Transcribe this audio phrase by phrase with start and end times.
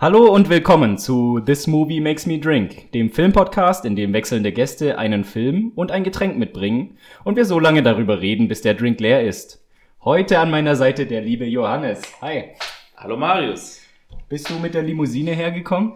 [0.00, 4.96] Hallo und willkommen zu This Movie Makes Me Drink, dem Filmpodcast, in dem wechselnde Gäste
[4.96, 9.00] einen Film und ein Getränk mitbringen und wir so lange darüber reden, bis der Drink
[9.00, 9.60] leer ist.
[10.04, 12.00] Heute an meiner Seite der liebe Johannes.
[12.22, 12.50] Hi.
[12.96, 13.80] Hallo Marius.
[14.28, 15.94] Bist du mit der Limousine hergekommen?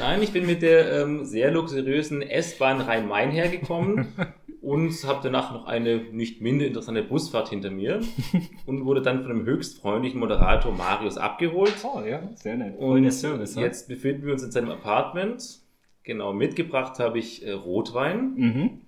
[0.00, 4.08] Nein, ich bin mit der ähm, sehr luxuriösen S-Bahn Rhein-Main hergekommen
[4.60, 8.00] und habe danach noch eine nicht minder interessante Busfahrt hinter mir
[8.66, 11.74] und wurde dann von einem höchst freundlichen Moderator Marius abgeholt.
[11.84, 12.78] Oh ja, sehr nett.
[12.78, 15.60] Und jetzt befinden wir uns in seinem Apartment.
[16.02, 18.34] Genau, mitgebracht habe ich äh, Rotwein.
[18.34, 18.80] Mhm.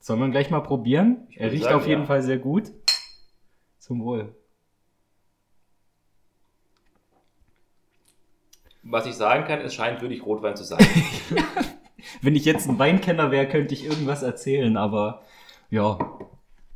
[0.00, 1.26] Sollen wir gleich mal probieren?
[1.30, 2.06] Ich Er riecht sagen, auf jeden ja.
[2.06, 2.72] Fall sehr gut.
[3.78, 4.34] Zum Wohl.
[8.82, 10.78] Was ich sagen kann, es scheint wirklich Rotwein zu sein.
[12.22, 15.22] Wenn ich jetzt ein Weinkenner wäre, könnte ich irgendwas erzählen, aber
[15.70, 15.98] ja,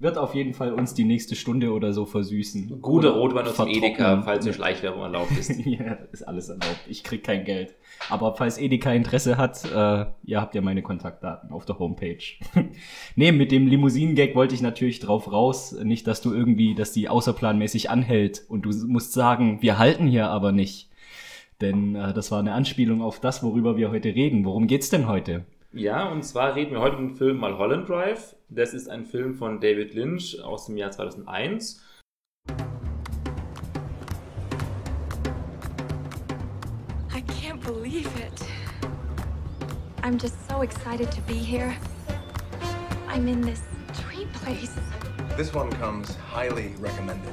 [0.02, 2.80] wird auf jeden Fall uns die nächste Stunde oder so versüßen.
[2.82, 3.68] Oder Rotwein aus dem.
[3.68, 5.54] Edeka, falls dir Schleichwerbung erlaubt ist.
[5.64, 6.80] ja, ist alles erlaubt.
[6.88, 7.74] Ich krieg kein Geld.
[8.10, 12.22] Aber falls Edeka Interesse hat, äh, ihr habt ja meine Kontaktdaten auf der Homepage.
[13.16, 15.72] nee, mit dem Limousinen-Gag wollte ich natürlich drauf raus.
[15.82, 20.28] Nicht, dass du irgendwie, dass die außerplanmäßig anhält und du musst sagen, wir halten hier
[20.28, 20.90] aber nicht.
[21.62, 24.44] Denn äh, das war eine Anspielung auf das, worüber wir heute reden.
[24.44, 25.44] Worum geht's denn heute?
[25.72, 28.36] Ja, und zwar reden wir heute über den Film Mulholland Drive.
[28.50, 31.80] Das ist ein Film von David Lynch aus dem Jahr 2001.
[37.14, 38.44] I can't believe it.
[40.02, 41.72] I'm just so excited to be here.
[43.08, 43.62] I'm in this
[44.02, 44.74] dream place.
[45.36, 47.32] This one comes highly recommended.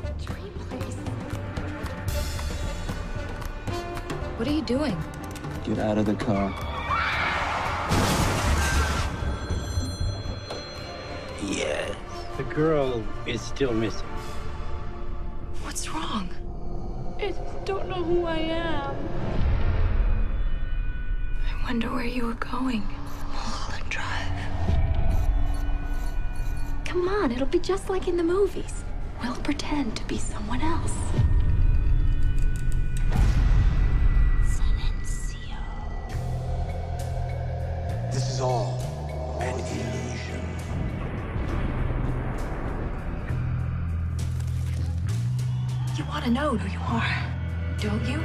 [4.39, 4.97] What are you doing?
[5.65, 6.49] Get out of the car.
[11.43, 11.93] Yeah.
[12.37, 14.07] The girl is still missing.
[15.61, 16.29] What's wrong?
[17.19, 18.95] I just don't know who I am.
[21.43, 22.87] I wonder where you were going.
[23.33, 24.31] Mulholland Drive.
[26.85, 28.85] Come on, it'll be just like in the movies.
[29.21, 30.95] We'll pretend to be someone else.
[38.39, 40.41] Is all an illusion.
[45.97, 47.17] You want to know who you are,
[47.81, 48.19] don't you?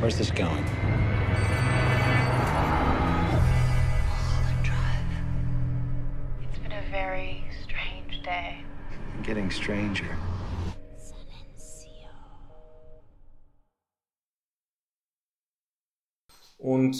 [0.00, 0.64] Where's this going?
[4.06, 5.04] Mulholland Drive.
[6.48, 8.62] It's been a very strange day.
[9.22, 10.16] Getting stranger.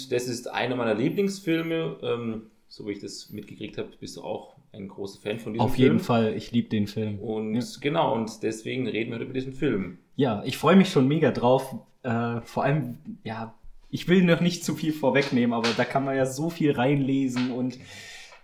[0.08, 1.96] Und das ist einer meiner Lieblingsfilme.
[2.02, 5.64] Ähm, so wie ich das mitgekriegt habe, bist du auch ein großer Fan von diesem
[5.64, 5.84] Auf Film.
[5.84, 7.18] jeden Fall, ich liebe den Film.
[7.18, 7.62] Und Ja.
[7.80, 9.98] genau, und deswegen reden wir heute über diesen Film.
[10.16, 11.74] Ja, ich freue mich schon mega drauf.
[12.02, 13.54] Äh, vor allem, ja,
[13.90, 17.50] ich will noch nicht zu viel vorwegnehmen, aber da kann man ja so viel reinlesen
[17.52, 17.78] und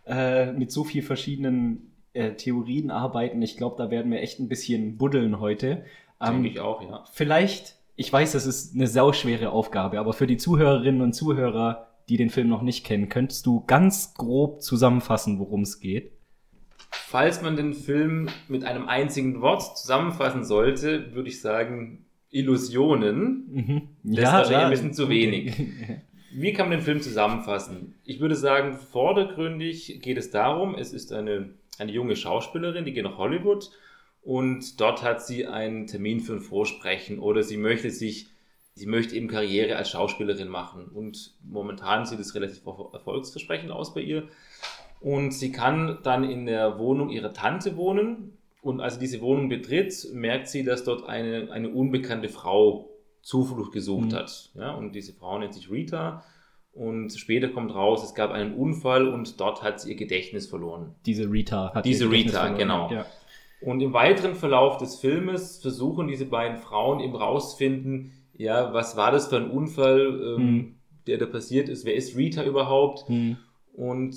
[0.07, 3.43] äh, mit so viel verschiedenen äh, Theorien arbeiten.
[3.43, 5.85] Ich glaube, da werden wir echt ein bisschen buddeln heute.
[6.21, 7.05] Ähm, Denke ich auch, ja.
[7.13, 12.17] Vielleicht, ich weiß, das ist eine sauschwere Aufgabe, aber für die Zuhörerinnen und Zuhörer, die
[12.17, 16.13] den Film noch nicht kennen, könntest du ganz grob zusammenfassen, worum es geht?
[16.91, 23.45] Falls man den Film mit einem einzigen Wort zusammenfassen sollte, würde ich sagen Illusionen.
[23.51, 23.83] Mhm.
[24.03, 25.55] Das ist wahrscheinlich ein bisschen zu wenig.
[26.33, 27.95] Wie kann man den Film zusammenfassen?
[28.05, 33.05] Ich würde sagen, vordergründig geht es darum, es ist eine, eine junge Schauspielerin, die geht
[33.05, 33.71] nach Hollywood
[34.25, 38.29] und dort hat sie einen Termin für ein Vorsprechen oder sie möchte sich,
[38.75, 44.01] sie möchte eben Karriere als Schauspielerin machen und momentan sieht es relativ erfolgsversprechend aus bei
[44.01, 44.25] ihr
[45.01, 49.49] und sie kann dann in der Wohnung ihrer Tante wohnen und als sie diese Wohnung
[49.51, 52.89] betritt, merkt sie, dass dort eine, eine unbekannte Frau
[53.21, 54.15] Zuflucht gesucht Mhm.
[54.15, 54.51] hat.
[54.55, 56.25] Ja, und diese Frau nennt sich Rita.
[56.73, 60.95] Und später kommt raus, es gab einen Unfall und dort hat sie ihr Gedächtnis verloren.
[61.07, 62.59] Diese Rita hat Diese Rita, verloren.
[62.59, 62.91] genau.
[62.91, 63.07] Ja.
[63.65, 69.11] Und im weiteren Verlauf des Filmes versuchen diese beiden Frauen eben rauszufinden, ja, was war
[69.11, 70.01] das für ein Unfall,
[70.37, 70.75] ähm, Mhm.
[71.07, 71.85] der da passiert ist?
[71.85, 73.09] Wer ist Rita überhaupt?
[73.09, 73.37] Hm.
[73.73, 74.15] Und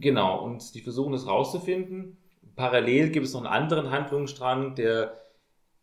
[0.00, 2.16] genau, und die versuchen das rauszufinden.
[2.56, 5.12] Parallel gibt es noch einen anderen Handlungsstrang, der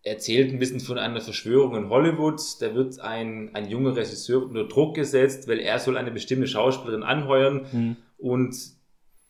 [0.04, 2.42] erzählt ein bisschen von einer Verschwörung in Hollywood.
[2.60, 7.04] Da wird ein, ein junger Regisseur unter Druck gesetzt, weil er soll eine bestimmte Schauspielerin
[7.04, 7.66] anheuern.
[7.72, 7.96] Hm.
[8.18, 8.56] Und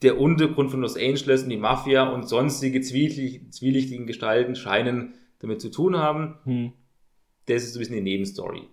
[0.01, 5.62] der Untergrund von Los Angeles und die Mafia und sonstige zwielichtigen, zwielichtigen Gestalten scheinen damit
[5.62, 6.39] zu tun haben.
[6.44, 6.74] Hm.
[7.45, 8.63] Das ist so ein bisschen die Nebenstory.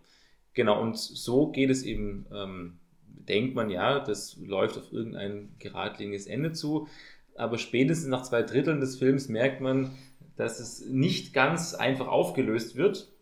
[0.55, 6.27] Genau, und so geht es eben, ähm, denkt man ja, das läuft auf irgendein geradliniges
[6.27, 6.89] Ende zu.
[7.35, 9.93] Aber spätestens nach zwei Dritteln des Films merkt man,
[10.37, 13.13] dass es nicht ganz einfach aufgelöst wird.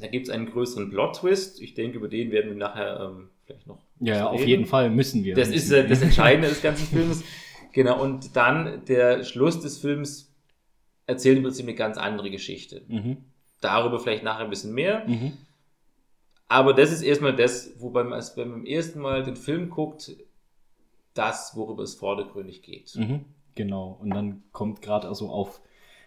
[0.00, 1.60] Da gibt es einen größeren Plot-Twist.
[1.60, 3.78] Ich denke, über den werden wir nachher ähm, vielleicht noch.
[4.00, 4.48] Ja, ja, auf reden.
[4.48, 5.34] jeden Fall müssen wir.
[5.34, 7.24] Das ist äh, das Entscheidende des ganzen Films.
[7.72, 10.32] Genau, und dann der Schluss des Films
[11.06, 12.82] erzählt im Prinzip eine ganz andere Geschichte.
[12.88, 13.18] Mhm.
[13.60, 15.06] Darüber vielleicht nachher ein bisschen mehr.
[15.06, 15.32] Mhm.
[16.48, 20.12] Aber das ist erstmal das, wobei man, wenn man beim ersten Mal den Film guckt,
[21.14, 22.94] das, worüber es vordergründig geht.
[22.96, 23.24] Mhm.
[23.54, 23.98] Genau.
[24.00, 25.60] Und dann kommt gerade also auf,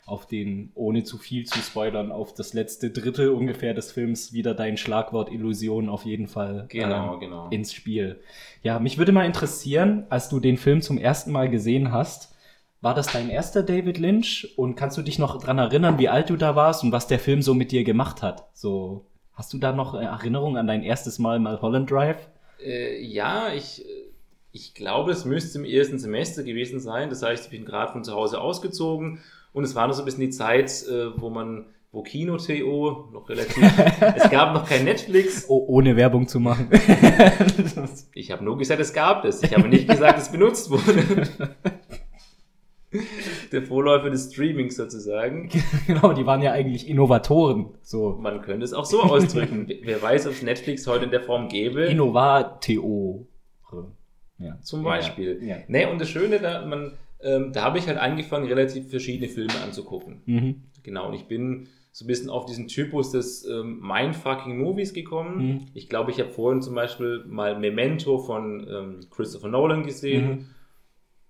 [0.08, 4.54] auf den, ohne zu viel zu spoilern, auf das letzte Drittel ungefähr des Films wieder
[4.54, 7.50] dein Schlagwort Illusion auf jeden Fall Genau, ähm, genau.
[7.50, 8.22] ins Spiel.
[8.64, 12.34] Ja, mich würde mal interessieren, als du den Film zum ersten Mal gesehen hast,
[12.80, 14.54] war das dein erster David Lynch?
[14.56, 17.20] Und kannst du dich noch dran erinnern, wie alt du da warst und was der
[17.20, 18.48] Film so mit dir gemacht hat?
[18.54, 22.30] So, hast du da noch Erinnerungen an dein erstes Mal Mulholland Drive?
[22.64, 23.84] Äh, ja, ich,
[24.54, 27.10] ich glaube, es müsste im ersten Semester gewesen sein.
[27.10, 29.20] Das heißt, ich bin gerade von zu Hause ausgezogen
[29.58, 33.28] und es war noch so ein bisschen die Zeit, äh, wo man, wo Kino.to noch
[33.28, 33.58] relativ,
[34.16, 35.46] es gab noch kein Netflix.
[35.50, 36.70] Oh, ohne Werbung zu machen.
[38.14, 39.44] Ich habe nur gesagt, es gab es.
[39.44, 41.04] Ich habe nicht gesagt, es benutzt wurde.
[43.52, 45.50] Der Vorläufer des Streamings sozusagen.
[45.86, 47.68] genau, die waren ja eigentlich Innovatoren.
[47.84, 48.18] So.
[48.20, 49.68] Man könnte es auch so ausdrücken.
[49.84, 51.86] Wer weiß, ob es Netflix heute in der Form gäbe.
[51.86, 53.28] Innovateo.
[54.40, 54.60] Ja.
[54.62, 55.40] Zum Beispiel.
[55.42, 55.58] Ja.
[55.58, 55.64] ja.
[55.68, 59.60] Nee, und das Schöne, da, man, ähm, da habe ich halt angefangen, relativ verschiedene Filme
[59.64, 60.22] anzugucken.
[60.26, 60.64] Mhm.
[60.84, 65.48] Genau, und ich bin so ein bisschen auf diesen Typus des ähm, Mindfucking Movies gekommen.
[65.48, 65.62] Mhm.
[65.74, 70.30] Ich glaube, ich habe vorhin zum Beispiel mal Memento von ähm, Christopher Nolan gesehen.
[70.30, 70.46] Mhm.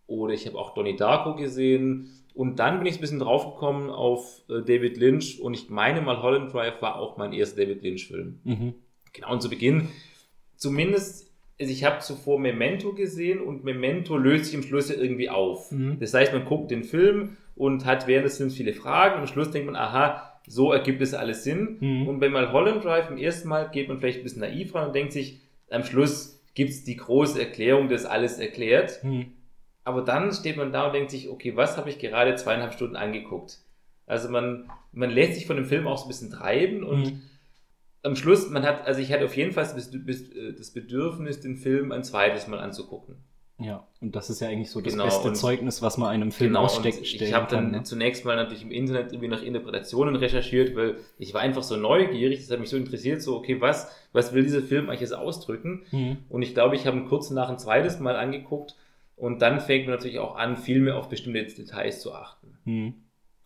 [0.07, 2.09] Oder ich habe auch Donnie Darko gesehen.
[2.33, 5.39] Und dann bin ich ein bisschen draufgekommen auf äh, David Lynch.
[5.39, 8.39] Und ich meine mal, Holland Drive war auch mein erster David Lynch-Film.
[8.43, 8.73] Mhm.
[9.13, 9.87] Genau, und zu Beginn,
[10.55, 11.26] zumindest,
[11.59, 15.71] also ich habe zuvor Memento gesehen und Memento löst sich im Schluss irgendwie auf.
[15.71, 15.99] Mhm.
[15.99, 19.27] Das heißt, man guckt den Film und hat während des Films viele Fragen und am
[19.27, 21.77] Schluss denkt man, aha, so ergibt es alles Sinn.
[21.79, 22.07] Mhm.
[22.07, 24.95] Und bei Mulholland Drive im ersten Mal geht man vielleicht ein bisschen naiv ran und
[24.95, 25.39] denkt sich,
[25.69, 29.03] am Schluss gibt es die große Erklärung, das alles erklärt.
[29.03, 29.25] Mhm.
[29.83, 32.95] Aber dann steht man da und denkt sich, okay, was habe ich gerade zweieinhalb Stunden
[32.95, 33.59] angeguckt?
[34.05, 37.21] Also man, man lässt sich von dem Film auch so ein bisschen treiben und Mhm.
[38.07, 41.57] Am Schluss, man hat, also ich hatte auf jeden Fall das äh, das Bedürfnis, den
[41.57, 43.15] Film ein zweites Mal anzugucken.
[43.59, 46.31] Ja, und das ist ja eigentlich so das Genau, beste und- Zeugnis, was man einem
[46.31, 47.71] Film Genau, ausstecken und ich habe dann kann.
[47.71, 47.83] Ne?
[47.83, 52.37] zunächst mal natürlich im Internet irgendwie nach Interpretationen recherchiert, weil ich war einfach so neugierig,
[52.39, 55.85] das hat mich so interessiert, so, okay, was, was will dieser Film eigentlich jetzt ausdrücken?
[55.91, 56.17] Mhm.
[56.29, 58.75] Und ich glaube, ich habe ihn kurz nach ein zweites Mal angeguckt
[59.15, 62.59] und dann fängt man natürlich auch an, viel mehr auf bestimmte Details zu achten.
[62.65, 62.93] Mhm.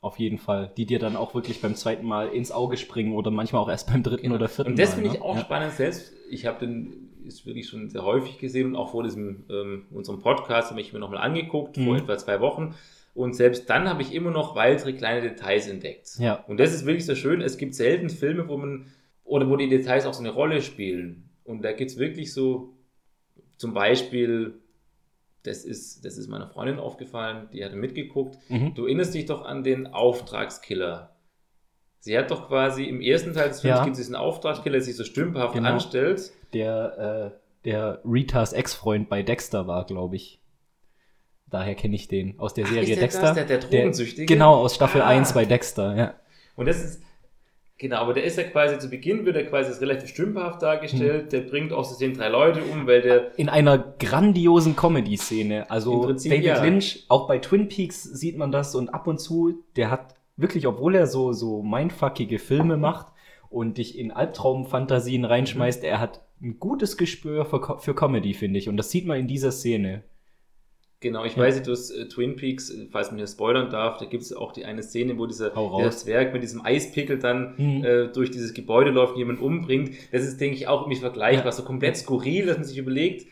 [0.02, 0.72] Auf jeden Fall.
[0.78, 3.88] Die dir dann auch wirklich beim zweiten Mal ins Auge springen oder manchmal auch erst
[3.88, 4.96] beim dritten oder vierten Und das Mal.
[4.96, 5.16] finde ne?
[5.16, 5.42] ich auch ja.
[5.42, 6.12] spannend selbst.
[6.30, 10.20] Ich habe den ist wirklich schon sehr häufig gesehen und auch vor diesem ähm, unserem
[10.22, 12.00] Podcast habe ich mir nochmal angeguckt, vor Mhm.
[12.00, 12.74] etwa zwei Wochen.
[13.14, 16.18] Und selbst dann habe ich immer noch weitere kleine Details entdeckt.
[16.18, 16.44] Ja.
[16.48, 17.42] Und das ist wirklich so schön.
[17.42, 18.88] Es gibt selten Filme, wo man,
[19.24, 21.30] oder wo die Details auch so eine Rolle spielen.
[21.44, 22.74] Und da gibt es wirklich so,
[23.58, 24.56] zum Beispiel,
[25.44, 28.38] das ist, das ist meiner Freundin aufgefallen, die hatte mitgeguckt.
[28.50, 28.74] Mhm.
[28.76, 31.16] Du erinnerst dich doch an den Auftragskiller.
[32.00, 33.84] Sie hat doch quasi im ersten Teil des Films Ja.
[33.84, 35.70] gibt es diesen Auftragskiller, der sich so stümperhaft Genau.
[35.70, 36.32] anstellt.
[36.54, 40.40] Der, äh, der Ritas Ex-Freund bei Dexter war, glaube ich.
[41.48, 42.40] Daher kenne ich den.
[42.40, 43.22] Aus der Ach, Serie der Dexter.
[43.22, 44.26] das, der- der Drogensüchtige?
[44.26, 45.08] genau, aus Staffel Ah.
[45.08, 46.14] 1 bei Dexter, ja.
[46.56, 47.04] Und das ist,
[47.82, 51.24] genau, aber der ist ja quasi, zu Beginn wird er quasi als relativ stümperhaft dargestellt.
[51.24, 51.30] Hm.
[51.30, 55.70] Der bringt aus Versehen drei Leute um, weil der In einer grandiosen Comedy-Szene.
[55.70, 56.64] Also Prinzip, David ja.
[56.64, 60.68] Lynch, auch bei Twin Peaks sieht man das und ab und zu, der hat wirklich,
[60.68, 63.08] obwohl er so, so mindfuckige Filme macht
[63.50, 68.70] und dich in Albtraumfantasien reinschmeißt, er hat ein gutes Gespür für, für Comedy, finde ich.
[68.70, 70.04] Und das sieht man in dieser Szene.
[71.02, 71.42] Genau, ich Ja.
[71.44, 74.22] weiß nicht, du hast äh, Twin Peaks, äh, falls man hier spoilern darf, da gibt
[74.24, 75.52] es auch die eine Szene, wo dieser,
[75.92, 77.84] Zwerg mit diesem Eispickel dann Mhm.
[77.84, 79.92] äh, durch dieses Gebäude läuft und jemanden umbringt.
[80.12, 81.52] Das ist, denke ich, auch irgendwie vergleichbar, Ja.
[81.52, 83.26] so komplett skurril, dass man sich überlegt,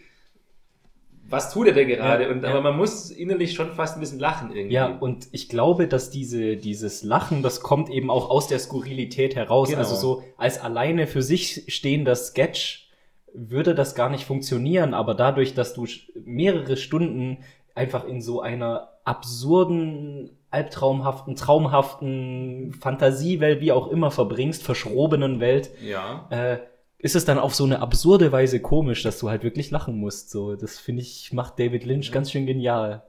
[1.30, 2.24] was tut er da gerade?
[2.24, 2.50] Ja, und, ja.
[2.50, 4.74] Aber man muss innerlich schon fast ein bisschen lachen irgendwie.
[4.74, 9.36] Ja, und ich glaube, dass diese, dieses Lachen, das kommt eben auch aus der Skurrilität
[9.36, 9.68] heraus.
[9.70, 9.80] Genau.
[9.80, 12.88] Also so als alleine für sich stehender Sketch
[13.32, 15.86] würde das gar nicht funktionieren, aber dadurch, dass du
[16.26, 17.38] mehrere Stunden
[17.80, 26.28] einfach in so einer absurden, albtraumhaften, traumhaften Fantasiewelt, wie auch immer verbringst, verschrobenen Welt, ja.
[26.30, 26.60] äh,
[26.98, 30.30] ist es dann auf so eine absurde Weise komisch, dass du halt wirklich lachen musst.
[30.32, 33.04] So, das finde ich, macht David Lynch ganz schön genial.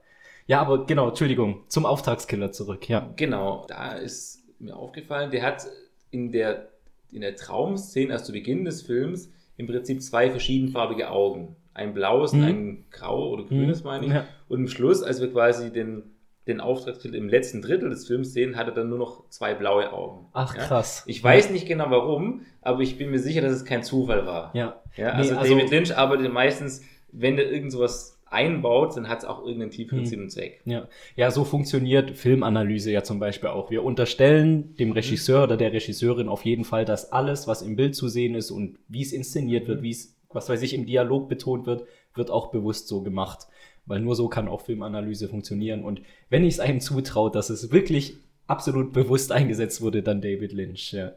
[0.46, 3.12] Ja, aber genau, Entschuldigung, zum Auftragskiller zurück, ja.
[3.16, 5.66] Genau, da ist mir aufgefallen, der hat
[6.10, 6.68] in der,
[7.10, 11.56] in der Traumszene, also zu Beginn des Films, im Prinzip zwei verschiedenfarbige Augen.
[11.80, 12.44] Ein blaues und Mhm.
[12.46, 14.12] ein grau oder grünes, Mhm, meine ich.
[14.12, 14.26] ja.
[14.48, 16.02] Und im Schluss, als wir quasi den,
[16.46, 19.92] den Auftragstitel im letzten Drittel des Films sehen, hat er dann nur noch zwei blaue
[19.92, 20.26] Augen.
[20.32, 20.62] Ach, Ja?
[20.64, 21.04] krass.
[21.06, 24.50] Ich weiß nicht genau warum, aber ich bin mir sicher, dass es kein Zufall war.
[24.54, 24.80] Ja.
[24.96, 26.82] Ja, Nee, also, also- David Lynch arbeitet meistens,
[27.12, 30.06] wenn er irgend sowas einbaut, dann hat es auch irgendeinen tieferen Hm.
[30.06, 30.60] Sinn und Zweck.
[30.64, 30.86] Ja.
[31.16, 33.70] ja, so funktioniert Filmanalyse ja zum Beispiel auch.
[33.70, 37.96] Wir unterstellen dem Regisseur oder der Regisseurin auf jeden Fall, dass alles, was im Bild
[37.96, 41.28] zu sehen ist und wie es inszeniert wird, wie es, was weiß ich, im Dialog
[41.28, 43.46] betont wird, wird auch bewusst so gemacht.
[43.86, 45.84] Weil nur so kann auch Filmanalyse funktionieren.
[45.84, 48.14] Und wenn ich es einem zutraut, dass es wirklich
[48.46, 50.92] absolut bewusst eingesetzt wurde, dann David Lynch.
[50.92, 51.12] Ja.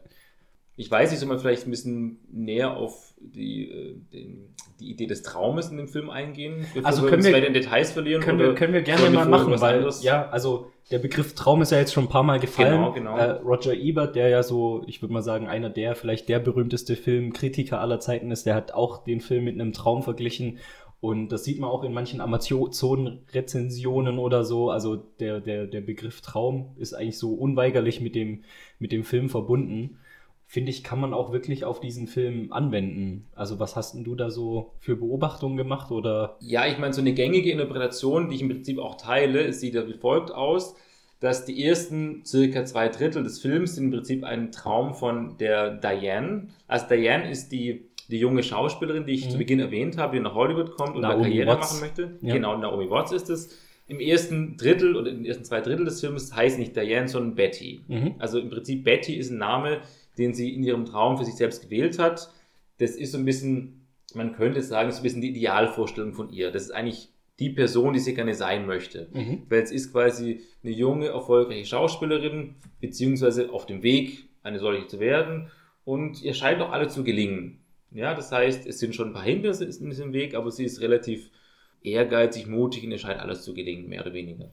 [0.76, 5.06] Ich weiß nicht, soll man vielleicht ein bisschen näher auf die, äh, den, die Idee
[5.06, 6.66] des Traumes in dem Film eingehen?
[6.82, 8.20] Also können wir- in Details verlieren?
[8.22, 10.02] Können wir, können wir gerne mal machen, weil, anderes?
[10.02, 12.72] ja, also der Begriff Traum ist ja jetzt schon ein paar Mal gefallen.
[12.72, 13.16] Genau, genau.
[13.16, 16.96] Äh, Roger Ebert, der ja so, ich würde mal sagen, einer der, vielleicht der berühmteste
[16.96, 20.58] Filmkritiker aller Zeiten ist, der hat auch den Film mit einem Traum verglichen.
[21.00, 24.70] Und das sieht man auch in manchen Amazon-Rezensionen oder so.
[24.70, 28.42] Also der, der, der Begriff Traum ist eigentlich so unweigerlich mit dem,
[28.78, 29.98] mit dem Film verbunden.
[30.46, 33.26] Finde ich, kann man auch wirklich auf diesen Film anwenden.
[33.34, 36.36] Also was hast denn du da so für Beobachtungen gemacht oder?
[36.40, 39.86] Ja, ich meine, so eine gängige Interpretation, die ich im Prinzip auch teile, sieht ja
[39.88, 40.76] wie folgt aus,
[41.20, 45.70] dass die ersten circa zwei Drittel des Films sind im Prinzip ein Traum von der
[45.76, 46.48] Diane.
[46.68, 49.30] Also Diane ist die, die junge Schauspielerin, die ich Mhm.
[49.30, 51.72] zu Beginn erwähnt habe, die nach Hollywood kommt und da Karriere Watts.
[51.72, 52.18] machen möchte.
[52.20, 52.34] Ja.
[52.34, 53.58] Genau, Naomi Watts ist es.
[53.86, 57.34] Im ersten Drittel oder in den ersten zwei Drittel des Films heißt nicht Diane, sondern
[57.34, 57.84] Betty.
[57.88, 58.14] Mhm.
[58.18, 59.80] Also im Prinzip Betty ist ein Name,
[60.18, 62.30] den sie in ihrem Traum für sich selbst gewählt hat.
[62.78, 66.50] Das ist so ein bisschen, man könnte sagen, so ein bisschen die Idealvorstellung von ihr.
[66.50, 69.08] Das ist eigentlich die Person, die sie gerne sein möchte.
[69.12, 69.42] Mhm.
[69.48, 75.00] Weil es ist quasi eine junge, erfolgreiche Schauspielerin, beziehungsweise auf dem Weg, eine solche zu
[75.00, 75.50] werden.
[75.84, 77.60] Und ihr scheint auch alle zu gelingen.
[77.90, 80.80] Ja, das heißt, es sind schon ein paar Hindernisse in diesem Weg, aber sie ist
[80.80, 81.30] relativ
[81.82, 84.50] ehrgeizig, mutig und ihr scheint alles zu gelingen, mehr oder weniger.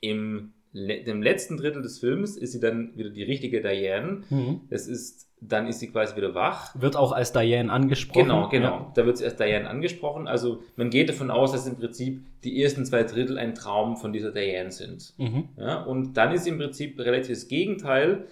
[0.00, 4.22] Im le dem letzten Drittel des Films ist sie dann wieder die richtige Diane.
[4.30, 4.62] Mhm.
[4.70, 6.80] Das ist, dann ist sie quasi wieder wach.
[6.80, 8.28] Wird auch als Diane angesprochen.
[8.28, 8.66] Genau, genau.
[8.66, 8.92] Ja.
[8.94, 10.28] Da wird sie erst Diane angesprochen.
[10.28, 14.12] Also man geht davon aus, dass im Prinzip die ersten zwei Drittel ein Traum von
[14.12, 15.14] dieser Diane sind.
[15.18, 15.48] Mhm.
[15.56, 18.26] Ja, und dann ist im Prinzip relativ das Gegenteil.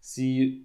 [0.00, 0.64] Sie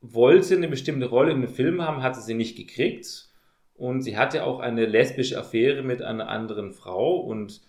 [0.00, 3.28] wollte eine bestimmte Rolle in einem Film haben, hatte sie nicht gekriegt.
[3.74, 7.18] Und sie hatte auch eine lesbische Affäre mit einer anderen Frau.
[7.18, 7.60] Und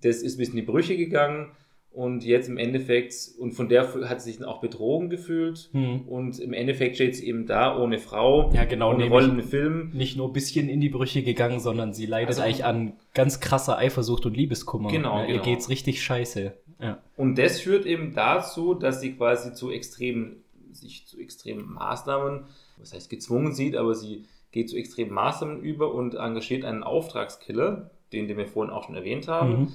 [0.00, 1.52] das ist ein bisschen in die Brüche gegangen.
[1.92, 5.70] Und jetzt im Endeffekt, und von der hat sie sich dann auch betrogen gefühlt.
[5.72, 6.02] Mhm.
[6.08, 9.90] Und im Endeffekt steht sie eben da ohne Frau, Ja, genau, ohne Rolle im Film.
[9.92, 13.40] Nicht nur ein bisschen in die Brüche gegangen, sondern sie leidet Also- eigentlich an ganz
[13.40, 14.88] krasser Eifersucht und Liebeskummer.
[14.90, 15.44] Genau, ja, Ihr genau.
[15.44, 16.52] geht's richtig scheiße.
[16.80, 16.98] Ja.
[17.16, 20.36] Und das führt eben dazu, dass sie quasi zu extremen,
[20.72, 22.44] sich zu extremen Maßnahmen,
[22.78, 27.90] was heißt gezwungen sieht, aber sie geht zu extremen Maßnahmen über und engagiert einen Auftragskiller,
[28.12, 29.72] den, den wir vorhin auch schon erwähnt haben, Mhm.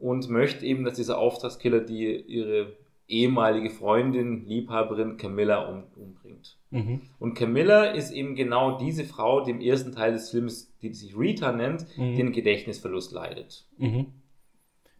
[0.00, 2.72] Und möchte eben, dass dieser Auftragskiller die ihre
[3.08, 6.58] ehemalige Freundin, Liebhaberin Camilla um, umbringt.
[6.70, 7.00] Mhm.
[7.18, 11.16] Und Camilla ist eben genau diese Frau, die im ersten Teil des Films, die sich
[11.16, 12.16] Rita nennt, Mhm.
[12.16, 13.64] den Gedächtnisverlust leidet.
[13.78, 14.06] Mhm.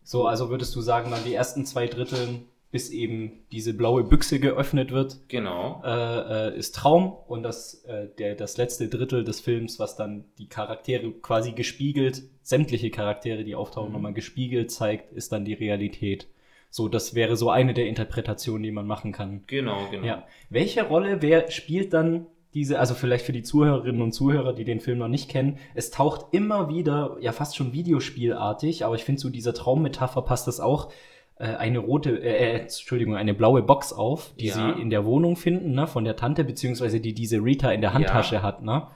[0.02, 2.40] So, also würdest du sagen, dann die ersten zwei Drittel,
[2.70, 5.82] bis eben diese blaue Büchse geöffnet wird, Genau.
[5.84, 10.24] äh, äh, ist Traum und das, äh, der, das letzte Drittel des Films, was dann
[10.38, 13.92] die Charaktere quasi gespiegelt, sämtliche Charaktere, die auftauchen, Mhm.
[13.94, 16.28] nochmal gespiegelt zeigt, ist dann die Realität.
[16.70, 19.42] So, das wäre so eine der Interpretationen, die man machen kann.
[19.46, 20.06] Genau, genau.
[20.06, 20.24] Ja.
[20.48, 24.80] Welche Rolle wer spielt dann diese, also vielleicht für die Zuhörerinnen und Zuhörer, die den
[24.80, 29.20] Film noch nicht kennen, es taucht immer wieder, ja fast schon Videospielartig, aber ich finde
[29.20, 30.90] so dieser Traummetapher passt das auch,
[31.38, 34.54] äh, eine rote, äh, äh, Entschuldigung, eine blaue Box auf, die Ja.
[34.74, 37.92] sie in der Wohnung finden, ne, von der Tante, beziehungsweise die diese Rita in der
[37.92, 38.42] Handtasche Ja.
[38.42, 38.86] hat, ne?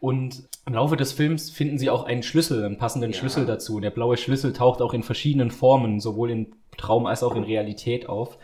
[0.00, 3.16] Und im Laufe des Films finden sie auch einen Schlüssel, einen passenden Ja.
[3.18, 3.80] Schlüssel dazu.
[3.80, 8.08] Der blaue Schlüssel taucht auch in verschiedenen Formen, sowohl im Traum als auch in Realität
[8.08, 8.38] auf.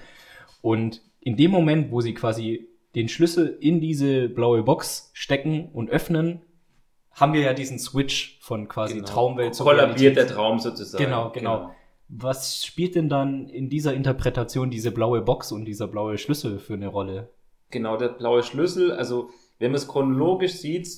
[0.63, 5.91] Und in dem Moment, wo sie quasi den Schlüssel in diese blaue Box stecken und
[5.91, 6.43] öffnen,
[7.13, 9.07] haben wir ja diesen Switch von quasi Genau.
[9.07, 10.17] Traumwelt zu Kollabiert Realität.
[10.17, 11.05] der Traum sozusagen.
[11.05, 11.71] Genau, genau.
[12.09, 16.75] Was spielt denn dann in dieser Interpretation diese blaue Box und dieser blaue Schlüssel für
[16.75, 17.31] eine Rolle?
[17.71, 20.89] Genau, der blaue Schlüssel, also wenn man es chronologisch sieht,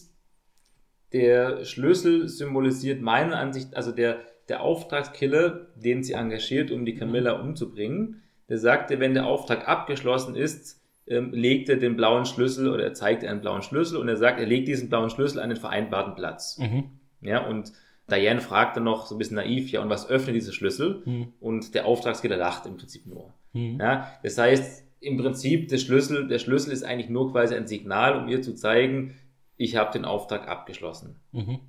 [1.13, 7.41] der Schlüssel symbolisiert meiner Ansicht, also der, der Auftragskiller, den sie engagiert, um die Camilla
[7.41, 12.85] umzubringen, der sagte, wenn der Auftrag abgeschlossen ist, ähm, legt er den blauen Schlüssel oder
[12.85, 15.59] er zeigt einen blauen Schlüssel und er sagt, er legt diesen blauen Schlüssel an den
[15.59, 16.59] vereinbarten Platz.
[16.59, 16.85] Mhm.
[17.21, 17.73] Ja, und
[18.11, 21.03] Diane fragt dann noch so ein bisschen naiv, ja, und was öffnet dieser Schlüssel?
[21.05, 21.33] Mhm.
[21.41, 23.35] Und der Auftragskiller lacht im Prinzip nur.
[23.53, 23.79] Mhm.
[23.81, 28.17] Ja, das heißt, im Prinzip, der Schlüssel, der Schlüssel ist eigentlich nur quasi ein Signal,
[28.21, 29.15] um ihr zu zeigen,
[29.57, 31.17] ich habe den Auftrag abgeschlossen.
[31.33, 31.61] Mhm.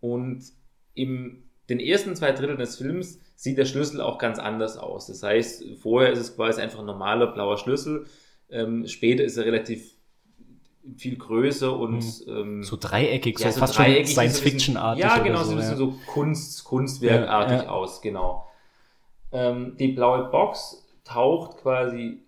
[0.00, 0.44] Und
[0.94, 5.06] im den ersten zwei Drittel des Films sieht der Schlüssel auch ganz anders aus.
[5.08, 8.06] Das heißt, vorher ist es quasi einfach ein normaler blauer Schlüssel.
[8.50, 9.94] Ähm, später ist er relativ
[10.96, 15.02] viel größer und ähm, So dreieckig, ja, so fast dreieckig, schon so Science-Fiction-artig.
[15.02, 15.78] Ja, genau, so so, ein bisschen ja.
[15.78, 17.70] so Kunst, Kunstwerkartig Ja, ja.
[17.70, 18.46] aus, genau.
[19.32, 22.20] Ähm, die blaue Box taucht quasi,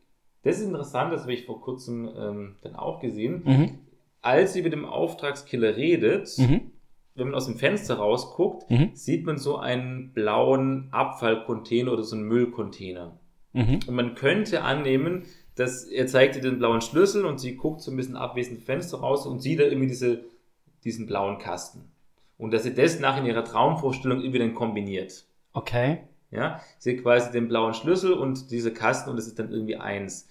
[0.42, 3.78] das ist interessant, das habe ich vor kurzem ähm, dann auch gesehen, Mhm.
[4.22, 6.72] Als sie mit dem Auftragskiller redet, Mhm.
[7.14, 8.90] wenn man aus dem Fenster rausguckt, Mhm.
[8.94, 13.18] sieht man so einen blauen Abfallcontainer oder so einen Müllcontainer.
[13.52, 13.80] Mhm.
[13.86, 15.24] Und man könnte annehmen,
[15.56, 18.98] dass er zeigt ihr den blauen Schlüssel und sie guckt so ein bisschen abwesend Fenster
[18.98, 20.24] raus und sieht da irgendwie diese,
[20.84, 21.90] diesen blauen Kasten.
[22.36, 25.24] Und dass sie das nach in ihrer Traumvorstellung irgendwie dann kombiniert.
[25.52, 26.02] Okay.
[26.30, 30.28] Ja, sie quasi den blauen Schlüssel und diese Kasten und es ist dann irgendwie eins.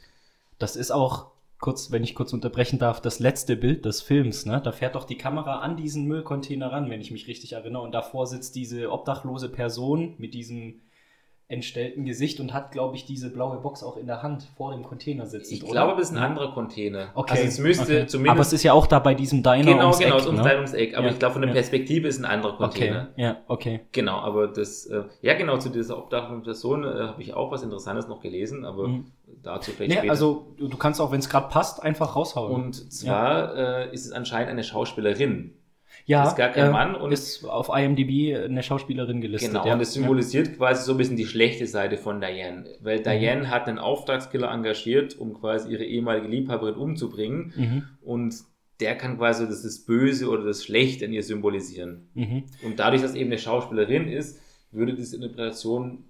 [0.60, 4.62] Das ist auch, kurz, wenn ich kurz unterbrechen darf, das letzte Bild des Films, ne?
[4.64, 7.82] Da fährt doch die Kamera an diesen Müllcontainer ran, wenn ich mich richtig erinnere.
[7.82, 10.82] Und davor sitzt diese obdachlose Person mit diesem
[11.50, 14.84] entstellten Gesicht und hat, glaube ich, diese blaue Box auch in der Hand vor dem
[14.84, 15.54] Container sitzend.
[15.60, 15.72] Ich oder?
[15.72, 16.28] glaube, das ist ein Ja.
[16.28, 17.08] anderer Container.
[17.16, 17.36] Okay.
[17.36, 18.08] Also es müsste okay.
[18.08, 18.32] zumindest.
[18.32, 20.44] Aber es ist ja auch da bei diesem Diner genau, ums genau, Eck, ist ums
[20.44, 20.56] ne?
[20.58, 20.98] Ums Eck.
[20.98, 21.54] Aber Ja, ich glaube, von der ja.
[21.56, 23.08] Perspektive ist ein anderer Container.
[23.14, 23.80] Okay, ja, okay.
[23.94, 27.64] Genau, aber das, äh, ja genau, zu dieser obdachlosen Person äh, habe ich auch was
[27.64, 29.06] Interessantes noch gelesen, aber Mhm.
[29.42, 30.12] dazu vielleicht Nee, später.
[30.12, 32.52] also du, kannst auch, wenn es gerade passt, einfach raushauen.
[32.54, 35.54] und zwar äh, ist es anscheinend eine Schauspielerin.
[36.08, 39.52] Ja, ist gar kein äh, Mann und- ist auf IMDb eine Schauspielerin gelistet.
[39.52, 39.74] Genau, ja.
[39.74, 42.62] und es symbolisiert quasi so ein bisschen die schlechte Seite von Diane.
[42.62, 42.66] Mhm.
[42.86, 47.54] Weil Diane hat einen Auftragskiller engagiert, um quasi ihre ehemalige Liebhaberin umzubringen.
[47.56, 47.64] Ja.
[47.66, 48.36] Mhm, Und
[48.80, 52.10] der kann quasi das, das Böse oder das Schlechte in ihr symbolisieren.
[52.14, 52.44] mhm.
[52.64, 54.40] Und dadurch, dass eben eine Schauspielerin ist,
[54.72, 56.04] würde diese Interpretation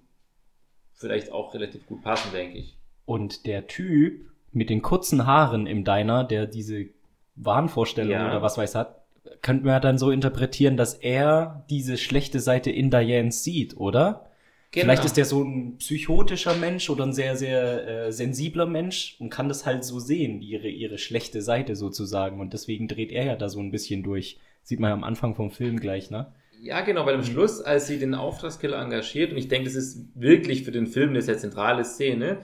[0.94, 2.76] vielleicht auch relativ gut passen, denke ich.
[3.04, 6.86] Und der Typ mit den kurzen Haaren im Diner, der diese
[7.36, 8.28] Wahnvorstellung Ja.
[8.28, 8.97] oder was weiß hat,
[9.42, 14.26] könnten wir dann so interpretieren, dass er diese schlechte Seite in Diane sieht, oder?
[14.70, 14.84] Genau.
[14.84, 19.30] Vielleicht ist der so ein psychotischer Mensch oder ein sehr, sehr äh, sensibler Mensch und
[19.30, 22.38] kann das halt so sehen, ihre, ihre schlechte Seite sozusagen.
[22.40, 24.38] Und deswegen dreht er ja da so ein bisschen durch.
[24.62, 26.32] Sieht man ja am Anfang vom Film gleich, ne?
[26.60, 27.24] Ja, genau, weil am Mhm.
[27.24, 31.10] Schluss, als sie den Auftragskiller engagiert, und ich denke, das ist wirklich für den Film
[31.10, 32.38] eine sehr zentrale Szene,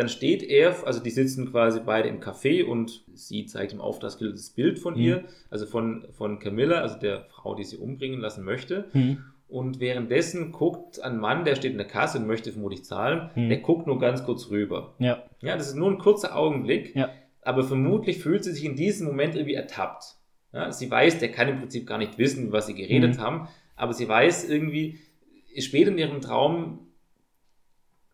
[0.00, 4.32] dann steht er, also die sitzen quasi beide im Café und sie zeigt dem Auftragskiller
[4.32, 5.00] das Bild von Mhm.
[5.00, 8.86] ihr, also von, von Camilla, also der Frau, die sie umbringen lassen möchte.
[8.92, 9.18] Hm.
[9.48, 13.48] Und währenddessen guckt ein Mann, der steht in der Kasse und möchte vermutlich zahlen, Mhm.
[13.48, 14.94] der guckt nur ganz kurz rüber.
[14.98, 17.10] Ja, Ja, das ist nur ein kurzer Augenblick, ja.
[17.42, 20.04] aber vermutlich fühlt sie sich in diesem Moment irgendwie ertappt.
[20.52, 23.20] Ja, sie weiß, der kann im Prinzip gar nicht wissen, was sie geredet Mhm.
[23.20, 24.98] haben, aber sie weiß irgendwie,
[25.58, 26.86] später in ihrem Traum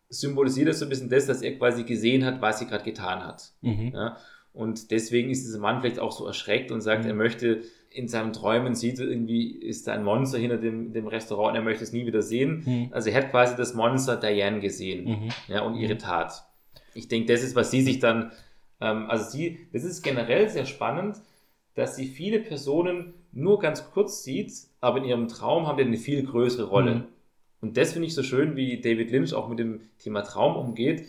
[0.09, 3.25] symbolisiert das so ein bisschen das, dass er quasi gesehen hat, was sie gerade getan
[3.25, 3.51] hat.
[3.61, 3.91] Mhm.
[3.93, 4.17] Ja?
[4.53, 7.09] Und deswegen ist dieser Mann vielleicht auch so erschreckt und sagt, Mhm.
[7.09, 11.51] er möchte in seinen Träumen sieht irgendwie, ist da ein Monster hinter dem, dem Restaurant
[11.51, 12.63] und er möchte es nie wieder sehen.
[12.65, 12.87] Mhm.
[12.91, 15.29] Also er hat quasi das Monster Diane gesehen Mhm.
[15.47, 16.43] ja, und ihre Tat.
[16.93, 18.31] Ich denke, das ist, was sie sich dann,
[18.81, 21.17] ähm, also sie, das ist generell sehr spannend,
[21.75, 25.97] dass sie viele Personen nur ganz kurz sieht, aber in ihrem Traum haben die eine
[25.97, 27.07] viel größere Rolle.
[27.61, 31.05] Und das finde ich so schön, wie David Lynch auch mit dem Thema Traum umgeht.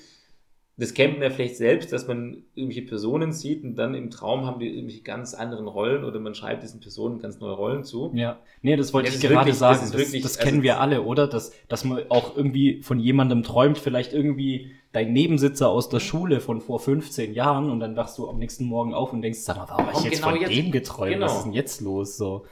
[0.80, 4.46] Das kennt man ja vielleicht selbst, dass man irgendwelche Personen sieht und dann im Traum
[4.46, 8.12] haben die irgendwelche ganz anderen Rollen oder man schreibt diesen Personen ganz neue Rollen zu.
[8.14, 9.80] Ja, nee, das wollte Das ich gerade wirklich- sagen.
[9.80, 11.26] das Das, ist das, wirklich- kennen also- wir alle, oder?
[11.26, 16.38] Dass, dass man auch irgendwie von jemandem träumt, vielleicht irgendwie dein Nebensitzer aus der Schule
[16.40, 19.56] von vor 15 Jahren und dann wachst du am nächsten Morgen auf und denkst, sag
[19.56, 20.54] mal, warum habe ich jetzt genau von jetzt?
[20.56, 21.12] dem geträumt?
[21.14, 21.26] Genau.
[21.26, 22.16] Was ist denn jetzt los?
[22.16, 22.46] So,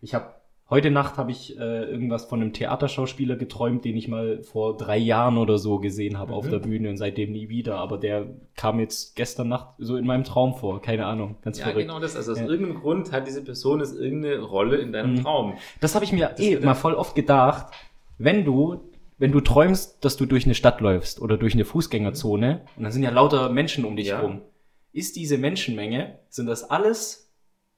[0.00, 0.32] ich habe
[0.72, 4.96] heute Nacht habe ich äh, irgendwas von einem Theaterschauspieler geträumt, den ich mal vor drei
[4.98, 6.50] Jahren oder so gesehen habe auf Mhm.
[6.50, 7.76] der Bühne und seitdem nie wieder.
[7.76, 10.80] Aber der kam jetzt gestern Nacht so in meinem Traum vor.
[10.82, 11.86] Keine Ahnung, ganz Ja, verrückt.
[11.86, 12.16] genau das.
[12.16, 12.46] Also aus Ja.
[12.46, 15.22] irgendeinem Grund hat diese Person jetzt irgendeine Rolle in deinem Mhm.
[15.22, 15.54] Traum.
[15.80, 17.66] Das habe ich mir Das eh mal voll oft gedacht,
[18.18, 18.80] wenn du,
[19.18, 22.92] wenn du träumst, dass du durch eine Stadt läufst oder durch eine Fußgängerzone und dann
[22.92, 24.20] sind ja lauter Menschen um dich Ja.
[24.20, 24.40] rum.
[24.94, 27.31] Ist diese Menschenmenge, sind das alles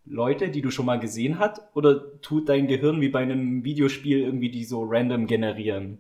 [0.07, 4.21] Leute, die du schon mal gesehen hast, oder tut dein Gehirn wie bei einem Videospiel
[4.21, 5.99] irgendwie die so random generieren?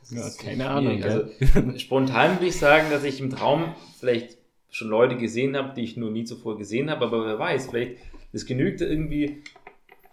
[0.00, 0.68] Das Ja, keine.
[0.68, 1.24] Ahnung, Also,
[1.78, 4.36] spontan würde ich sagen, dass ich im Traum vielleicht
[4.70, 7.96] schon Leute gesehen habe, die ich nur nie zuvor gesehen habe, aber wer weiß, vielleicht,
[8.32, 9.42] es genügte irgendwie,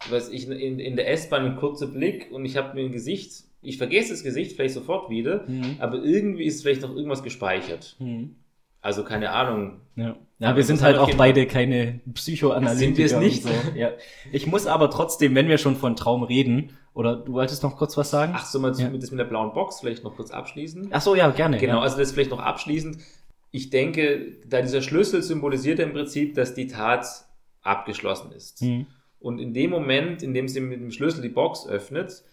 [0.09, 3.43] was ich in, in der S-Bahn ein kurzer Blick und ich habe mir ein Gesicht,
[3.61, 5.75] ich vergesse das Gesicht vielleicht sofort wieder, Mhm.
[5.79, 7.95] aber irgendwie ist vielleicht noch irgendwas gespeichert.
[7.99, 8.35] Mhm.
[8.81, 9.81] Also keine Ahnung.
[9.95, 10.15] Ja.
[10.43, 12.77] Ja, wir sind halt auch beide keine Psychoanalytiker.
[12.77, 13.43] Sind wir es nicht?
[13.43, 13.49] So.
[13.75, 13.91] Ja.
[14.31, 17.97] Ich muss aber trotzdem, wenn wir schon von Traum reden, oder du wolltest noch kurz
[17.97, 18.33] was sagen?
[18.35, 18.89] Ach, so mal Ja.
[18.89, 20.89] mit das mit der blauen Box vielleicht noch kurz abschließen.
[20.91, 21.57] Ach so, ja, gerne.
[21.57, 21.81] Genau, ja.
[21.81, 22.97] also das vielleicht noch abschließend.
[23.51, 27.05] Ich denke, da dieser Schlüssel symbolisiert im Prinzip, dass die Tat
[27.61, 28.61] abgeschlossen ist.
[28.61, 28.87] Mhm.
[29.19, 32.23] Und in dem Moment, in dem sie mit dem Schlüssel die Box öffnet,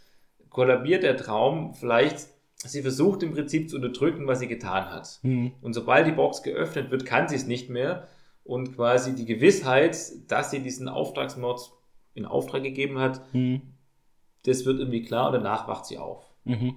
[0.50, 2.26] kollabiert der Traum vielleicht,
[2.66, 5.18] sie versucht im Prinzip zu unterdrücken, was sie getan hat.
[5.22, 5.52] Mhm.
[5.62, 8.08] Und sobald die Box geöffnet wird, kann sie es nicht mehr.
[8.44, 9.96] Und quasi die Gewissheit,
[10.28, 11.72] dass sie diesen Auftragsmord
[12.14, 13.62] in Auftrag gegeben hat, Mhm.
[14.44, 16.24] das wird irgendwie klar und danach wacht sie auf.
[16.44, 16.74] Mhm.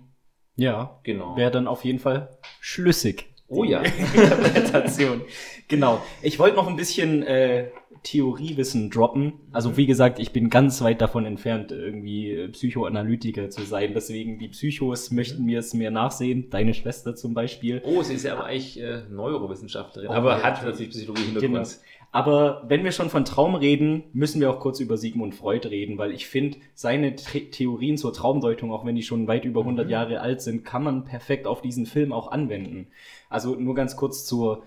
[0.56, 1.36] Ja, Genau.
[1.36, 3.34] wäre dann auf jeden Fall schlüssig.
[3.48, 3.82] Oh ja.
[4.56, 5.22] Interpretation.
[5.68, 6.02] genau.
[6.22, 7.70] Ich wollte noch ein bisschen äh,
[8.04, 9.34] Theoriewissen droppen.
[9.52, 13.94] Also wie gesagt, ich bin ganz weit davon entfernt, irgendwie äh, Psychoanalytiker zu sein.
[13.96, 16.50] Deswegen die Psychos möchten mir es mehr nachsehen.
[16.50, 17.82] Deine Schwester zum Beispiel.
[17.86, 20.72] Oh, sie ist ja aber eigentlich äh, Neurowissenschaftlerin, Oh, aber ja, hat natürlich.
[20.72, 21.54] natürlich Psychologie-Hintergrund.
[21.54, 21.84] Genau.
[22.12, 25.98] Aber wenn wir schon von Traum reden, müssen wir auch kurz über Sigmund Freud reden,
[25.98, 29.90] weil ich finde, seine The Theorien zur Traumdeutung, auch wenn die schon weit über 100
[29.90, 32.88] Jahre alt sind, kann man perfekt auf diesen Film auch anwenden.
[33.30, 34.62] Also nur ganz kurz zur,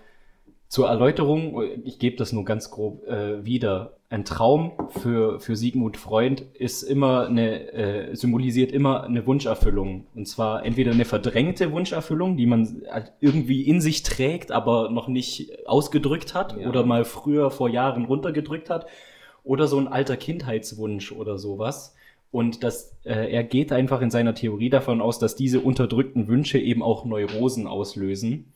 [0.69, 3.93] zur Erläuterung, ich gebe das nur ganz grob äh, wieder.
[4.09, 10.07] Ein Traum für, für Sigmund Freud ist immer eine, äh, symbolisiert immer eine Wunscherfüllung.
[10.15, 15.09] Und zwar entweder eine verdrängte Wunscherfüllung, die man halt irgendwie in sich trägt, aber noch
[15.09, 16.69] nicht ausgedrückt hat Ja.
[16.69, 18.87] oder mal früher vor Jahren runtergedrückt hat.
[19.45, 21.95] Oder so ein alter Kindheitswunsch oder sowas.
[22.33, 26.59] Und das, äh, er geht einfach in seiner Theorie davon aus, dass diese unterdrückten Wünsche
[26.59, 28.53] eben auch Neurosen auslösen.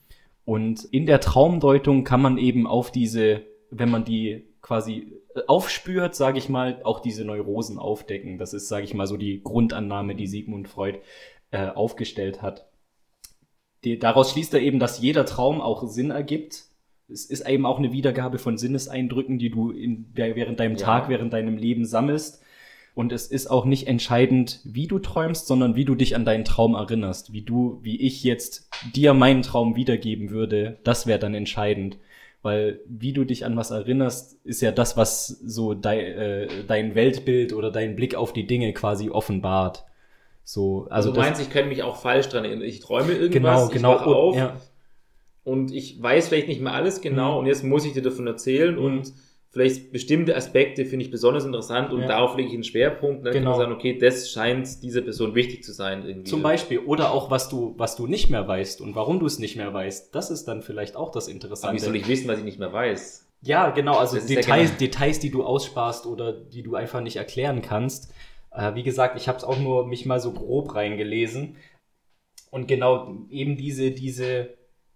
[0.50, 6.16] Und in der Traumdeutung kann man eben auf diese, wenn man die quasi äh, aufspürt,
[6.16, 8.36] sage ich mal, auch diese Neurosen aufdecken.
[8.36, 10.98] Das ist, sage ich mal, so die Grundannahme, die Sigmund Freud
[11.52, 12.68] äh, aufgestellt hat.
[13.84, 16.64] Die, daraus schließt er eben, dass jeder Traum auch Sinn ergibt.
[17.06, 20.84] Es ist eben auch eine Wiedergabe von Sinneseindrücken, die du in, während deinem Ja.
[20.84, 22.42] Tag, während deinem Leben sammelst.
[23.00, 26.44] Und es ist auch nicht entscheidend, wie du träumst, sondern wie du dich an deinen
[26.44, 27.32] Traum erinnerst.
[27.32, 31.96] Wie du, wie ich jetzt dir meinen Traum wiedergeben würde, das wäre dann entscheidend.
[32.42, 36.94] Weil wie du dich an was erinnerst, ist ja das, was so dei, äh, dein
[36.94, 39.86] Weltbild oder dein Blick auf die Dinge quasi offenbart.
[40.44, 42.66] So, also, Also du meinst, ich könnte mich auch falsch dran erinnern.
[42.68, 43.94] Ich träume irgendwas, genau, ich genau.
[43.94, 44.56] wach auf ja.
[45.44, 47.38] und ich weiß vielleicht nicht mehr alles genau Mhm.
[47.38, 48.84] und jetzt muss ich dir davon erzählen Mhm.
[48.84, 49.12] und
[49.52, 52.06] vielleicht bestimmte Aspekte finde ich besonders interessant und Ja.
[52.08, 53.26] darauf lege ich einen Schwerpunkt.
[53.26, 53.50] Dann Genau.
[53.52, 56.04] kann man sagen, okay, das scheint dieser Person wichtig zu sein.
[56.06, 56.30] Irgendwie.
[56.30, 56.78] Zum Beispiel.
[56.78, 59.72] Oder auch, was du, was du nicht mehr weißt und warum du es nicht mehr
[59.74, 60.14] weißt.
[60.14, 61.82] Das ist dann vielleicht auch das Aber wie Interessante.
[61.84, 63.26] soll ich wissen, was ich nicht mehr weiß?
[63.42, 67.00] Ja, genau, also ist ja Details, genau- Details, die du aussparst oder die du einfach
[67.00, 68.12] nicht erklären kannst.
[68.52, 71.56] Äh, wie gesagt, ich habe es auch nur mich mal so grob reingelesen.
[72.50, 74.50] Und genau eben diese, diese,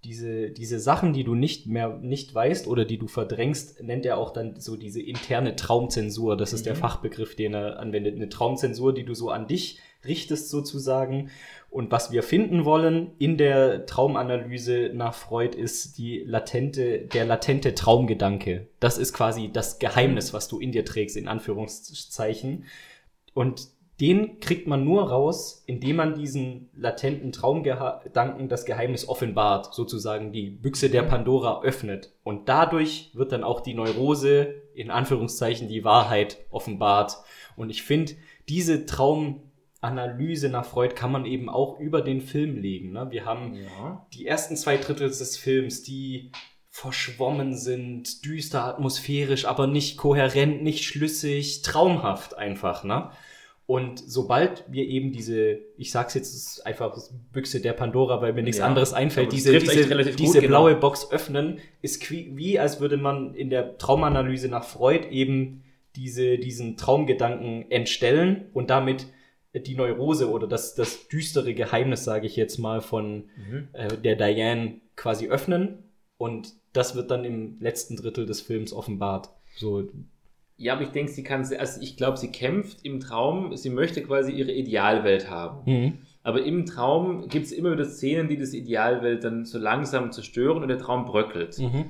[0.04, 4.18] diese, diese Sachen, die du nicht mehr nicht weißt oder die du verdrängst, nennt er
[4.18, 6.36] auch dann so diese interne Traumzensur.
[6.36, 6.78] Das ist der Mhm.
[6.78, 8.14] Fachbegriff, den er anwendet.
[8.14, 11.30] Eine Traumzensur, die du so an dich richtest sozusagen.
[11.70, 17.74] Und was wir finden wollen in der Traumanalyse nach Freud ist die latente, der latente
[17.74, 18.68] Traumgedanke.
[18.78, 22.64] Das ist quasi das Geheimnis, was du in dir trägst, in Anführungszeichen.
[23.32, 23.68] Und
[24.00, 30.50] den kriegt man nur raus, indem man diesen latenten Traumgedanken das Geheimnis offenbart, sozusagen die
[30.50, 32.12] Büchse der Pandora öffnet.
[32.24, 37.18] Und dadurch wird dann auch die Neurose, in Anführungszeichen, die Wahrheit offenbart.
[37.56, 38.14] Und ich finde,
[38.48, 42.90] diese Traumanalyse nach Freud kann man eben auch über den Film legen.
[42.92, 43.06] Ne?
[43.10, 44.06] Wir haben Ja.
[44.12, 46.32] die ersten zwei Drittel des Films, die
[46.68, 53.10] verschwommen sind, düster, atmosphärisch, aber nicht kohärent, nicht schlüssig, traumhaft einfach, ne?
[53.66, 56.94] Und sobald wir eben diese, ich sag's jetzt einfach
[57.32, 60.64] Büchse der Pandora, weil mir nichts Ja, anderes einfällt, diese, diese, relativ gut, diese genau.
[60.64, 65.62] blaue Box öffnen, ist qui- wie, als würde man in der Traumanalyse nach Freud eben
[65.96, 69.06] diese, diesen Traumgedanken entstellen und damit
[69.54, 73.68] die Neurose oder das, das düstere Geheimnis, sage ich jetzt mal, von Mhm.
[73.72, 75.84] äh, der Diane quasi öffnen.
[76.18, 79.30] Und das wird dann im letzten Drittel des Films offenbart.
[79.56, 79.88] So,
[80.56, 84.02] Ja, aber ich denke, sie kann, also ich glaube, sie kämpft im Traum, sie möchte
[84.02, 85.70] quasi ihre Idealwelt haben.
[85.70, 85.92] mhm.
[86.26, 90.62] Aber im Traum gibt es immer wieder Szenen, die das Idealwelt dann so langsam zerstören
[90.62, 91.58] und der Traum bröckelt.
[91.58, 91.84] Mhm.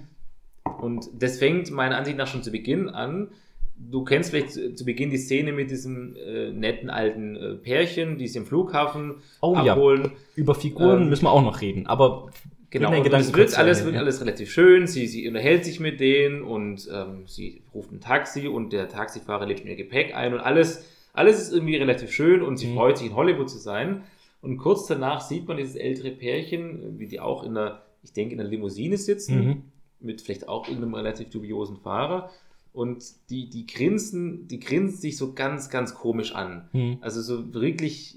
[0.81, 3.29] Und das fängt meiner Ansicht nach schon zu Beginn an.
[3.77, 8.19] Du kennst vielleicht zu, zu Beginn die Szene mit diesem äh, netten alten äh, Pärchen,
[8.19, 9.75] die sie im Flughafen Oh ja.
[9.75, 10.11] abholen.
[10.35, 11.87] Über Figuren Ähm, müssen wir auch noch reden.
[11.87, 12.29] Aber
[12.75, 14.01] Genau, und es wird alles, wird ja.
[14.01, 14.87] alles relativ schön.
[14.87, 19.47] Sie, sie unterhält sich mit denen und ähm, sie ruft ein Taxi und der Taxifahrer
[19.47, 22.75] lädt ihr Gepäck ein und alles, alles ist irgendwie relativ schön und sie Mhm.
[22.75, 24.03] freut sich in Hollywood zu sein.
[24.43, 28.35] Und kurz danach sieht man dieses ältere Pärchen, wie die auch in einer, ich denke,
[28.35, 29.63] in einer Limousine sitzen, Mhm.
[30.01, 32.31] mit vielleicht auch irgendeinem relativ dubiosen Fahrer.
[32.73, 36.69] Und die, die grinsen, die grinsen sich so ganz, ganz komisch an.
[36.73, 36.99] Mhm.
[37.01, 38.17] Also so wirklich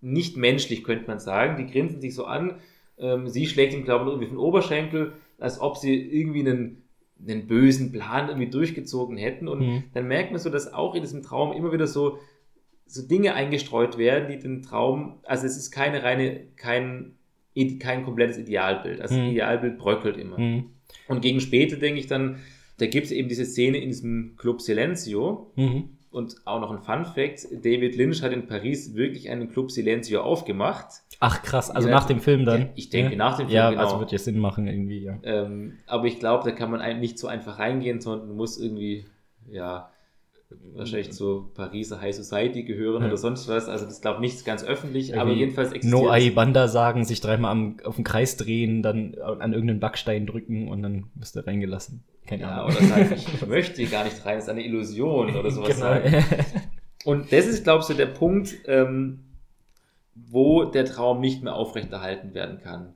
[0.00, 1.56] nicht menschlich, könnte man sagen.
[1.56, 2.54] Die grinsen sich so an.
[2.98, 6.82] Ähm, sie schlägt ihm, glaube ich, irgendwie von Oberschenkel, als ob sie irgendwie einen,
[7.26, 9.48] einen bösen Plan irgendwie durchgezogen hätten.
[9.48, 9.84] Und Mhm.
[9.94, 12.18] dann merkt man so, dass auch in diesem Traum immer wieder so
[12.88, 17.16] so Dinge eingestreut werden, die den Traum, also es ist keine reine, kein,
[17.80, 19.00] kein komplettes Idealbild.
[19.00, 19.30] Also das Mhm.
[19.32, 20.38] Idealbild bröckelt immer.
[20.38, 20.66] Mhm.
[21.08, 22.36] Und gegen später denke ich dann,
[22.78, 25.95] da gibt es eben diese Szene in diesem Club Silencio, Mhm.
[26.16, 30.22] Und auch noch ein Fun Fact: David Lynch hat in Paris wirklich einen Club Silencio
[30.22, 30.86] aufgemacht.
[31.20, 32.70] Ach krass, also Ja, nach dem Film dann.
[32.74, 33.18] ich denke, ja.
[33.18, 33.82] nach dem Film, Ja, genau.
[33.82, 35.18] also wird ja Sinn machen irgendwie, ja.
[35.22, 39.04] Ähm, aber ich glaube, da kann man nicht so einfach reingehen, sondern muss irgendwie,
[39.50, 39.90] ja,
[40.74, 43.08] wahrscheinlich zur Pariser High Society gehören Ja.
[43.08, 43.68] oder sonst was.
[43.68, 47.04] Also das glaube ich nicht ganz öffentlich, aber Irgendwie jedenfalls No das- Ai Banda sagen,
[47.04, 51.34] sich dreimal am, auf den Kreis drehen, dann an irgendeinen Backstein drücken und dann wirst
[51.36, 52.04] du reingelassen.
[52.26, 52.76] Keine Ja, Ahnung.
[52.76, 55.80] oder sagen, ich möchte gar nicht rein, es ist eine Illusion oder sowas Genau.
[55.80, 56.24] sagen.
[57.04, 59.20] Und das ist, glaube ich, so der Punkt, ähm,
[60.16, 62.94] wo der Traum nicht mehr aufrechterhalten werden kann.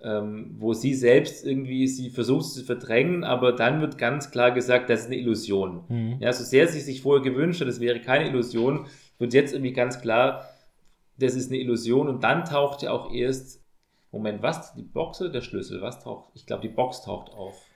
[0.00, 4.52] Ähm, wo sie selbst irgendwie, sie versucht es zu verdrängen, aber dann wird ganz klar
[4.52, 5.84] gesagt, das ist eine Illusion.
[5.88, 6.16] Mhm.
[6.20, 8.86] Ja, so sehr sie sich vorher gewünscht hat, es wäre keine Illusion,
[9.18, 10.44] wird jetzt irgendwie ganz klar,
[11.18, 13.60] das ist eine Illusion und dann taucht ja auch erst,
[14.10, 14.74] Moment, was?
[14.74, 15.82] Die Box oder der Schlüssel?
[15.82, 16.30] Was taucht?
[16.34, 17.67] Ich glaube, die Box taucht auf.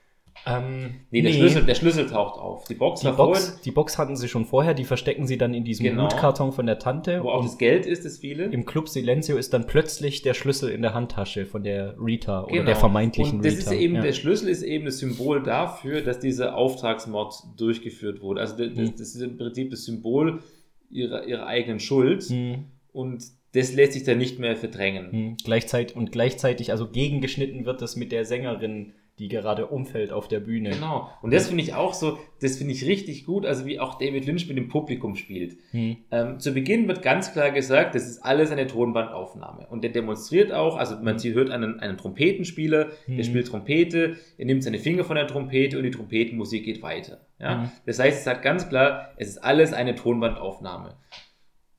[0.45, 2.65] Ähm, Nee, der, Schlüssel, der Schlüssel taucht auf.
[2.65, 5.63] Die Box Die Box, die Box hatten sie schon vorher, die verstecken sie dann in
[5.63, 6.07] diesem Genau.
[6.07, 7.23] Blutkarton von der Tante.
[7.23, 8.45] wo auch das Geld ist, das viele.
[8.45, 12.51] im Club Silencio ist dann plötzlich der Schlüssel in der Handtasche von der Rita oder
[12.51, 12.65] Genau.
[12.65, 13.71] der vermeintlichen Und das Rita.
[13.71, 14.01] ist eben, ja.
[14.01, 18.41] der Schlüssel ist eben das Symbol dafür, dass dieser Auftragsmord durchgeführt wurde.
[18.41, 18.91] Also das, das, Mhm.
[18.97, 20.41] das ist im Prinzip das Symbol
[20.89, 22.65] ihrer, ihrer eigenen Schuld Mhm.
[22.91, 25.07] und das lässt sich dann nicht mehr verdrängen.
[25.11, 25.37] Mhm.
[25.43, 30.39] Gleichzeitig, und gleichzeitig, also gegengeschnitten wird das mit der Sängerin, die gerade umfällt auf der
[30.39, 30.71] Bühne.
[30.71, 31.07] Genau.
[31.21, 34.25] Und das finde ich auch so, das finde ich richtig gut, also wie auch David
[34.25, 35.55] Lynch mit dem Publikum spielt.
[35.71, 35.97] Mhm.
[36.09, 39.67] Ähm, zu Beginn wird ganz klar gesagt, das ist alles eine Tonbandaufnahme.
[39.69, 43.23] Und der demonstriert auch, also man sie hört einen, einen Trompetenspieler, der Mhm.
[43.23, 47.27] spielt Trompete, er nimmt seine Finger von der Trompete und die Trompetenmusik geht weiter.
[47.39, 47.55] Ja?
[47.57, 47.71] Mhm.
[47.85, 50.97] Das heißt, es sagt ganz klar, es ist alles eine Tonbandaufnahme.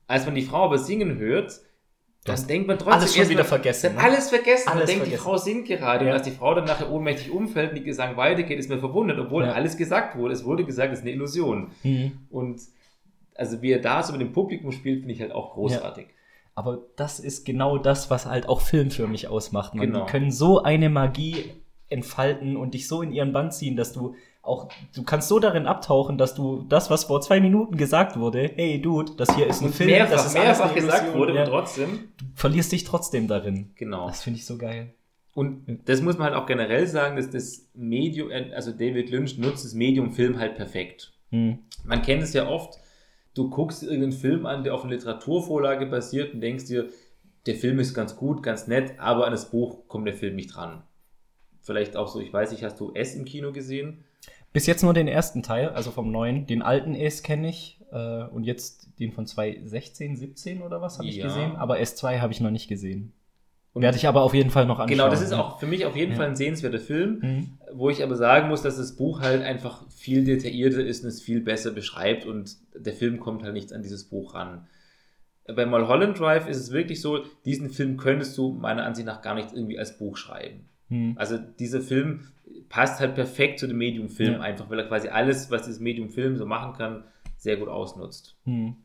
[0.07, 1.59] Als man die Frau aber singen hört,
[2.25, 4.01] dann Das denkt man trotzdem alles schon wieder vergessen, dann ne?
[4.03, 4.67] Alles vergessen.
[4.69, 5.23] Alles denkt, die vergessen.
[5.23, 6.05] Frau singt gerade.
[6.05, 6.11] Ja.
[6.11, 9.19] Und als die Frau dann nachher ohnmächtig umfällt und die Gesang weitergeht, ist man verwundert,
[9.19, 9.51] obwohl Ja.
[9.53, 10.33] alles gesagt wurde.
[10.33, 11.71] Es wurde gesagt, es ist eine Illusion.
[11.83, 12.13] Mhm.
[12.29, 12.59] Und
[13.35, 16.07] also wie er da so mit dem Publikum spielt, finde ich halt auch großartig.
[16.55, 19.75] Aber das ist genau das, was halt auch Film für mich ausmacht.
[19.75, 19.85] Man.
[19.87, 20.05] Genau.
[20.05, 21.51] Die können so eine Magie
[21.89, 25.65] entfalten und dich so in ihren Bann ziehen, dass du auch, du kannst so darin
[25.65, 29.61] abtauchen, dass du das, was vor zwei Minuten gesagt wurde, hey Dude, das hier ist
[29.61, 32.09] ein Und Film, mehrfach, das ist mehrfach gesagt wurde und trotzdem.
[32.17, 33.71] Du verlierst dich trotzdem darin.
[33.75, 34.07] Genau.
[34.07, 34.93] Das finde ich so geil.
[35.33, 39.65] Und das muss man halt auch generell sagen, dass das Medium, also David Lynch nutzt
[39.65, 41.11] das Medium Film halt perfekt.
[41.31, 41.59] Hm.
[41.83, 42.79] Man kennt es ja oft,
[43.33, 46.89] du guckst irgendeinen Film an, der auf einer Literaturvorlage basiert und denkst dir,
[47.45, 50.55] der Film ist ganz gut, ganz nett, aber an das Buch kommt der Film nicht
[50.55, 50.83] dran.
[51.61, 54.05] Vielleicht auch so, ich weiß nicht, hast du S im Kino gesehen?
[54.55, 56.47] Bis jetzt nur den ersten Teil, also vom neuen.
[56.47, 57.79] Den alten S kenne ich.
[57.91, 61.27] Äh, und jetzt den von 2016, 17 oder was habe ich Ja.
[61.27, 61.55] gesehen.
[61.55, 63.13] Aber S2 habe ich noch nicht gesehen.
[63.73, 64.97] Und Werde ich aber auf jeden Fall noch anschauen.
[64.97, 66.17] Genau, das ist auch für mich auf jeden Ja.
[66.17, 67.19] Fall ein sehenswerter Film.
[67.21, 67.49] Mhm.
[67.73, 71.21] Wo ich aber sagen muss, dass das Buch halt einfach viel detaillierter ist und es
[71.21, 74.67] viel besser beschreibt und der Film kommt halt nicht an dieses Buch ran.
[75.53, 79.35] Bei Mulholland Drive ist es wirklich so, diesen Film könntest du meiner Ansicht nach gar
[79.35, 80.69] nicht irgendwie als Buch schreiben.
[80.87, 81.13] Hm.
[81.17, 82.21] Also dieser Film
[82.75, 84.39] passt halt perfekt zu dem Medium Film Ja.
[84.41, 87.05] einfach, weil er quasi alles, was dieses Medium Film so machen kann,
[87.37, 88.35] sehr gut ausnutzt.
[88.43, 88.75] Hm,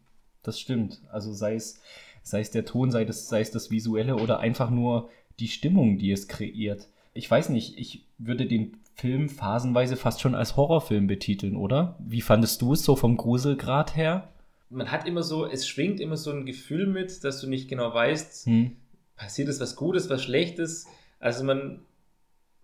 [0.44, 1.03] das stimmt.
[1.11, 1.81] Also sei es,
[2.22, 5.09] sei es der Ton, sei es, sei es das Visuelle oder einfach nur
[5.40, 6.87] die Stimmung, die es kreiert.
[7.14, 11.96] Ich weiß nicht, ich würde den Film phasenweise fast schon als Horrorfilm betiteln, oder?
[11.98, 14.29] Wie fandest du es so vom Gruselgrad her?
[14.68, 17.92] Man hat immer so, es schwingt immer so ein Gefühl mit, dass du nicht genau
[17.92, 18.76] weißt, Hm.
[19.16, 20.87] passiert es was Gutes, was Schlechtes.
[21.18, 21.81] Also man,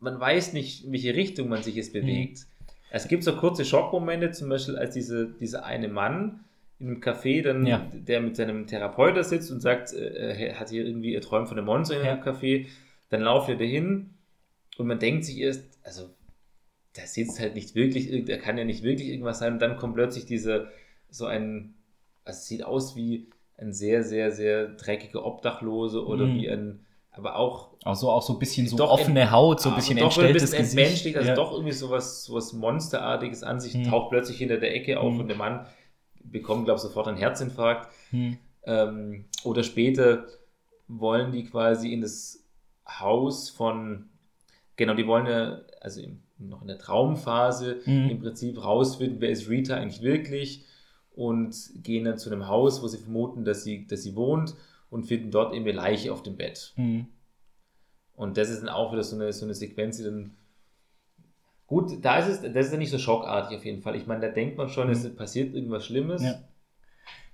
[0.07, 2.47] man weiß nicht, in welche Richtung man sich jetzt bewegt.
[2.91, 6.45] Es gibt so kurze Schockmomente, zum Beispiel als diese, dieser eine Mann
[6.79, 7.91] in einem Café, dann, Ja.
[7.93, 11.49] der mit seinem Therapeut da sitzt und sagt, äh, er hat hier irgendwie, er träumt
[11.49, 12.13] von einem Monster in Ja.
[12.13, 12.67] einem Café,
[13.11, 14.11] dann lauft er dahin
[14.79, 16.11] und man denkt sich erst, also
[16.95, 19.95] da sitzt halt nicht wirklich, er kann ja nicht wirklich irgendwas sein und dann kommt
[19.95, 20.69] plötzlich diese,
[21.11, 21.75] so ein,
[22.25, 23.27] also es sieht aus wie
[23.59, 26.35] ein sehr, sehr, sehr dreckiger Obdachlose oder Mhm.
[26.39, 26.86] wie ein,
[27.17, 30.05] aber auch Also auch so ein bisschen so offene Haut, so ein aber bisschen ein
[30.05, 31.17] entstelltes bisschen Gesicht.
[31.17, 31.35] also ja.
[31.35, 33.85] doch irgendwie sowas, sowas Monsterartiges an sich, Mhm.
[33.85, 35.21] taucht plötzlich hinter der Ecke auf Mhm.
[35.21, 35.67] und der Mann
[36.25, 37.93] bekommt, glaube ich, sofort einen Herzinfarkt.
[38.11, 38.37] Hm.
[38.65, 40.27] Ähm, oder später
[40.89, 42.45] wollen die quasi in das
[42.89, 44.09] Haus von,
[44.77, 48.11] genau, die wollen ja, also im, noch in der Traumphase Mhm.
[48.11, 50.65] im Prinzip rausfinden, wer ist Rita eigentlich wirklich
[51.15, 54.55] und gehen dann zu einem Haus, wo sie vermuten, dass sie, dass sie wohnt
[54.91, 56.73] und finden dort eben eine Leiche auf dem Bett.
[56.77, 57.07] Hm.
[58.15, 60.37] Und das ist dann auch wieder so eine, so eine Sequenz, die dann.
[61.67, 63.97] Gut, da ist es, das ist ja nicht so schockartig auf jeden Fall.
[63.97, 66.23] Ich meine, da denkt man schon, es passiert irgendwas Schlimmes.
[66.23, 66.27] Mhm.
[66.29, 66.39] Ja.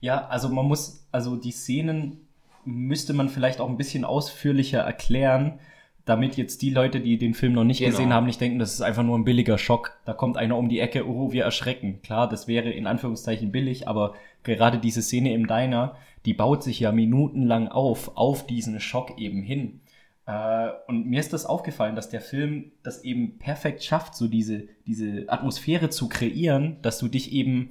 [0.00, 2.26] Ja, also man muss, also die Szenen
[2.64, 5.60] müsste man vielleicht auch ein bisschen ausführlicher erklären,
[6.04, 7.90] damit jetzt die Leute, die den Film noch nicht Genau.
[7.92, 9.96] gesehen haben, nicht denken, das ist einfach nur ein billiger Schock.
[10.04, 12.00] Da kommt einer um die Ecke, oh, wir erschrecken.
[12.02, 16.80] Klar, das wäre in Anführungszeichen billig, aber gerade diese Szene im Diner, die baut sich
[16.80, 19.80] ja minutenlang auf, auf diesen Schock eben hin.
[20.26, 24.68] Äh, und mir ist das aufgefallen, dass der Film das eben perfekt schafft, so diese,
[24.86, 27.70] diese Atmosphäre zu kreieren, dass du dich eben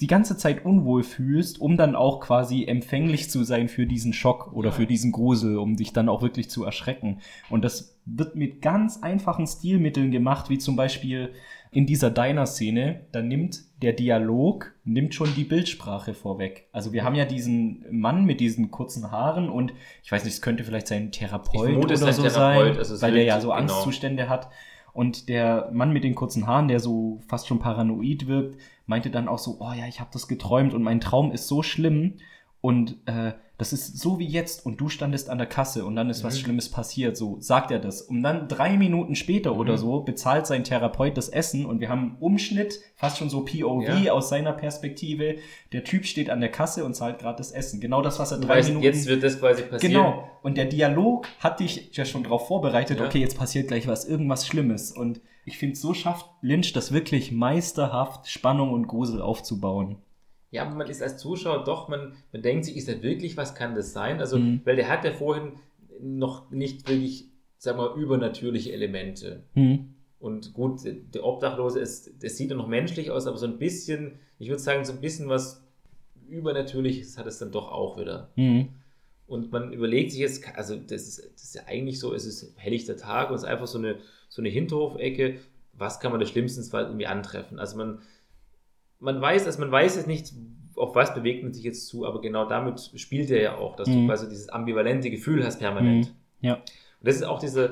[0.00, 4.52] die ganze Zeit unwohl fühlst, um dann auch quasi empfänglich zu sein für diesen Schock
[4.52, 7.18] oder für diesen Grusel, um dich dann auch wirklich zu erschrecken.
[7.50, 11.32] Und das wird mit ganz einfachen Stilmitteln gemacht, wie zum Beispiel
[11.72, 16.66] in dieser Diner-Szene, da nimmt der Dialog, nimmt schon die Bildsprache vorweg.
[16.72, 20.42] Also wir haben ja diesen Mann mit diesen kurzen Haaren und ich weiß nicht, es
[20.42, 23.60] könnte vielleicht sein Therapeut oder so Therapeut, sein, also weil der ja so genau.
[23.60, 24.48] Angstzustände hat.
[24.92, 29.28] Und der Mann mit den kurzen Haaren, der so fast schon paranoid wirkt, meinte dann
[29.28, 32.14] auch so, oh ja, ich habe das geträumt und mein Traum ist so schlimm
[32.60, 36.08] und äh, das ist so wie jetzt und du standest an der Kasse und dann
[36.10, 38.00] ist was Schlimmes passiert, so sagt er das.
[38.00, 42.00] Und dann drei Minuten später oder so bezahlt sein Therapeut das Essen und wir haben
[42.12, 44.12] einen Umschnitt, fast schon so POV Ja.
[44.12, 45.36] aus seiner Perspektive.
[45.72, 47.80] Der Typ steht an der Kasse und zahlt gerade das Essen.
[47.80, 49.92] Genau das, was er drei weißt, Minuten jetzt wird das quasi passieren.
[49.92, 50.28] Genau.
[50.42, 53.06] Und der Dialog hat dich ja schon darauf vorbereitet, Ja.
[53.06, 54.92] okay, jetzt passiert gleich was, irgendwas Schlimmes.
[54.92, 59.96] Und ich finde, so schafft Lynch das wirklich meisterhaft, Spannung und Grusel aufzubauen.
[60.50, 63.74] Ja, man ist als Zuschauer doch, man, man denkt sich, ist das wirklich, was kann
[63.74, 64.20] das sein?
[64.20, 64.60] Also, Mhm.
[64.64, 65.52] weil der hat ja vorhin
[66.00, 67.26] noch nicht wirklich,
[67.58, 69.42] sag mal, übernatürliche Elemente.
[69.54, 69.94] Hm.
[70.20, 74.18] Und gut, der Obdachlose ist, das sieht ja noch menschlich aus, aber so ein bisschen,
[74.38, 75.62] ich würde sagen, so ein bisschen was
[76.28, 78.30] Übernatürliches hat es dann doch auch wieder.
[78.36, 78.68] Hm.
[79.26, 82.54] Und man überlegt sich jetzt, also das ist, das ist ja eigentlich so, es ist
[82.56, 83.96] helllichter Tag und es ist einfach so eine,
[84.28, 85.38] so eine Hinterhofecke,
[85.74, 87.58] was kann man des schlimmsten Fall irgendwie antreffen?
[87.58, 88.00] Also man,
[89.00, 90.32] man weiß, also man weiß jetzt nicht,
[90.76, 93.88] auf was bewegt man sich jetzt zu, aber genau damit spielt er ja auch, dass
[93.88, 94.06] du Mhm.
[94.06, 96.06] quasi dieses ambivalente Gefühl hast permanent.
[96.06, 96.12] Hm.
[96.40, 96.54] Ja.
[96.54, 96.62] Und
[97.02, 97.70] das ist auch dieser,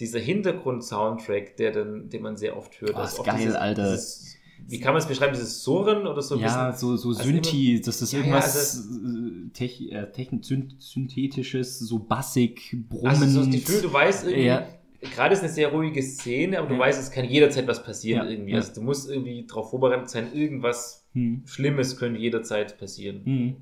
[0.00, 2.92] dieser Hintergrund-Soundtrack, der dann, den man sehr oft hört.
[2.94, 3.90] Oh, Das ist geil, dieses, Alter.
[3.92, 5.32] Dieses, wie kann man es beschreiben?
[5.32, 6.78] Dieses Surren oder so ein ja, bisschen?
[6.90, 11.78] so, so also Synthi, das ist Ja, ja, irgendwas äh, tech, äh, techn- syn- synthetisches,
[11.80, 13.08] so bassig, brummend.
[13.08, 14.66] Also so das Gefühl, du weißt irgendwie, Ja.
[15.02, 16.80] Gerade ist eine sehr ruhige Szene, aber du Ja.
[16.80, 18.54] weißt, es kann jederzeit was passieren Ja, irgendwie.
[18.54, 21.42] Also du musst irgendwie darauf vorbereitet sein, irgendwas Hm.
[21.46, 23.24] Schlimmes könnte jederzeit passieren.
[23.24, 23.56] Hm.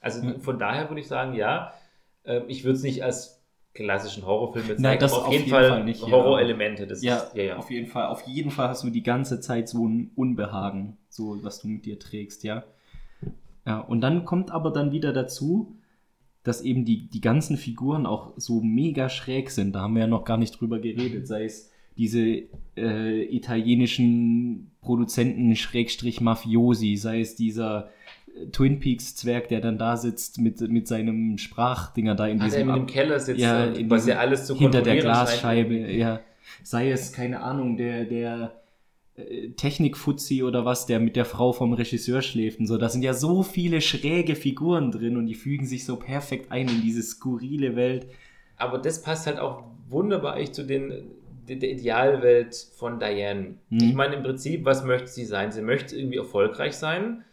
[0.00, 1.72] Also von daher würde ich sagen, ja,
[2.24, 3.40] äh, ich würde es nicht als
[3.72, 6.02] klassischen Horrorfilm bezeichnen, Nein, das aber auf, auf jeden, jeden Fall, Fall nicht.
[6.02, 6.86] Horrorelemente.
[6.86, 7.56] Das Ja, ist, ja, ja.
[7.56, 8.06] auf jeden Fall.
[8.06, 11.84] Auf jeden Fall hast du die ganze Zeit so ein Unbehagen, so was du mit
[11.86, 12.62] dir trägst, ja.
[13.66, 15.74] Ja, und dann kommt aber dann wieder dazu,
[16.44, 19.74] dass eben die, die ganzen Figuren auch so mega schräg sind.
[19.74, 22.42] Da haben wir ja noch gar nicht drüber geredet, sei es diese
[22.76, 27.88] äh, italienischen Produzenten Schrägstrich Mafiosi, sei es dieser
[28.36, 32.44] äh, Twin Peaks Zwerg, der dann da sitzt mit, mit seinem Sprachdinger da in Ah,
[32.44, 34.92] diesem mit Ab- dem Keller sitzt, ja, in was diesem- ja alles zu hinter der
[34.92, 36.20] scheint Glasscheibe, ja.
[36.62, 38.52] Sei es, keine Ahnung, der, der
[39.56, 42.78] Technikfuzzi oder was, der mit der Frau vom Regisseur schläft und so.
[42.78, 46.68] Da sind ja so viele schräge Figuren drin und die fügen sich so perfekt ein
[46.68, 48.08] in diese skurrile Welt.
[48.56, 51.12] Aber das passt halt auch wunderbar eigentlich zu den,
[51.48, 53.54] der, der Idealwelt von Diane.
[53.70, 53.78] Mhm.
[53.80, 55.52] Ich meine, im Prinzip, was möchte sie sein?
[55.52, 57.24] Sie möchte irgendwie erfolgreich sein.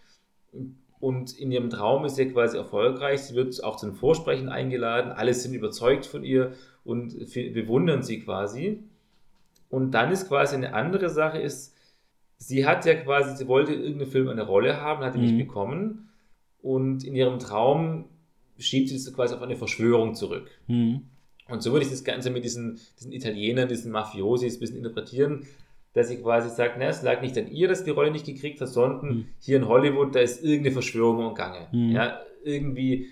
[1.00, 3.22] Und in ihrem Traum ist sie quasi erfolgreich.
[3.22, 5.12] Sie wird auch zum Vorsprechen eingeladen.
[5.12, 8.84] Alle sind überzeugt von ihr und bewundern sie quasi.
[9.72, 11.71] Und dann ist quasi eine andere Sache ist,
[12.44, 15.26] sie hat ja quasi, sie wollte in irgendeinem Film eine Rolle haben, hat die Mhm.
[15.26, 16.10] nicht bekommen.
[16.62, 18.06] Und in ihrem Traum
[18.58, 20.50] schiebt sie das quasi auf eine Verschwörung zurück.
[20.68, 21.02] Hm.
[21.50, 25.46] Und so würde ich das Ganze mit diesen, diesen Italienern, diesen Mafiosis ein bisschen interpretieren,
[25.94, 28.26] dass sie quasi sagt, na, es lag nicht an ihr, dass sie die Rolle nicht
[28.26, 29.26] gekriegt hat, sondern Hm.
[29.40, 31.68] hier in Hollywood, da ist irgendeine Verschwörung im Gange.
[31.72, 31.90] Hm.
[31.92, 33.08] Ja, irgendwie,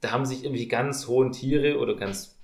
[0.00, 2.38] da haben sich irgendwie ganz hohen Tiere oder ganz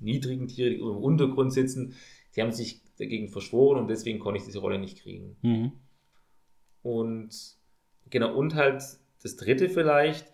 [0.00, 1.94] niedrigen Tiere, die im Untergrund sitzen,
[2.36, 5.36] die haben sich dagegen verschworen und deswegen konnte ich diese Rolle nicht kriegen.
[5.42, 5.72] Hm.
[6.82, 7.56] Und
[8.10, 8.82] genau, und halt
[9.22, 10.26] das dritte vielleicht,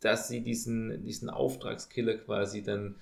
[0.00, 2.96] dass sie diesen, diesen Auftragskiller quasi dann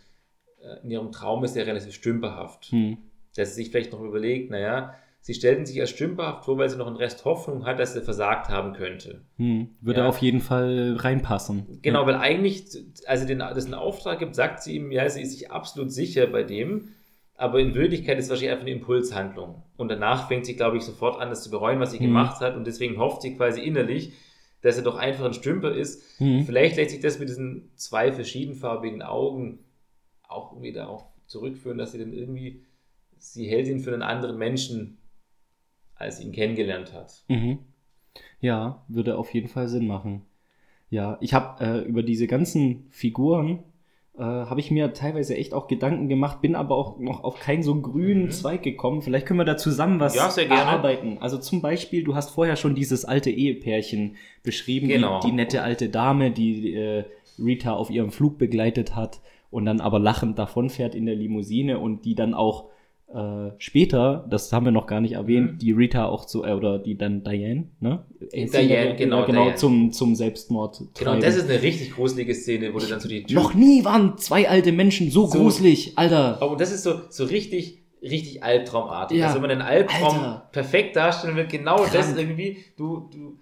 [0.62, 2.66] äh, in ihrem Traum ist ja relativ stümperhaft.
[2.66, 2.98] Hm.
[3.34, 6.76] Dass sie sich vielleicht noch überlegt, naja, sie stellten sich als stümperhaft vor, weil sie
[6.76, 9.22] noch einen Rest Hoffnung hat, dass er versagt haben könnte.
[9.36, 9.76] Hm.
[9.80, 10.08] Würde Ja.
[10.08, 11.80] auf jeden Fall reinpassen.
[11.82, 12.64] Genau, weil eigentlich,
[13.06, 15.92] als er den, das einen Auftrag gibt, sagt sie ihm, ja, sie ist sich absolut
[15.92, 16.88] sicher bei dem,
[17.36, 19.62] aber in Wirklichkeit ist es wahrscheinlich einfach eine Impulshandlung.
[19.76, 22.04] Und danach fängt sie, glaube ich, sofort an, das zu bereuen, was sie Mhm.
[22.04, 22.56] gemacht hat.
[22.56, 24.12] Und deswegen hofft sie quasi innerlich,
[24.62, 26.02] dass er doch einfach ein Stümper ist.
[26.18, 26.44] Hm.
[26.44, 29.58] Vielleicht lässt sich das mit diesen zwei verschiedenfarbigen Augen
[30.26, 32.64] auch irgendwie darauf zurückführen, dass sie dann irgendwie,
[33.18, 34.98] sie hält ihn für einen anderen Menschen,
[35.94, 37.22] als sie ihn kennengelernt hat.
[37.28, 37.58] Mhm.
[38.40, 40.22] Ja, würde auf jeden Fall Sinn machen.
[40.88, 43.62] Ja, ich habe äh, über diese ganzen Figuren
[44.18, 47.62] äh, habe ich mir teilweise echt auch Gedanken gemacht, bin aber auch noch auf keinen
[47.62, 48.30] so grünen Mhm.
[48.30, 49.02] Zweig gekommen.
[49.02, 51.18] Vielleicht können wir da zusammen was Ja, erarbeiten.
[51.20, 55.20] Also zum Beispiel, du hast vorher schon dieses alte Ehepärchen beschrieben, Genau.
[55.20, 57.04] die, die nette alte Dame, die äh,
[57.38, 62.04] Rita auf ihrem Flug begleitet hat und dann aber lachend davonfährt in der Limousine und
[62.04, 62.66] die dann auch
[63.16, 65.58] äh, später, das haben wir noch gar nicht erwähnt, Mhm.
[65.58, 68.04] die Rita auch zu, äh, oder die dann Diane, ne?
[68.32, 69.54] Diane, genau, Ja, genau Diane.
[69.56, 70.78] zum, zum Selbstmord.
[70.78, 71.20] Genau, treiben.
[71.22, 74.18] das ist eine richtig gruselige Szene, wo du dann so die Tür Noch nie waren
[74.18, 76.38] zwei alte Menschen so, So- gruselig, Alter.
[76.42, 79.18] Oh, und das ist so, so richtig, richtig albtraumartig.
[79.18, 79.26] Ja.
[79.28, 80.48] Also wenn man einen Albtraum Alter.
[80.52, 82.18] perfekt darstellen will, genau das Krank.
[82.18, 83.38] irgendwie, du, du,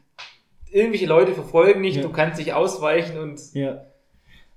[0.72, 2.02] irgendwelche Leute verfolgen dich, Ja.
[2.02, 3.82] du kannst dich ausweichen und, Ja.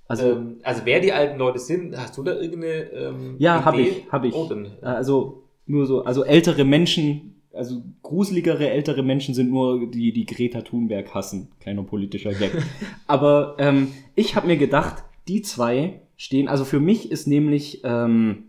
[0.08, 3.82] Also, ähm, also wer die alten Leute sind, hast du da irgendeine, ähm, ja, habe
[3.82, 4.34] ich, habe ich.
[4.36, 4.50] Oh,
[4.82, 10.26] Äh, Also, nur so, also ältere Menschen, also gruseligere ältere Menschen sind nur die, die
[10.26, 11.50] Greta Thunberg hassen.
[11.60, 12.52] Kleiner politischer Gag.
[13.08, 18.47] Aber ähm, ich habe mir gedacht, die zwei stehen, also für mich ist nämlich ähm,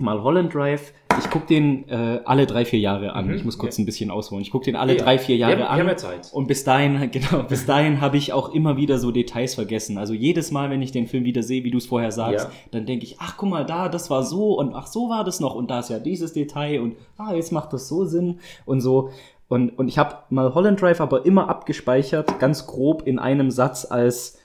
[0.00, 3.26] mal Holland Drive, ich gucke den äh, alle drei, vier Jahre an.
[3.26, 3.82] Mhm, ich muss kurz ja.
[3.82, 4.42] ein bisschen ausholen.
[4.42, 5.80] Ich gucke den alle Ja, drei, vier wir Jahre wir an.
[5.80, 6.30] haben ja Zeit.
[6.32, 9.98] Und bis dahin, genau, bis dahin habe ich auch immer wieder so Details vergessen.
[9.98, 12.52] Also jedes Mal, wenn ich den Film wieder sehe, wie du es vorher sagst, Ja.
[12.70, 15.40] dann denke ich, ach guck mal da, das war so und ach so war das
[15.40, 18.80] noch und da ist ja dieses Detail und ah, jetzt macht das so Sinn und
[18.80, 19.10] so.
[19.48, 23.84] Und, und ich habe mal Holland Drive aber immer abgespeichert, ganz grob in einem Satz
[23.84, 24.38] als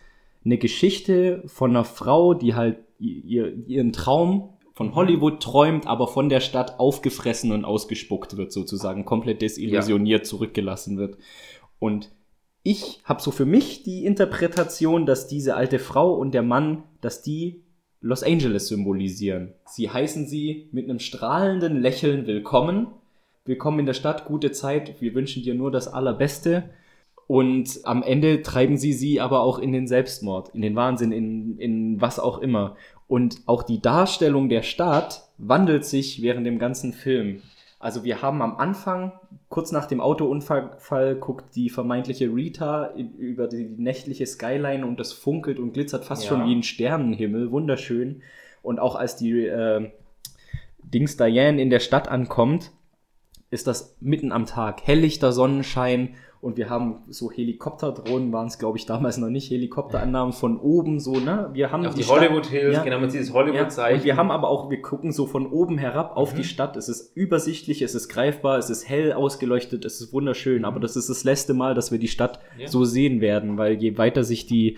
[0.43, 6.27] eine Geschichte von einer Frau, die halt ihr, ihren Traum von Hollywood träumt, aber von
[6.27, 11.17] der Stadt aufgefressen und ausgespuckt wird, sozusagen, komplett desillusioniert zurückgelassen wird.
[11.79, 12.11] Und
[12.61, 17.21] ich habe so für mich die Interpretation, dass diese alte Frau und der Mann, dass
[17.21, 17.63] die
[18.01, 19.53] Los Angeles symbolisieren.
[19.65, 22.87] Sie heißen sie mit einem strahlenden Lächeln willkommen.
[23.45, 26.69] Willkommen in der Stadt, gute Zeit, wir wünschen dir nur das Allerbeste.
[27.27, 31.57] Und am Ende treiben sie sie aber auch in den Selbstmord, in den Wahnsinn, in,
[31.57, 32.75] in was auch immer.
[33.07, 37.41] Und auch die Darstellung der Stadt wandelt sich während dem ganzen Film.
[37.79, 39.11] Also wir haben am Anfang,
[39.49, 45.59] kurz nach dem Autounfall, guckt die vermeintliche Rita über die nächtliche Skyline und das funkelt
[45.59, 46.29] und glitzert fast Ja.
[46.29, 48.23] schon wie ein Sternenhimmel, wunderschön.
[48.63, 49.91] Und auch als die äh,
[50.83, 52.71] Dings Diane in der Stadt ankommt,
[53.51, 58.77] ist das mitten am Tag, helllichter Sonnenschein und wir haben so Helikopterdrohnen, waren es glaube
[58.77, 61.49] ich damals noch nicht, Helikopterannahmen von oben so, ne?
[61.53, 62.83] Wir haben auf die, Stadt- Hollywood Hills, Ja.
[62.83, 63.99] genau, man sieht das ja, Hollywood-Zeichen.
[63.99, 66.37] und wir haben aber auch, wir gucken so von oben herab auf Mhm.
[66.37, 66.77] die Stadt.
[66.77, 70.65] Es ist übersichtlich, es ist greifbar, es ist hell ausgeleuchtet, es ist wunderschön.
[70.65, 72.61] Aber das ist das letzte Mal, dass wir die Stadt Mhm.
[72.61, 72.67] Ja.
[72.67, 74.77] so sehen werden, weil je weiter sich die,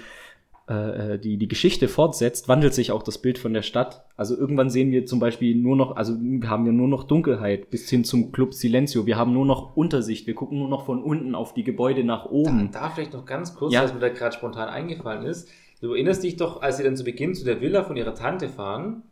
[0.67, 4.03] äh, die, die Geschichte fortsetzt, wandelt sich auch das Bild von der Stadt.
[4.15, 6.13] Also irgendwann sehen wir zum Beispiel nur noch, also
[6.45, 9.05] haben wir nur noch Dunkelheit bis hin zum Club Silencio.
[9.05, 10.27] Wir haben nur noch Untersicht.
[10.27, 12.69] Wir gucken nur noch von unten auf die Gebäude nach oben.
[12.71, 13.83] Da, da vielleicht noch ganz kurz, Ja.
[13.83, 15.47] was mir da gerade spontan eingefallen ist.
[15.79, 18.49] Du erinnerst dich doch, als sie dann zu Beginn zu der Villa von ihrer Tante
[18.49, 19.03] fahren,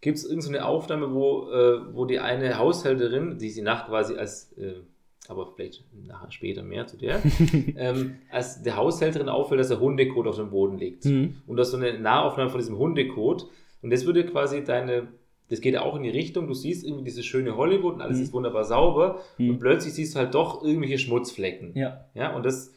[0.00, 3.86] gibt es irgendeine so eine Aufnahme, wo, äh, wo die eine Haushälterin, die sie nach
[3.86, 4.74] quasi als, äh,
[5.28, 7.20] aber vielleicht nachher später mehr zu der,
[7.76, 11.04] ähm, als der Haushälterin auffällt, dass der Hundekot auf dem Boden liegt.
[11.06, 11.36] Mhm.
[11.46, 13.46] Und das ist so eine Nahaufnahme von diesem Hundekot.
[13.82, 15.08] Und das würde quasi deine,
[15.48, 18.22] das geht auch in die Richtung, du siehst irgendwie dieses schöne Hollywood und alles Mhm.
[18.24, 19.50] ist wunderbar sauber Mhm.
[19.50, 21.72] und plötzlich siehst du halt doch irgendwelche Schmutzflecken.
[21.76, 22.04] Ja.
[22.14, 22.72] Ja, und das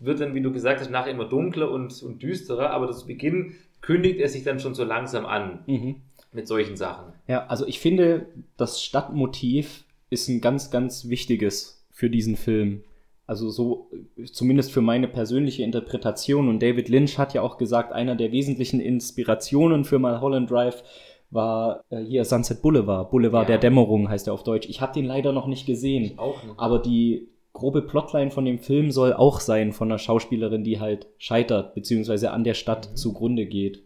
[0.00, 3.54] wird dann, wie du gesagt hast, nachher immer dunkler und, und düsterer, aber zu Beginn
[3.82, 5.96] kündigt er sich dann schon so langsam an Mhm.
[6.32, 7.12] mit solchen Sachen.
[7.26, 8.26] Ja, also ich finde,
[8.56, 12.82] das Stadtmotiv ist ein ganz, ganz wichtiges für diesen Film.
[13.26, 13.90] Also so,
[14.32, 16.48] zumindest für meine persönliche Interpretation.
[16.48, 20.82] Und David Lynch hat ja auch gesagt, einer der wesentlichen Inspirationen für Mulholland Drive
[21.30, 23.10] war äh, hier Sunset Boulevard.
[23.10, 23.56] Boulevard Ja.
[23.56, 24.66] der Dämmerung heißt er auf Deutsch.
[24.68, 26.18] Ich habe den leider noch nicht gesehen.
[26.18, 26.58] Auch noch.
[26.58, 31.06] Aber die grobe Plotline von dem Film soll auch sein von einer Schauspielerin, die halt
[31.18, 32.96] scheitert, beziehungsweise an der Stadt Mhm.
[32.96, 33.82] zugrunde geht.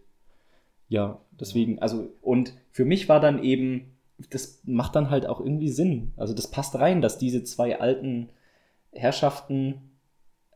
[0.88, 3.93] Ja, deswegen, also, und für mich war dann eben,
[4.30, 6.12] das macht dann halt auch irgendwie Sinn.
[6.16, 8.28] Also das passt rein, dass diese zwei alten
[8.92, 9.90] Herrschaften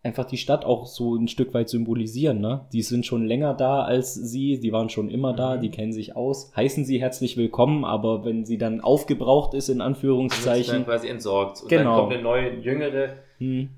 [0.04, 2.66] einfach die Stadt auch so ein Stück weit symbolisieren, ne?
[2.72, 5.60] Die sind schon länger da als sie, die waren schon immer da, Mhm.
[5.60, 9.80] die kennen sich aus, heißen sie herzlich willkommen, aber wenn sie dann aufgebraucht ist, in
[9.80, 11.62] Anführungszeichen, dann quasi entsorgt.
[11.62, 11.82] Und Genau.
[11.82, 13.16] dann kommt eine neue, jüngere.
[13.38, 13.70] hm,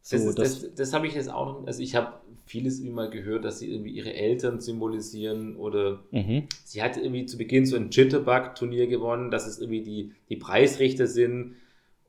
[0.00, 2.14] so, Das, das, das, das, habe ich jetzt auch noch, also ich habe
[2.52, 6.44] vieles irgendwie mal gehört, dass sie irgendwie ihre Eltern symbolisieren oder mhm.
[6.64, 11.06] sie hat irgendwie zu Beginn so ein Jitterbug-Turnier gewonnen, dass es irgendwie die, die Preisrichter
[11.06, 11.54] sind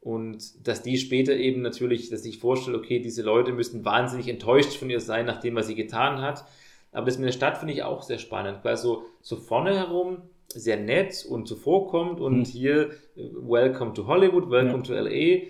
[0.02, 4.74] und dass die später eben natürlich, dass ich vorstelle, okay, diese Leute müssten wahnsinnig enttäuscht
[4.74, 6.44] von ihr sein, nach dem, was sie getan hat.
[6.92, 10.18] Aber das mit der Stadt finde ich auch sehr spannend, weil so, so vorne herum
[10.50, 12.44] sehr nett und zuvorkommt und Mhm.
[12.44, 15.48] hier äh, Welcome to Hollywood, Welcome to LA.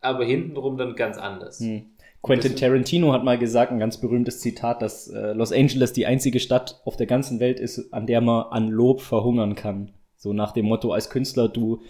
[0.00, 1.58] aber hintenrum dann ganz anders.
[1.60, 1.89] Hm.
[2.22, 6.38] Quentin Tarantino hat mal gesagt, ein ganz berühmtes Zitat, dass äh, Los Angeles die einzige
[6.38, 9.92] Stadt auf der ganzen Welt ist, an der man an Lob verhungern kann.
[10.16, 11.80] So nach dem Motto, als Künstler, du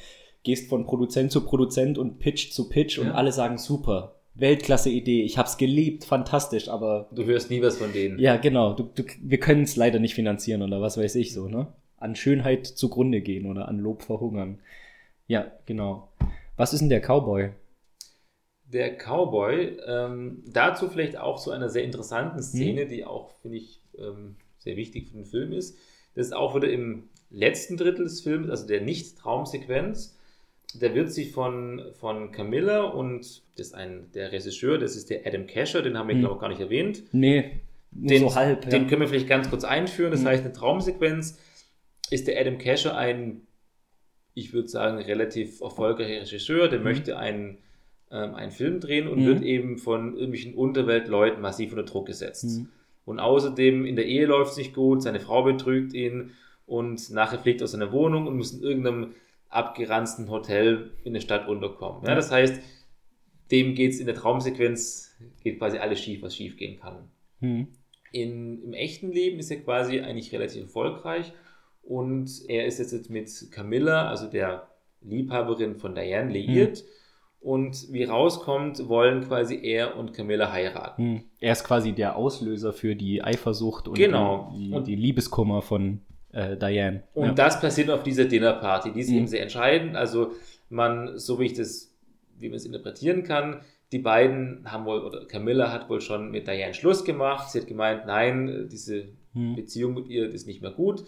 [0.45, 3.15] gehst von Produzent zu Produzent und Pitch zu Pitch und Ja.
[3.15, 4.15] alle sagen super.
[4.35, 8.19] Weltklasse Idee, ich hab's geliebt, fantastisch, aber Du hörst nie was von denen.
[8.21, 11.49] ja, genau, du, du, wir können es leider nicht finanzieren oder was weiß ich so,
[11.49, 11.67] ne?
[11.99, 14.61] An Schönheit zugrunde gehen oder an Lob verhungern.
[15.27, 16.09] Ja, genau.
[16.57, 17.51] Was ist denn der Cowboy?
[18.73, 23.81] Der Cowboy, ähm, dazu vielleicht auch zu einer sehr interessanten Szene, die auch, finde ich,
[23.99, 25.77] ähm, sehr wichtig für den Film ist.
[26.15, 30.17] Das ist auch wieder im letzten Drittel des Films, also der Nicht-Traumsequenz.
[30.79, 35.27] Da wird sich von, von Camilla und das ist ein, der Regisseur, das ist der
[35.27, 36.21] Adam Casher, den haben wir, Hm.
[36.21, 37.03] glaube ich, gar nicht erwähnt.
[37.13, 37.61] Nee,
[37.91, 38.69] nur Den, so halb.
[38.71, 38.89] den ja.
[38.89, 40.13] können wir vielleicht ganz kurz einführen.
[40.13, 40.27] Das Mhm.
[40.27, 41.39] heißt, eine Traumsequenz
[42.11, 43.47] ist der Adam Casher ein,
[44.35, 47.59] ich würde sagen, relativ erfolgreicher Regisseur, der möchte einen,
[48.11, 49.27] ähm, einen Film drehen und Mhm.
[49.27, 52.45] wird eben von irgendwelchen Unterweltleuten massiv unter Druck gesetzt.
[52.45, 52.69] Mhm.
[53.05, 56.33] Und außerdem in der Ehe läuft es nicht gut, seine Frau betrügt ihn
[56.67, 59.15] und nachher fliegt er aus seiner Wohnung und muss in irgendeinem
[59.49, 62.05] abgeranzten Hotel in der Stadt unterkommen.
[62.05, 62.61] Ja, das heißt,
[63.51, 67.11] dem geht es in der Traumsequenz, geht quasi alles schief, was schief gehen kann.
[67.41, 67.67] Hm.
[68.13, 71.33] In, Im echten Leben ist er quasi eigentlich relativ erfolgreich
[71.83, 74.69] und er ist jetzt mit Camilla, also der
[75.01, 76.85] Liebhaberin von Diane, liiert.
[77.41, 81.03] Und wie rauskommt, wollen quasi er und Camilla heiraten.
[81.03, 81.21] Hm.
[81.41, 84.53] Er ist quasi der Auslöser für die Eifersucht und Genau.
[84.55, 86.01] die, die, Und- die Liebeskummer von
[86.33, 87.03] äh, Diane.
[87.15, 87.33] Und ja.
[87.33, 88.93] das passiert auf dieser Dinnerparty.
[88.93, 89.17] Die ist Mhm.
[89.17, 89.97] eben sehr entscheidend.
[89.97, 90.33] Also
[90.69, 91.93] man, so wie ich das,
[92.39, 96.47] wie man es interpretieren kann, die beiden haben wohl, oder Camilla hat wohl schon mit
[96.47, 97.51] Diane Schluss gemacht.
[97.51, 99.57] Sie hat gemeint, nein, diese Hm.
[99.57, 101.05] Beziehung mit ihr ist nicht mehr gut.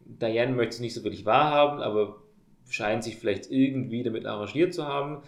[0.00, 2.16] Diane möchte es nicht so wirklich wahrhaben, aber
[2.68, 5.22] scheint sich vielleicht irgendwie damit arrangiert zu haben.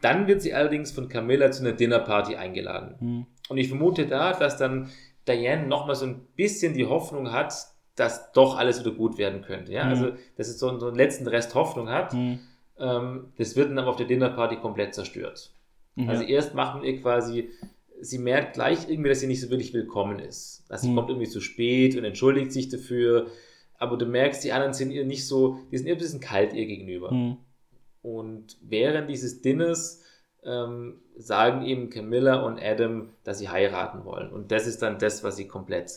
[0.00, 2.94] Dann wird sie allerdings von Camilla zu einer Dinnerparty eingeladen.
[3.00, 3.26] Hm.
[3.48, 4.90] Und ich vermute da, dass dann
[5.26, 7.52] Diane nochmal so ein bisschen die Hoffnung hat,
[7.96, 9.72] dass doch alles wieder gut werden könnte.
[9.72, 9.84] Ja?
[9.84, 9.90] Mhm.
[9.90, 12.12] Also, dass es so, so einen letzten Rest Hoffnung hat.
[12.12, 12.38] Hm.
[12.78, 15.50] Ähm, das wird dann aber auf der Dinnerparty komplett zerstört.
[15.96, 16.08] Mhm.
[16.08, 17.48] Also erst macht man ihr quasi,
[18.00, 20.64] sie merkt gleich irgendwie, dass sie nicht so wirklich willkommen ist.
[20.68, 20.94] Dass sie Mhm.
[20.96, 23.26] kommt irgendwie zu spät und entschuldigt sich dafür.
[23.78, 26.52] Aber du merkst, die anderen sind ihr nicht so, die sind ihr ein bisschen kalt
[26.52, 27.36] ihr gegenüber.
[28.02, 30.02] Und während dieses Dinners
[30.44, 34.32] ähm, sagen eben Camilla und Adam, dass sie heiraten wollen.
[34.32, 35.90] Und das ist dann das, was sie komplett,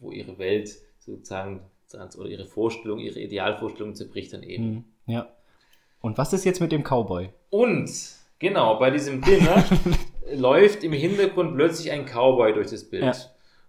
[0.00, 1.60] wo ihre Welt sozusagen,
[2.18, 4.64] oder ihre Vorstellung, ihre Idealvorstellung zerbricht dann eben.
[4.64, 4.84] Hm.
[5.06, 5.28] Ja.
[6.00, 7.30] Und was ist jetzt mit dem Cowboy?
[7.50, 7.90] Und
[8.38, 9.64] genau, bei diesem Dinner
[10.34, 13.04] läuft im Hintergrund plötzlich ein Cowboy durch das Bild.
[13.04, 13.12] Ja.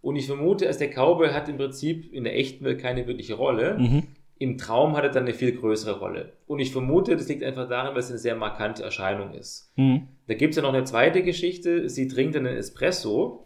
[0.02, 3.36] Und ich vermute, dass der Cowboy hat im Prinzip in der echten Welt keine wirkliche
[3.36, 3.78] Rolle.
[3.78, 4.04] Mhm.
[4.42, 6.32] Im Traum hat er dann eine viel größere Rolle.
[6.48, 9.74] Und ich vermute, das liegt einfach daran, weil es eine sehr markante Erscheinung ist.
[9.76, 10.08] Hm.
[10.28, 11.90] Da gibt es ja noch eine zweite Geschichte.
[11.90, 13.46] Sie trinkt einen Espresso.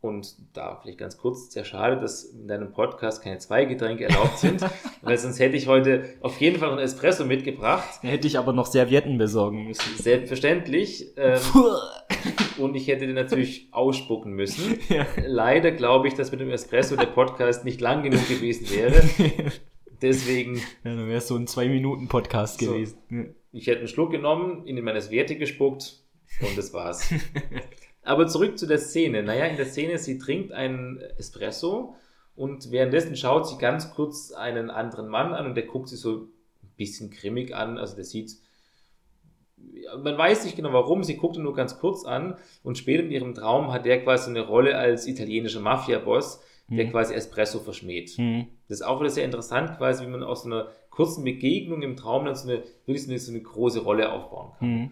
[0.00, 4.38] Und da vielleicht ganz kurz, sehr schade, dass in deinem Podcast keine zwei Getränke erlaubt
[4.38, 4.62] sind,
[5.02, 8.02] weil sonst hätte ich heute auf jeden Fall einen Espresso mitgebracht.
[8.02, 9.98] Hätte ich aber noch Servietten besorgen müssen.
[9.98, 11.12] Selbstverständlich.
[11.18, 11.40] Ähm,
[12.56, 14.78] und ich hätte den natürlich ausspucken müssen.
[14.88, 15.06] ja.
[15.26, 19.02] Leider glaube ich, dass mit dem Espresso der Podcast nicht lang genug gewesen wäre.
[20.02, 22.72] Deswegen, Ja, dann wäre es so ein Zwei-Minuten-Podcast So.
[22.72, 23.34] gewesen.
[23.52, 25.98] Ich hätte einen Schluck genommen, ihn in meine Serviette gespuckt
[26.40, 27.12] und das war's.
[28.02, 29.22] Aber zurück zu der Szene.
[29.22, 31.96] Naja, in der Szene, sie trinkt einen Espresso
[32.36, 36.16] und währenddessen schaut sie ganz kurz einen anderen Mann an und der guckt sie so
[36.16, 36.28] ein
[36.76, 37.76] bisschen grimmig an.
[37.76, 38.36] Also der sieht,
[40.02, 43.10] man weiß nicht genau warum, sie guckt ihn nur ganz kurz an und später in
[43.10, 46.40] ihrem Traum hat der quasi eine Rolle als italienischer Mafia-Boss,
[46.70, 46.90] der Mhm.
[46.92, 48.10] quasi Espresso verschmäht.
[48.10, 48.46] Hm.
[48.68, 51.96] Das ist auch wieder sehr interessant, quasi, wie man aus so einer kurzen Begegnung im
[51.96, 54.68] Traum dann so eine, wirklich so eine, so eine große Rolle aufbauen kann.
[54.68, 54.90] Hm.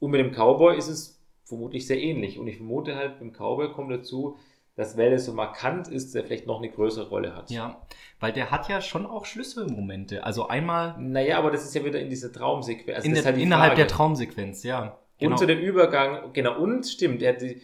[0.00, 2.38] Und mit dem Cowboy ist es vermutlich sehr ähnlich.
[2.38, 4.38] Und ich vermute halt, beim Cowboy kommt dazu,
[4.76, 7.50] dass weil er so markant ist, der vielleicht noch eine größere Rolle hat.
[7.50, 7.82] Ja,
[8.18, 10.24] weil der hat ja schon auch Schlüsselmomente.
[10.24, 12.96] Also einmal Naja, aber das ist ja wieder in dieser Traumsequenz.
[12.96, 13.82] Also in der, halt die innerhalb Frage.
[13.82, 14.98] der Traumsequenz, ja.
[15.20, 17.60] Und zu dem Übergang, genau, und stimmt, er die,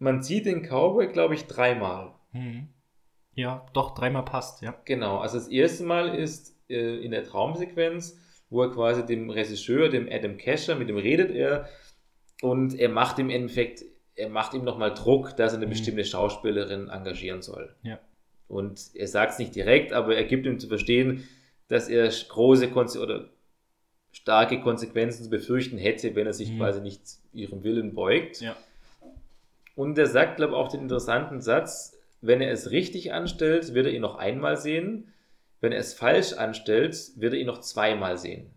[0.00, 2.12] man sieht den Cowboy, glaube ich, dreimal.
[2.32, 2.68] Hm.
[3.34, 4.74] Ja, doch, dreimal passt, ja.
[4.84, 8.18] Genau, also das erste Mal ist äh, in der Traumsequenz,
[8.50, 11.68] wo er quasi dem Regisseur, dem Adam Casher, mit dem redet er
[12.42, 13.84] und er macht im Endeffekt,
[14.16, 15.70] er macht ihm nochmal Druck, dass er eine Mhm.
[15.70, 17.74] bestimmte Schauspielerin engagieren soll.
[17.82, 17.98] Ja.
[18.48, 21.26] Und er sagt es nicht direkt, aber er gibt ihm zu verstehen,
[21.68, 23.30] dass er große Konse oder
[24.10, 26.58] starke Konsequenzen zu befürchten hätte, wenn er sich Mhm.
[26.58, 27.00] quasi nicht
[27.32, 28.42] ihrem Willen beugt.
[28.42, 28.54] Ja.
[29.74, 31.91] Und er sagt, glaube ich, auch den interessanten Satz,
[32.22, 35.12] wenn er es richtig anstellt, wird er ihn noch einmal sehen.
[35.60, 38.50] Wenn er es falsch anstellt, wird er ihn noch zweimal sehen.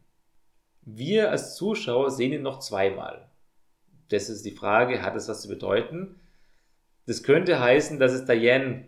[0.84, 3.28] Wir als Zuschauer sehen ihn noch zweimal.
[4.10, 6.20] Das ist die Frage, hat es was zu bedeuten?
[7.08, 8.86] Das könnte heißen, dass es Diane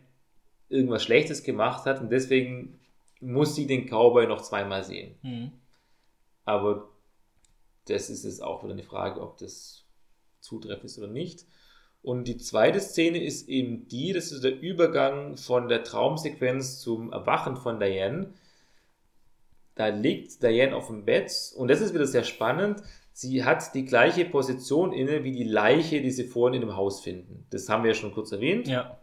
[0.69, 2.79] irgendwas Schlechtes gemacht hat und deswegen
[3.19, 5.15] muss sie den Cowboy noch zweimal sehen.
[5.23, 5.51] Mhm.
[6.45, 6.89] Aber
[7.87, 9.85] das ist jetzt auch wieder eine Frage, ob das
[10.39, 11.45] zutreffend ist oder nicht.
[12.07, 17.11] Und die zweite Szene ist eben die, das ist der Übergang von der Traumsequenz zum
[17.11, 18.33] Erwachen von Diane.
[19.75, 22.81] Da liegt Diane auf dem Bett und das ist wieder sehr spannend.
[23.11, 27.01] Sie hat die gleiche Position inne wie die Leiche, die sie vorhin in dem Haus
[27.01, 27.45] finden.
[27.49, 28.69] Das haben wir ja schon kurz erwähnt.
[28.69, 29.01] Ja.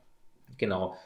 [0.56, 0.96] Genau.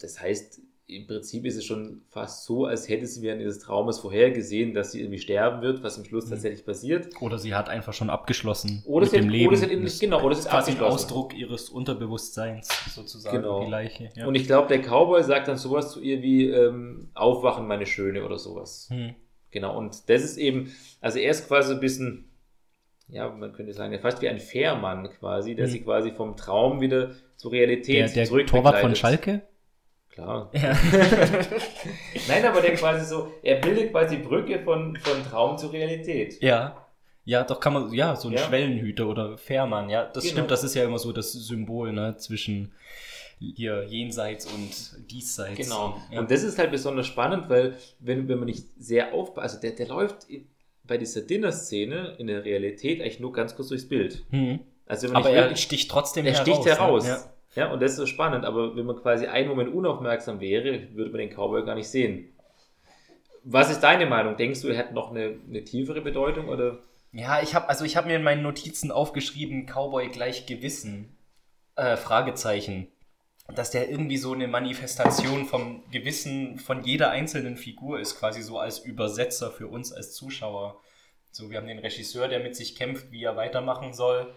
[0.00, 3.98] Das heißt, im Prinzip ist es schon fast so, als hätte sie während dieses Traumes
[4.00, 7.08] vorhergesehen, dass sie irgendwie sterben wird, was im Schluss tatsächlich passiert.
[7.20, 9.48] Oder sie hat einfach schon abgeschlossen Oder mit sie dem hat, Leben.
[9.48, 10.80] oder sie hat eben nicht, genau, oder es das ist quasi ein.
[10.92, 13.64] Ausdruck ihres Unterbewusstseins, sozusagen, Genau.
[13.64, 14.10] die Leiche.
[14.16, 14.26] Ja.
[14.26, 18.24] Und ich glaube, der Cowboy sagt dann sowas zu ihr wie ähm, Aufwachen, meine Schöne
[18.24, 18.88] oder sowas.
[18.90, 19.14] Hm.
[19.50, 22.28] Genau, und das ist eben, also er ist quasi ein bisschen,
[23.08, 25.70] ja, man könnte sagen, fast wie ein Fährmann quasi, der Mhm.
[25.70, 28.94] sie quasi vom Traum wieder zur Realität der der zurück Torwart von.
[28.94, 29.42] Schalke?
[30.12, 30.50] Klar.
[30.54, 30.76] Ja.
[32.28, 36.42] Nein, aber der quasi so, er bildet quasi Brücke von, von Traum zur Realität.
[36.42, 36.78] ja.
[37.24, 38.40] Ja, doch kann man, ja, so ein Ja.
[38.40, 40.06] Schwellenhüter oder Fährmann, ja.
[40.06, 40.32] Das Genau.
[40.34, 42.72] stimmt, das ist ja immer so das Symbol, ne, zwischen
[43.38, 45.56] hier jenseits und diesseits.
[45.56, 46.02] Genau.
[46.10, 46.18] Ja.
[46.18, 49.70] Und das ist halt besonders spannend, weil wenn, wenn man nicht sehr aufpasst, also der,
[49.70, 50.26] der läuft
[50.82, 54.24] bei dieser Dinner-Szene in der Realität eigentlich nur ganz kurz durchs Bild.
[54.30, 54.58] hm.
[54.86, 56.42] Also wenn man Aber er wirklich- sticht trotzdem er heraus.
[56.48, 57.04] sticht heraus.
[57.04, 57.10] Ne?
[57.10, 57.32] Ja.
[57.54, 57.72] Ja.
[57.72, 58.44] und das ist so spannend.
[58.44, 62.32] Aber wenn man quasi einen Moment unaufmerksam wäre, würde man den Cowboy gar nicht sehen.
[63.44, 64.36] Was ist deine Meinung?
[64.36, 66.48] Denkst du, er hat noch eine, eine tiefere Bedeutung?
[66.48, 66.78] Oder?
[67.12, 71.16] Ja, ich habe also ich mir in meinen Notizen aufgeschrieben Cowboy gleich Gewissen
[71.76, 72.88] äh, Fragezeichen,
[73.54, 78.58] dass der irgendwie so eine Manifestation vom Gewissen von jeder einzelnen Figur ist, quasi so
[78.58, 80.80] als Übersetzer für uns als Zuschauer.
[81.30, 84.32] So, wir haben den Regisseur, der mit sich kämpft, wie er weitermachen soll,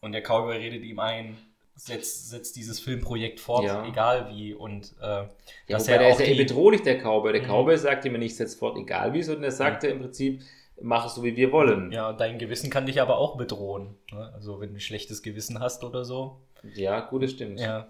[0.00, 1.36] und der Cowboy redet ihm ein,
[1.76, 3.84] setzt, setzt dieses Filmprojekt fort, Ja.
[3.86, 5.28] egal wie, und äh, Ja,
[5.68, 7.32] dass er der auch ist ja eh die, bedrohlich, der Cowboy.
[7.32, 7.46] Der Mhm.
[7.46, 10.42] Cowboy sagt ihm nicht setzt fort, egal wie, sondern er sagt ja im Prinzip,
[10.80, 11.90] mach es so, wie wir wollen.
[11.92, 13.96] ja, dein Gewissen kann dich aber auch bedrohen.
[14.12, 14.30] Ne?
[14.34, 16.40] Also wenn du ein schlechtes Gewissen hast oder so,
[16.74, 17.60] Ja, gut, das stimmt.
[17.60, 17.88] Ja.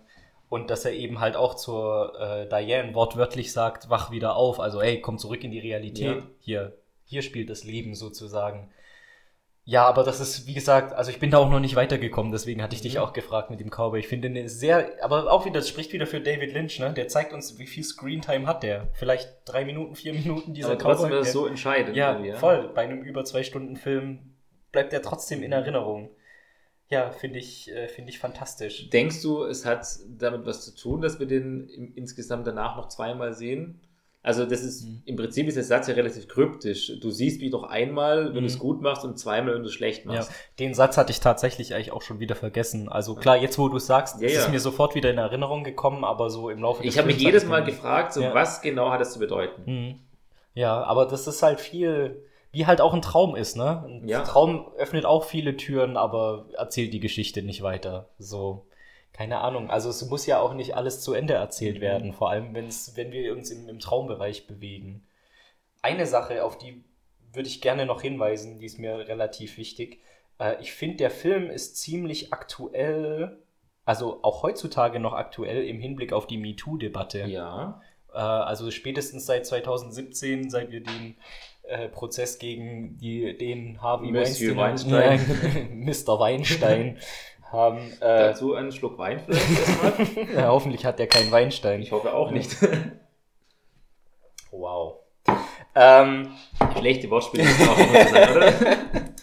[0.48, 4.60] Und dass er eben halt auch zur äh, Diane wortwörtlich sagt, wach wieder auf.
[4.60, 6.16] Also, ey, komm zurück in die Realität.
[6.18, 6.26] Ja.
[6.40, 6.72] Hier,
[7.04, 8.70] hier spielt das Leben sozusagen.
[9.66, 12.62] Ja, aber das ist, wie gesagt, also ich bin da auch noch nicht weitergekommen, deswegen
[12.62, 13.00] hatte ich dich Mhm.
[13.00, 13.98] auch gefragt mit dem Cowboy.
[13.98, 16.92] Ich finde eine sehr, aber auch wieder, das spricht wieder für David Lynch, ne?
[16.92, 18.88] Der zeigt uns, wie viel Screentime hat der.
[18.92, 21.20] Vielleicht drei Minuten, vier Minuten dieser Aber trotzdem Cowboy.
[21.20, 21.96] ist es der- so entscheidend.
[21.96, 22.68] ja, irgendwie, voll.
[22.74, 24.34] Bei einem über zwei Stunden Film
[24.70, 26.10] bleibt er trotzdem in Erinnerung.
[26.90, 28.90] Ja, finde ich, äh, finde ich fantastisch.
[28.90, 29.86] Denkst du, es hat
[30.18, 33.80] damit was zu tun, dass wir den insgesamt danach noch zweimal sehen?
[34.24, 35.02] Also das ist, Mhm.
[35.04, 36.90] im Prinzip ist der Satz ja relativ kryptisch.
[37.00, 38.40] Du siehst mich doch einmal, wenn Mhm.
[38.40, 40.32] du es gut machst und zweimal, wenn du es schlecht Ja, machst.
[40.58, 42.88] den Satz hatte ich tatsächlich eigentlich auch schon wieder vergessen.
[42.88, 44.40] Also klar, jetzt wo du es sagst, Ja, ist ja.
[44.40, 47.18] es mir sofort wieder in Erinnerung gekommen, aber so im Laufe des Ich habe mich
[47.18, 48.32] jedes Mal gefragt, so, Ja.
[48.34, 49.62] was genau hat das zu bedeuten?
[49.66, 49.94] Mhm.
[50.54, 53.84] Ja, aber das ist halt viel, wie halt auch ein Traum ist, ne?
[53.86, 54.22] Ein Ja.
[54.22, 58.08] Traum öffnet auch viele Türen, aber erzählt die Geschichte nicht weiter.
[58.18, 58.64] So,
[59.14, 59.70] keine Ahnung.
[59.70, 61.80] Also es muss ja auch nicht alles zu Ende erzählt Mhm.
[61.80, 65.06] werden, vor allem wenn's, wenn wir uns im, im Traumbereich bewegen.
[65.80, 66.84] Eine Sache, auf die
[67.32, 70.00] würde ich gerne noch hinweisen, die ist mir relativ wichtig.
[70.38, 73.38] Äh, ich finde, der Film ist ziemlich aktuell,
[73.84, 77.26] also auch heutzutage noch aktuell im Hinblick auf die MeToo-Debatte.
[77.26, 77.80] Ja.
[78.12, 81.16] Äh, also spätestens seit 2017, seit wir den
[81.64, 85.78] äh, Prozess gegen die, den Harvey Monsieur Weinstein, Weinstein.
[85.84, 86.18] Mr.
[86.20, 86.98] Weinstein
[87.52, 87.78] haben.
[88.00, 90.34] Äh, Dazu einen Schluck Wein vielleicht erstmal.
[90.34, 91.82] ja, hoffentlich hat er keinen Weinstein.
[91.82, 92.56] Ich hoffe auch nicht.
[94.56, 95.00] Wow.
[95.74, 96.30] Ähm,
[96.78, 98.52] Schlechte Wortspiele müssen auch immer sein, oder?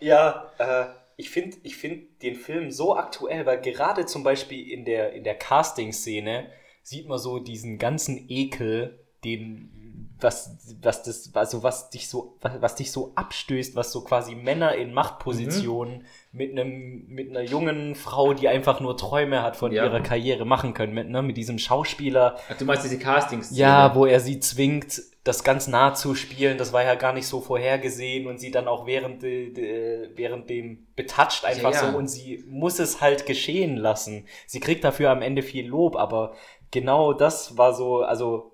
[0.00, 4.84] Ja, äh, ich finde ich find den Film so aktuell, weil gerade zum Beispiel in
[4.84, 6.50] der, in der Casting-Szene
[6.82, 9.72] sieht man so diesen ganzen Ekel, den,
[10.20, 14.34] was, was das, also was dich so, was, was dich so abstößt, was so quasi
[14.34, 19.72] Männer in Machtpositionen mit einem, mit einer jungen Frau, die einfach nur Träume hat von
[19.72, 19.84] Ja.
[19.84, 23.56] ihrer Karriere machen können, mit, ne, mit diesem Schauspieler, Ach, du meinst diese Castings?
[23.56, 27.26] ja, wo er sie zwingt, das ganz nah zu spielen, das war ja gar nicht
[27.26, 31.90] so vorhergesehen und sie dann auch während, de, während dem betatscht einfach Ja, ja.
[31.92, 34.26] so und sie muss es halt geschehen lassen.
[34.46, 36.34] Sie kriegt dafür am Ende viel Lob, aber
[36.70, 38.52] genau das war so, also,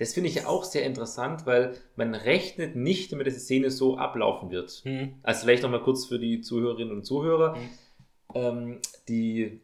[0.00, 3.70] Das finde ich ja auch sehr interessant, weil man rechnet nicht damit, dass die Szene
[3.70, 4.80] so ablaufen wird.
[4.84, 7.56] hm, Also vielleicht nochmal kurz für die Zuhörerinnen und Zuhörer.
[7.56, 7.68] Mhm.
[8.34, 8.78] Ähm,
[9.08, 9.60] die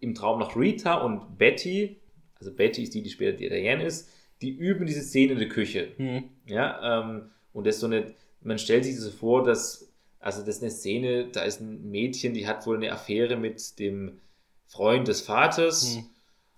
[0.00, 1.96] im Traum noch Rita und Betty,
[2.38, 4.08] also Betty ist die, die später die Diane ist,
[4.40, 5.92] die üben diese Szene in der Küche.
[5.96, 9.88] hm, Ja, ähm, und das so eine, man stellt sich so vor, dass
[10.20, 13.78] Also das ist eine Szene, da ist ein Mädchen, die hat wohl eine Affäre mit
[13.80, 14.20] dem
[14.66, 15.96] Freund des Vaters.
[15.96, 16.04] Hm.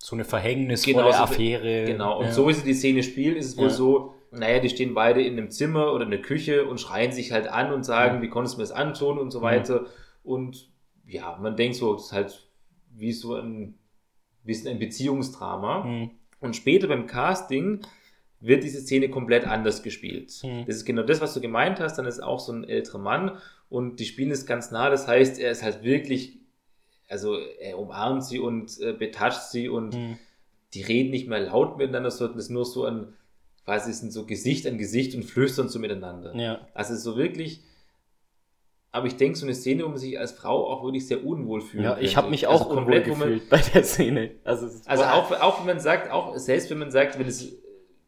[0.04, 1.84] So eine verhängnisvolle Genau, so- Affäre.
[1.86, 2.32] Genau, und ja.
[2.32, 3.70] so wie sie die Szene spielt, ist es wohl Ja.
[3.70, 7.32] so, naja, die stehen beide in einem Zimmer oder in der Küche und schreien sich
[7.32, 8.22] halt an und sagen, Ja.
[8.22, 9.86] wie konntest du mir das antun und so weiter.
[10.22, 10.68] Und
[11.06, 12.46] ja, man denkt so, das ist halt
[12.94, 13.78] wie so ein
[14.44, 15.84] bisschen ein Beziehungsdrama.
[15.84, 16.10] Hm.
[16.38, 17.80] Und später beim Casting
[18.40, 20.32] wird diese Szene komplett anders gespielt.
[20.42, 20.66] Hm.
[20.66, 21.96] Das ist genau das, was du gemeint hast.
[21.96, 23.38] Dann ist auch so ein älterer Mann
[23.70, 24.90] und die spielen es ganz nah.
[24.90, 26.40] Das heißt, er ist halt wirklich,
[27.08, 30.18] also er umarmt sie und äh, betatscht sie und Hm.
[30.74, 33.14] die reden nicht mehr laut miteinander, sondern es ist nur so ein,
[33.64, 36.34] quasi sind so Gesicht an Gesicht und flüstern so miteinander.
[36.36, 36.66] Ja.
[36.74, 37.60] Also so wirklich,
[38.92, 41.60] aber ich denke, so eine Szene, wo man sich als Frau auch wirklich sehr unwohl
[41.60, 41.82] fühlt.
[41.84, 44.30] Ja, ich habe mich auch also unwohl komplett, wo man- gefühlt bei der Szene.
[44.44, 47.52] Also, also auch, auch wenn man sagt, auch selbst wenn man sagt, wenn es,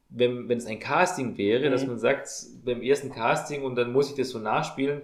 [0.09, 1.72] wenn, wenn es ein Casting wäre, Mhm.
[1.72, 2.28] dass man sagt,
[2.64, 5.03] beim ersten Casting und dann muss ich das so nachspielen,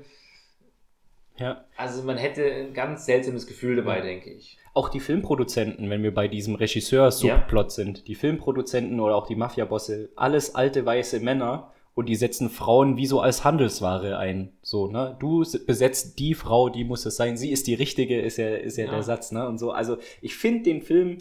[1.39, 1.65] ja.
[1.77, 4.05] also man hätte ein ganz seltsames Gefühl dabei, Ja.
[4.05, 4.59] denke ich.
[4.75, 10.09] Auch die Filmproduzenten, wenn wir bei diesem Regisseur-Subplot sind, die Filmproduzenten oder auch die Mafia-Bosse,
[10.17, 14.53] alles alte weiße Männer und die setzen Frauen wie so als Handelsware ein.
[14.63, 15.15] So, ne?
[15.21, 17.37] Du besetzt die Frau, die muss es sein.
[17.37, 18.93] Sie ist die richtige, ist ja, ist ja, Ja.
[18.93, 19.47] der Satz, ne?
[19.47, 19.73] Und so.
[19.73, 21.19] Also ich finde den Film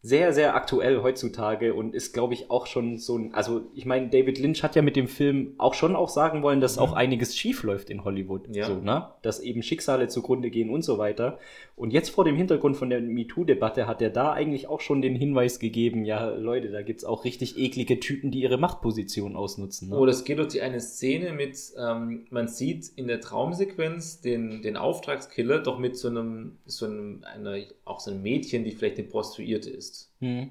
[0.00, 4.08] sehr, sehr aktuell heutzutage und ist, glaube ich, auch schon so ein, also ich meine,
[4.08, 6.82] David Lynch hat ja mit dem Film auch schon auch sagen wollen, dass Mhm.
[6.82, 8.54] auch einiges schief läuft in Hollywood.
[8.54, 8.66] Ja.
[8.66, 9.08] So, ne?
[9.22, 11.38] Dass eben Schicksale zugrunde gehen und so weiter.
[11.74, 15.16] Und jetzt vor dem Hintergrund von der MeToo-Debatte hat er da eigentlich auch schon den
[15.16, 19.88] Hinweis gegeben, ja, Leute, da gibt's auch richtig eklige Typen, die ihre Machtposition ausnutzen.
[19.90, 19.96] Ne?
[19.98, 24.62] Oder es geht durch die eine Szene mit, ähm, man sieht in der Traumsequenz den,
[24.62, 28.98] den Auftragskiller doch mit so einem, so einem, einer, auch so einem Mädchen, die vielleicht
[28.98, 29.87] eine Prostituierte ist.
[30.20, 30.50] Hm.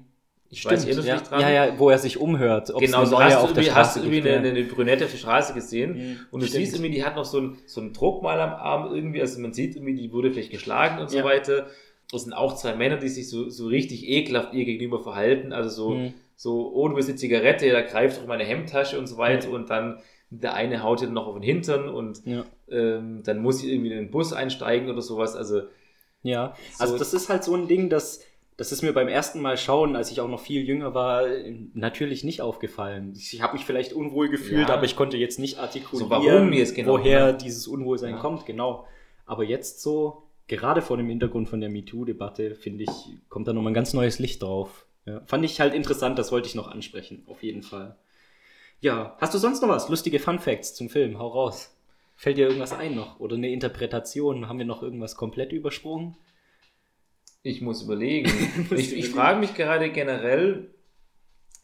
[0.50, 1.18] Ich weiß, erinnerst du ja.
[1.18, 1.40] dich dran?
[1.42, 2.72] ja, ja, wo er sich umhört.
[2.78, 5.10] Genau, eine so neue hast, auf du der hast du irgendwie eine, eine Brünette auf
[5.10, 6.64] der Straße gesehen Mhm, und du stimmt.
[6.64, 9.52] siehst irgendwie, die hat noch so ein, so einen Druckmal am Arm irgendwie, also man
[9.52, 11.24] sieht irgendwie, die wurde vielleicht geschlagen und so Ja.
[11.24, 11.66] weiter.
[12.10, 15.68] Das sind auch zwei Männer, die sich so, so richtig ekelhaft ihr gegenüber verhalten, also
[15.68, 16.14] so, Mhm.
[16.34, 19.54] so, oh, du bist eine Zigarette, da greift doch meine Hemdtasche und so weiter Ja.
[19.54, 19.98] und dann
[20.30, 22.44] der eine haut ihr noch auf den Hintern und Ja.
[22.70, 25.60] ähm, dann muss sie irgendwie in den Bus einsteigen oder sowas, also
[26.22, 28.20] Ja, So- also das ist halt so ein Ding, das,
[28.58, 31.22] das ist mir beim ersten Mal schauen, als ich auch noch viel jünger war,
[31.74, 33.14] natürlich nicht aufgefallen.
[33.16, 34.74] Ich habe mich vielleicht unwohl gefühlt, Ja.
[34.74, 37.38] aber ich konnte jetzt nicht artikulieren, So, genau, woher ne?
[37.38, 38.20] dieses Unwohlsein Ja.
[38.20, 38.84] kommt, genau.
[39.26, 42.90] Aber jetzt so, gerade vor dem Hintergrund von der MeToo-Debatte, finde ich,
[43.28, 44.86] kommt da nochmal ein ganz neues Licht drauf.
[45.06, 47.96] Ja, fand ich halt interessant, das wollte ich noch ansprechen, auf jeden Fall.
[48.80, 49.88] Ja, hast du sonst noch was?
[49.88, 51.18] Lustige Fun Facts zum Film?
[51.20, 51.74] Hau raus.
[52.16, 53.20] Fällt dir irgendwas ein noch?
[53.20, 54.48] Oder eine Interpretation?
[54.48, 56.16] Haben wir noch irgendwas komplett übersprungen?
[57.42, 58.30] Ich muss überlegen.
[58.76, 60.70] Ich ich frage mich gerade generell,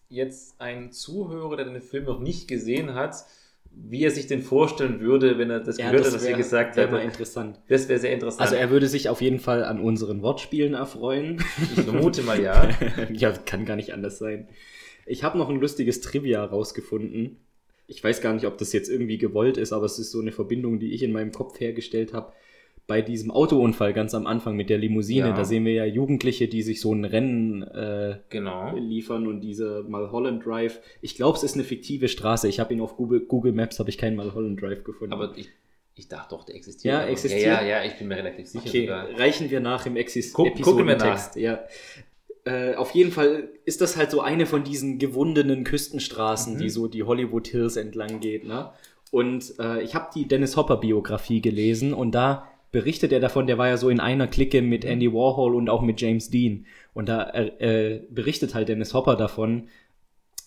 [0.09, 3.16] jetzt ein Zuhörer, der den Film noch nicht gesehen hat,
[3.70, 6.85] wie er sich denn vorstellen würde, wenn er das gehört hat, was ihr gesagt wär
[6.85, 6.93] habt.
[6.93, 7.61] mal interessant.
[7.68, 8.43] Das wäre sehr interessant.
[8.43, 11.43] Also er würde sich auf jeden Fall an unseren Wortspielen erfreuen.
[11.77, 12.68] ich vermute mal ja.
[13.12, 14.49] ja, kann gar nicht anders sein.
[15.07, 17.39] Ich habe noch ein lustiges Trivia rausgefunden.
[17.87, 20.33] Ich weiß gar nicht, ob das jetzt irgendwie gewollt ist, aber es ist so eine
[20.33, 22.33] Verbindung, die ich in meinem Kopf hergestellt habe.
[22.87, 25.32] Bei diesem Autounfall ganz am Anfang mit der Limousine, Ja.
[25.32, 28.76] da sehen wir ja Jugendliche, die sich so ein Rennen äh, Genau.
[28.76, 30.80] liefern und diese Mulholland Drive.
[31.01, 32.47] Ich glaube, es ist eine fiktive Straße.
[32.47, 35.14] Ich habe ihn auf Google, Google Maps, habe ich keinen Mulholland Drive gefunden.
[35.14, 35.49] Aber ich,
[35.95, 36.93] ich dachte doch, der existiert.
[36.93, 37.43] Ja, existiert?
[37.43, 39.09] Ja, ja, ja, ich bin mir relativ sicher Okay, sogar.
[39.18, 40.49] reichen wir nach im Exis Guck-.
[40.49, 41.37] Episodentext.
[41.37, 41.61] Ja.
[42.45, 46.59] Äh, auf jeden Fall ist das halt so eine von diesen gewundenen Küstenstraßen, Mhm.
[46.59, 48.47] die so die Hollywood Hills entlang geht.
[48.47, 48.68] Ne?
[49.11, 53.57] Und äh, ich habe die Dennis Hopper Biografie gelesen und da berichtet er davon, der
[53.57, 54.68] war ja so in einer Clique Mhm.
[54.68, 56.66] mit Andy Warhol und auch mit James Dean.
[56.93, 57.47] Und da äh,
[57.95, 59.68] äh, berichtet halt Dennis Hopper davon,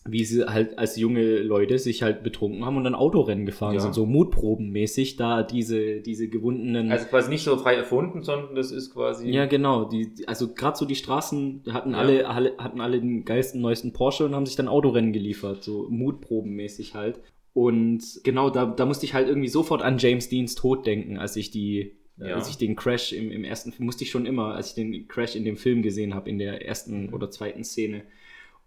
[0.09, 3.79] wie sie halt als junge Leute sich halt betrunken haben und dann Autorennen gefahren Ja.
[3.81, 8.71] sind, so mutprobenmäßig, da diese, diese gewundenen Also quasi nicht so frei erfunden, sondern das
[8.71, 9.29] ist quasi.
[9.29, 9.85] ja, genau.
[9.85, 11.97] Die- also gerade so die Straßen hatten Ja.
[11.97, 15.87] alle, alle hatten alle den geilsten neuesten Porsche und haben sich dann Autorennen geliefert, so
[15.89, 17.19] mutprobenmäßig halt.
[17.53, 21.35] Und genau, da, da musste ich halt irgendwie sofort an James Deans Tod denken, als
[21.35, 22.35] ich die, Ja.
[22.35, 25.35] als ich den Crash im, im ersten, musste ich schon immer, als ich den Crash
[25.35, 28.03] in dem Film gesehen habe, in der ersten oder zweiten Szene.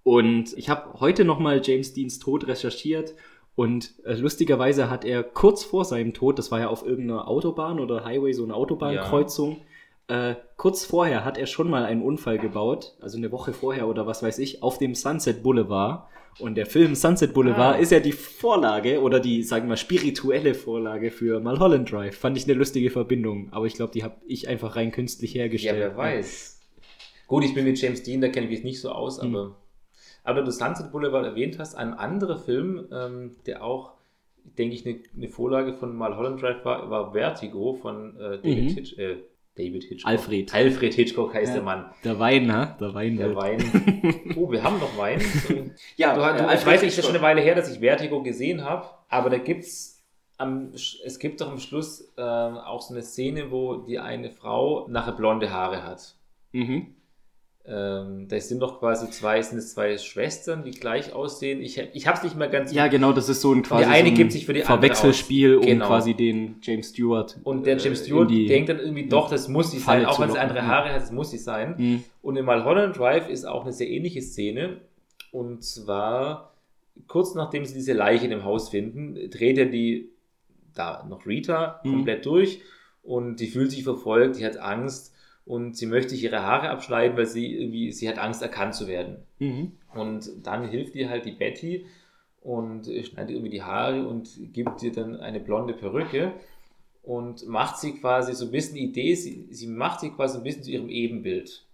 [0.03, 3.15] Und ich habe heute nochmal James Deans Tod recherchiert
[3.57, 7.81] und äh, lustigerweise hat er kurz vor seinem Tod, das war ja auf irgendeiner Autobahn
[7.81, 9.63] oder Highway, so eine Autobahnkreuzung,
[10.11, 14.07] äh, kurz vorher hat er schon mal einen Unfall gebaut, also eine Woche vorher oder
[14.07, 16.09] was weiß ich, auf dem Sunset Boulevard.
[16.39, 17.78] Und der Film Sunset Boulevard Ah.
[17.78, 22.16] ist ja die Vorlage oder die, sagen wir mal, spirituelle Vorlage für Mulholland Drive.
[22.16, 25.43] Fand ich eine lustige Verbindung, aber ich glaube, die habe ich einfach rein künstlich Ja,
[25.43, 25.76] hergestellt.
[25.78, 26.61] wer weiß.
[27.26, 29.57] Gut, ich bin mit James Dean, da kenne ich mich nicht so aus, aber.
[30.24, 33.93] Aber du Sunset Boulevard erwähnt hast, ein anderer Film, ähm, der auch
[34.59, 38.68] denke ich, eine, eine Vorlage von Mulholland Drive war, war Vertigo von äh, David, Mhm.
[38.74, 39.16] Hitch, äh,
[39.57, 40.11] David Hitchcock.
[40.11, 40.55] Alfred.
[40.55, 41.55] Alfred Hitchcock heißt Ja.
[41.55, 41.91] der Mann.
[42.05, 42.77] Der Wein, ne?
[42.81, 43.17] Der Wein.
[43.17, 43.61] Der Wein.
[44.37, 45.21] Oh, wir haben noch Wein.
[45.97, 48.65] Ja, du, du, ich weiß, es ist schon eine Weile her, dass ich Vertigo gesehen
[48.65, 50.03] habe, aber da gibt's
[50.39, 54.87] am, es gibt doch am Schluss äh, auch so eine Szene, wo die eine Frau
[54.89, 56.15] nachher blonde Haare hat.
[56.53, 56.95] Mhm.
[57.73, 61.62] Ähm, da sind doch quasi zwei, sind es zwei Schwestern, die gleich aussehen.
[61.62, 62.73] Ich, ich habe es nicht mehr ganz.
[62.73, 64.62] Ja, genau, das ist so ein quasi die eine so ein gibt sich für die
[64.64, 65.87] andere Verwechselspiel, um Genau.
[65.87, 67.39] quasi den James Stewart.
[67.45, 70.05] Und der James äh, Stewart in die- denkt dann irgendwie doch, das muss sie sein,
[70.05, 70.66] auch wenn sie locken, andere.
[70.66, 71.75] Haare hat, das muss sie sein.
[71.79, 72.05] Mhm.
[72.23, 74.79] Und in Mulholland Drive ist auch eine sehr ähnliche Szene.
[75.31, 76.55] Und zwar
[77.07, 80.11] kurz nachdem sie diese Leiche in dem Haus finden, dreht er die,
[80.75, 81.91] da noch Rita, Mhm.
[81.91, 82.61] komplett durch
[83.05, 85.14] und die fühlt sich verfolgt, die hat Angst
[85.51, 88.87] und sie möchte sich ihre Haare abschneiden, weil sie irgendwie, sie hat Angst erkannt zu
[88.87, 89.17] werden.
[89.41, 89.73] Mhm.
[89.93, 91.87] Und dann hilft ihr halt die Betty
[92.41, 96.35] und schneidet irgendwie die Haare und gibt ihr dann eine blonde Perücke
[97.03, 100.63] und macht sie quasi so ein bisschen Idee, sie, sie macht sie quasi ein bisschen
[100.63, 101.67] zu ihrem Ebenbild.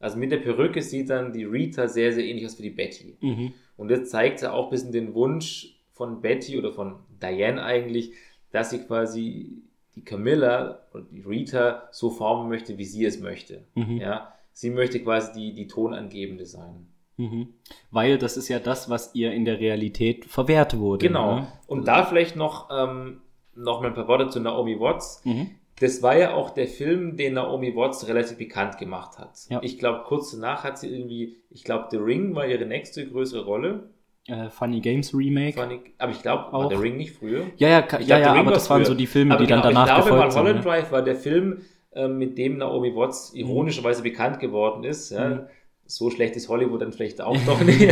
[0.00, 3.16] Also mit der Perücke sieht dann die Rita sehr, sehr ähnlich aus wie die Betty.
[3.20, 3.52] Mhm.
[3.76, 8.10] Und jetzt zeigt sie auch ein bisschen den Wunsch von Betty oder von Diane eigentlich,
[8.50, 9.62] dass sie quasi
[9.94, 13.64] die Camilla oder die Rita so formen möchte, wie sie es möchte.
[13.74, 13.98] Mhm.
[13.98, 16.86] Ja, sie möchte quasi die, die Tonangebende sein.
[17.16, 17.48] Mhm.
[17.90, 21.06] Weil das ist ja das, was ihr in der Realität verwehrt wurde.
[21.06, 21.40] Genau.
[21.40, 21.52] Ne?
[21.66, 23.20] Und da vielleicht noch, ähm,
[23.54, 25.22] noch mal ein paar Worte zu Naomi Watts.
[25.24, 25.50] Mhm.
[25.80, 29.38] Das war ja auch der Film, den Naomi Watts relativ bekannt gemacht hat.
[29.48, 29.60] Ja.
[29.62, 33.44] Ich glaube, kurz danach hat sie irgendwie, ich glaube, The Ring war ihre nächste größere
[33.44, 33.90] Rolle.
[34.26, 35.56] Äh, Funny Games Remake.
[35.74, 36.68] Ich, aber ich glaube, Auch.
[36.70, 37.46] The Ring nicht früher.
[37.56, 38.86] Ja, ja, ja, glaub, ja Ring aber das waren früher.
[38.86, 40.42] so die Filme, Aber die dann genau, danach ich glaube, gefolgt sind.
[40.42, 40.70] Mulholland Ne?
[40.70, 41.62] Drive war der Film,
[41.92, 43.40] ähm, mit dem Naomi Watts Mhm.
[43.40, 45.10] ironischerweise bekannt geworden ist.
[45.10, 45.48] Ja.
[45.86, 47.88] So schlecht ist Hollywood dann vielleicht auch noch nicht.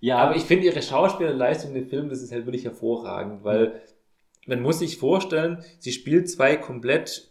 [0.00, 3.80] Ja, Aber ich finde ihre Schauspielerleistung in dem Film, das ist halt wirklich hervorragend, weil
[4.46, 7.30] man muss sich vorstellen, sie spielt zwei komplett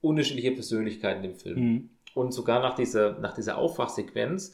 [0.00, 1.60] unterschiedliche Persönlichkeiten im Film.
[1.60, 1.90] Mhm.
[2.14, 4.52] Und sogar nach dieser, nach dieser Aufwachsequenz äh,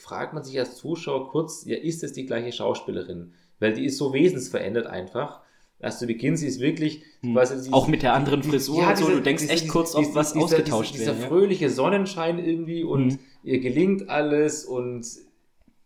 [0.00, 3.32] fragt man sich als Zuschauer kurz, ja, ist es die gleiche Schauspielerin?
[3.58, 5.40] Weil die ist so wesensverändert einfach.
[5.80, 7.32] Als zu Beginn, sie ist wirklich, Hm.
[7.34, 9.72] quasi, sie ist- Auch mit der anderen Frisur so, diese- du denkst diese- echt diese-
[9.72, 11.28] kurz, ob was dieser, ausgetauscht dieser, dieser ja.
[11.28, 13.18] fröhliche Sonnenschein irgendwie und Mhm.
[13.44, 15.06] ihr gelingt alles und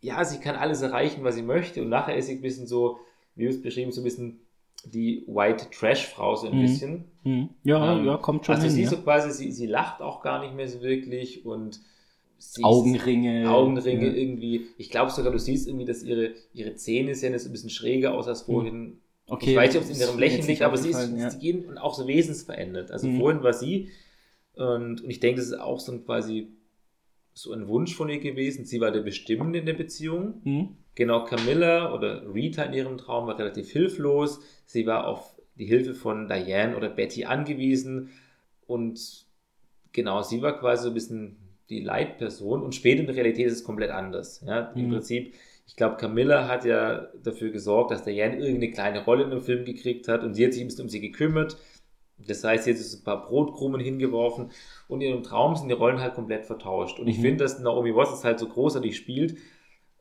[0.01, 2.99] ja, sie kann alles erreichen, was sie möchte und nachher ist sie ein bisschen so,
[3.37, 4.41] wie es beschrieben, so ein bisschen
[4.85, 6.63] die White Trash Frau so ein Mhm.
[6.63, 7.05] bisschen.
[7.25, 7.49] Mhm.
[7.63, 8.75] Ja, Ähm, ja, kommt schon also hin.
[8.77, 8.91] sie ja.
[8.91, 11.81] so quasi, sie, sie lacht auch gar nicht mehr so wirklich und
[12.53, 13.51] sie Augenringe.
[13.51, 14.13] Augenringe Ja.
[14.13, 14.67] irgendwie.
[14.79, 18.15] Ich glaube sogar, du siehst irgendwie, dass ihre, ihre Zähne sehen jetzt ein bisschen schräger
[18.15, 18.99] aus als vorhin.
[19.27, 21.31] Okay, ich weiß nicht, ob es in ihrem Lächeln liegt, nicht aber sie, ist, ja.
[21.31, 22.91] sie gehen auch so wesensverändert.
[22.91, 23.19] Also Mhm.
[23.19, 23.89] vorhin war sie
[24.55, 26.49] und, und ich denke, das ist auch so ein quasi
[27.33, 28.65] so ein Wunsch von ihr gewesen.
[28.65, 30.41] Sie war der Bestimmende in der Beziehung.
[30.45, 30.69] Mhm.
[30.95, 34.39] Genau, Camilla oder Rita in ihrem Traum war relativ hilflos.
[34.67, 38.11] Sie war auf die Hilfe von Diane oder Betty angewiesen.
[38.69, 39.27] Und
[39.93, 41.37] genau, sie war quasi so ein bisschen
[41.71, 42.63] die Leitperson.
[42.63, 44.43] Und später in der Realität ist es komplett anders.
[44.47, 44.91] Ja, Im Mhm.
[44.93, 45.35] Prinzip,
[45.67, 49.65] ich glaube, Camilla hat ja dafür gesorgt, dass Diane irgendeine kleine Rolle in dem Film
[49.65, 50.23] gekriegt hat.
[50.23, 51.57] Und sie hat sich ein bisschen um sie gekümmert.
[52.19, 54.51] Das heißt, sie hat so ein paar Brotkrumen hingeworfen.
[54.89, 57.01] Und in ihrem Traum sind die Rollen halt komplett vertauscht.
[57.01, 57.23] Und ich Mhm.
[57.23, 59.37] finde, dass Naomi Watts es halt so großartig spielt,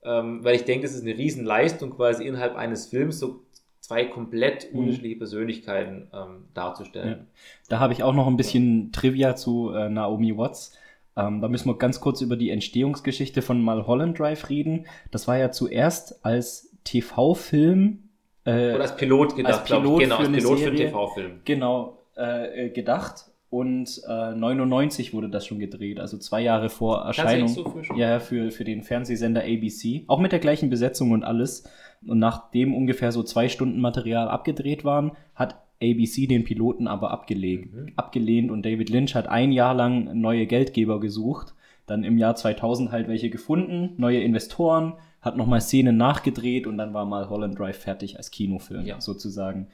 [0.04, 3.42] ähm, weil ich denke, das ist eine Riesenleistung, quasi innerhalb eines Films so
[3.80, 4.80] zwei komplett Mhm.
[4.80, 7.10] unterschiedliche Persönlichkeiten ähm, darzustellen.
[7.10, 7.26] Ja.
[7.70, 10.78] Da habe ich auch noch ein bisschen Trivia zu äh, Naomi Watts.
[11.16, 14.86] Ähm, da müssen wir ganz kurz über die Entstehungsgeschichte von Mulholland Drive reden.
[15.12, 18.00] Das war ja zuerst als TV-Film.
[18.46, 20.08] Äh, Oder als Pilot gedacht, als Pilot ich.
[20.08, 20.90] Genau, für als Pilot für einen Serie.
[20.90, 21.32] TV-Film.
[21.46, 23.26] genau äh, äh, gedacht.
[23.50, 27.48] Und äh, 99 wurde das schon gedreht, also zwei Jahre vor Erscheinung.
[27.50, 27.84] So?
[27.96, 30.06] Ja, für, für den Fernsehsender ABC.
[30.08, 31.64] Auch mit der gleichen Besetzung und alles.
[32.04, 37.74] Und nachdem ungefähr so zwei Stunden Material abgedreht waren, hat ABC den Piloten aber abgelegt,
[37.74, 37.92] Mhm.
[37.96, 41.54] abgelehnt und David Lynch hat ein Jahr lang neue Geldgeber gesucht.
[41.86, 46.94] Dann im Jahr 2000 halt welche gefunden, neue Investoren, hat nochmal Szenen nachgedreht und dann
[46.94, 49.02] war mal Holland Drive fertig als Kinofilm Ja.
[49.02, 49.68] sozusagen.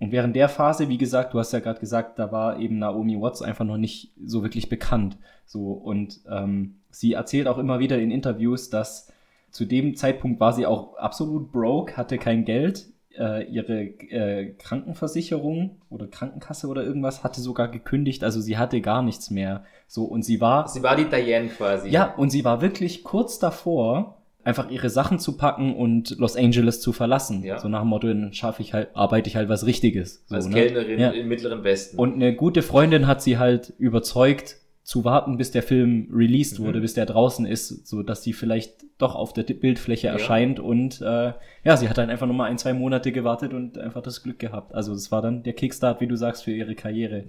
[0.00, 3.20] Und während der Phase, wie gesagt, du hast ja gerade gesagt, da war eben Naomi
[3.20, 5.16] Watts einfach noch nicht so wirklich bekannt.
[5.46, 9.12] So und ähm, sie erzählt auch immer wieder in Interviews, dass
[9.50, 12.86] zu dem Zeitpunkt war sie auch absolut broke, hatte kein Geld.
[13.18, 19.02] Äh, ihre äh, Krankenversicherung oder Krankenkasse oder irgendwas hatte sogar gekündigt, also sie hatte gar
[19.02, 19.64] nichts mehr.
[19.86, 21.88] So und sie war Sie war die Diane quasi.
[21.90, 26.80] ja, und sie war wirklich kurz davor, einfach ihre Sachen zu packen und Los Angeles
[26.80, 27.42] zu verlassen.
[27.44, 27.58] Ja.
[27.58, 30.24] So nach dem Motto, dann schaffe ich halt, arbeite ich halt was Richtiges.
[30.26, 30.54] So, Als ne?
[30.56, 31.10] Kellnerin Ja.
[31.10, 31.98] im Mittleren Westen.
[31.98, 36.78] Und eine gute Freundin hat sie halt überzeugt, zu warten, bis der Film released wurde,
[36.78, 36.82] Mhm.
[36.82, 40.12] bis der draußen ist, so dass die vielleicht doch auf der Bildfläche Ja.
[40.12, 41.32] erscheint und äh,
[41.64, 44.74] ja, sie hat dann einfach nochmal ein, zwei Monate gewartet und einfach das Glück gehabt.
[44.74, 47.24] Also es war dann der Kickstart, wie du sagst, für ihre Karriere.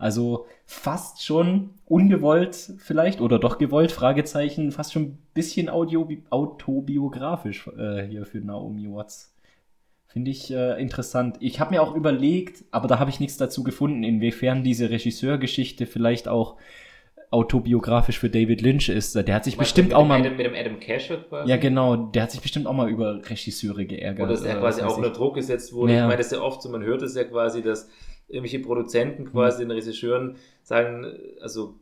[0.00, 7.68] Also fast schon ungewollt vielleicht oder doch gewollt, Fragezeichen, fast schon ein bisschen audio autobiografisch
[7.78, 9.32] äh, hier für Naomi Watts.
[10.08, 11.36] Finde ich äh, interessant.
[11.40, 15.86] Ich habe mir auch überlegt, aber da habe ich nichts dazu gefunden, inwiefern diese Regisseurgeschichte
[15.86, 16.56] vielleicht auch
[17.30, 19.14] autobiografisch für David Lynch ist.
[19.14, 20.20] Der hat sich bestimmt auch mal.
[20.20, 21.50] Adam, mit dem Adam quasi.
[21.50, 24.24] Ja, genau, der hat sich bestimmt auch mal über Regisseure geärgert.
[24.24, 24.96] Oder dass er quasi auch ich.
[24.96, 25.92] unter Druck gesetzt wurde.
[25.92, 25.98] Ja.
[26.00, 27.88] Ich meine, das ist ja oft so, man hört es ja quasi, dass
[28.28, 31.06] irgendwelche Produzenten quasi den Regisseuren sagen,
[31.40, 31.74] also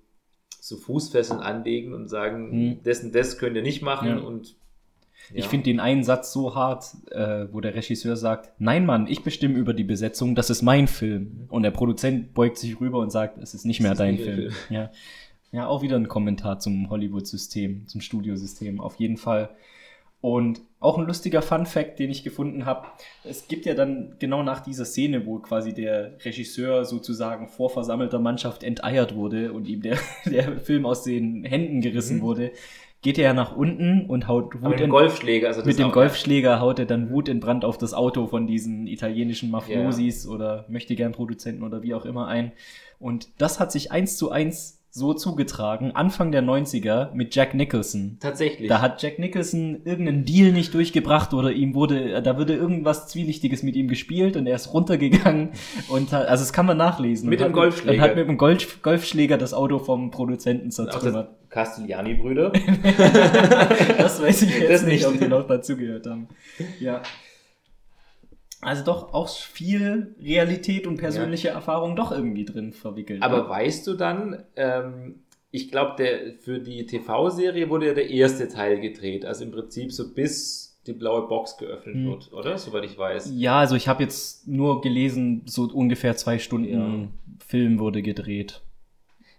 [0.60, 2.78] so Fußfesseln anlegen und sagen, Hm.
[2.84, 4.16] das und das könnt ihr nicht machen Ja.
[4.18, 4.56] und
[5.32, 5.48] Ich ja.
[5.50, 9.56] finde den einen Satz so hart, äh, wo der Regisseur sagt, nein Mann, ich bestimme
[9.56, 11.46] über die Besetzung, das ist mein Film.
[11.48, 14.24] Und der Produzent beugt sich rüber und sagt, es ist nicht mehr ist dein mein
[14.24, 14.52] Film.
[14.70, 14.90] Ja.
[15.54, 19.50] Ja, auch wieder ein Kommentar zum Hollywood-System, zum Studiosystem, auf jeden Fall.
[20.20, 22.86] Und auch ein lustiger Fun-Fact, den ich gefunden habe.
[23.24, 28.18] Es gibt ja dann genau nach dieser Szene, wo quasi der Regisseur sozusagen vor versammelter
[28.18, 32.22] Mannschaft enteiert wurde und ihm der, der Film aus den Händen gerissen Mhm.
[32.22, 32.52] wurde,
[33.02, 35.92] geht er ja nach unten und haut Wut mit dem Golfschläger, also das mit dem
[35.92, 40.64] Golfschläger haut er dann Wut in Brand auf das Auto von diesen italienischen Mafiosis oder
[40.68, 42.52] möchte gern Produzenten oder wie auch immer ein.
[42.98, 48.16] Und das hat sich eins zu eins so zugetragen, Anfang der 90er mit Jack Nicholson.
[48.20, 48.68] Tatsächlich.
[48.68, 53.64] Da hat Jack Nicholson irgendeinen Deal nicht durchgebracht oder ihm wurde, da wurde irgendwas Zwielichtiges
[53.64, 55.50] mit ihm gespielt und er ist runtergegangen
[55.88, 57.28] und hat, also das kann man nachlesen.
[57.28, 58.04] Mit dem hat, Golfschläger.
[58.04, 61.30] Und hat mit dem Golf, Golfschläger das Auto vom Produzenten zertrümmert.
[61.50, 62.52] Castellani-Brüder.
[63.98, 65.06] Das weiß ich jetzt nicht, nicht.
[65.06, 66.28] ob die noch dazugehört haben.
[66.78, 67.02] Ja.
[68.66, 73.22] Also doch auch viel Realität und persönliche Erfahrung doch irgendwie drin verwickelt.
[73.22, 73.48] Aber ne?
[73.48, 79.24] weißt du dann, ähm, ich glaube, für die TV-Serie wurde ja der erste Teil gedreht,
[79.24, 82.06] also im Prinzip so bis die blaue Box geöffnet Hm.
[82.06, 82.58] wird, oder?
[82.58, 83.32] Soweit ich weiß.
[83.34, 87.10] Ja, also ich habe jetzt nur gelesen, so ungefähr zwei Stunden
[87.46, 88.60] Film wurde gedreht.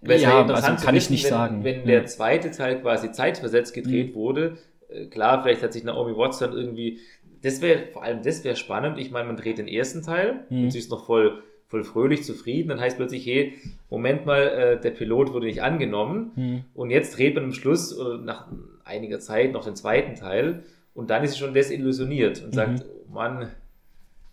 [0.01, 1.63] Wäre ja, also kann ich wissen, nicht wenn, sagen.
[1.63, 1.86] Wenn Ja.
[1.86, 4.15] der zweite Teil quasi zeitversetzt gedreht Mhm.
[4.15, 4.57] wurde,
[4.89, 6.99] äh, klar, vielleicht hat sich Naomi Watts dann irgendwie,
[7.45, 10.63] das wäre, vor allem das wäre spannend, ich meine, man dreht den ersten Teil Mhm.
[10.65, 13.53] und sie ist noch voll, voll fröhlich, zufrieden, dann heißt plötzlich, hey,
[13.89, 16.63] Moment mal, äh, der Pilot wurde nicht angenommen Hm.
[16.73, 18.47] und jetzt dreht man am Schluss oder nach
[18.83, 22.53] einiger Zeit noch den zweiten Teil und dann ist sie schon desillusioniert und Mhm.
[22.53, 23.49] sagt, oh Mann,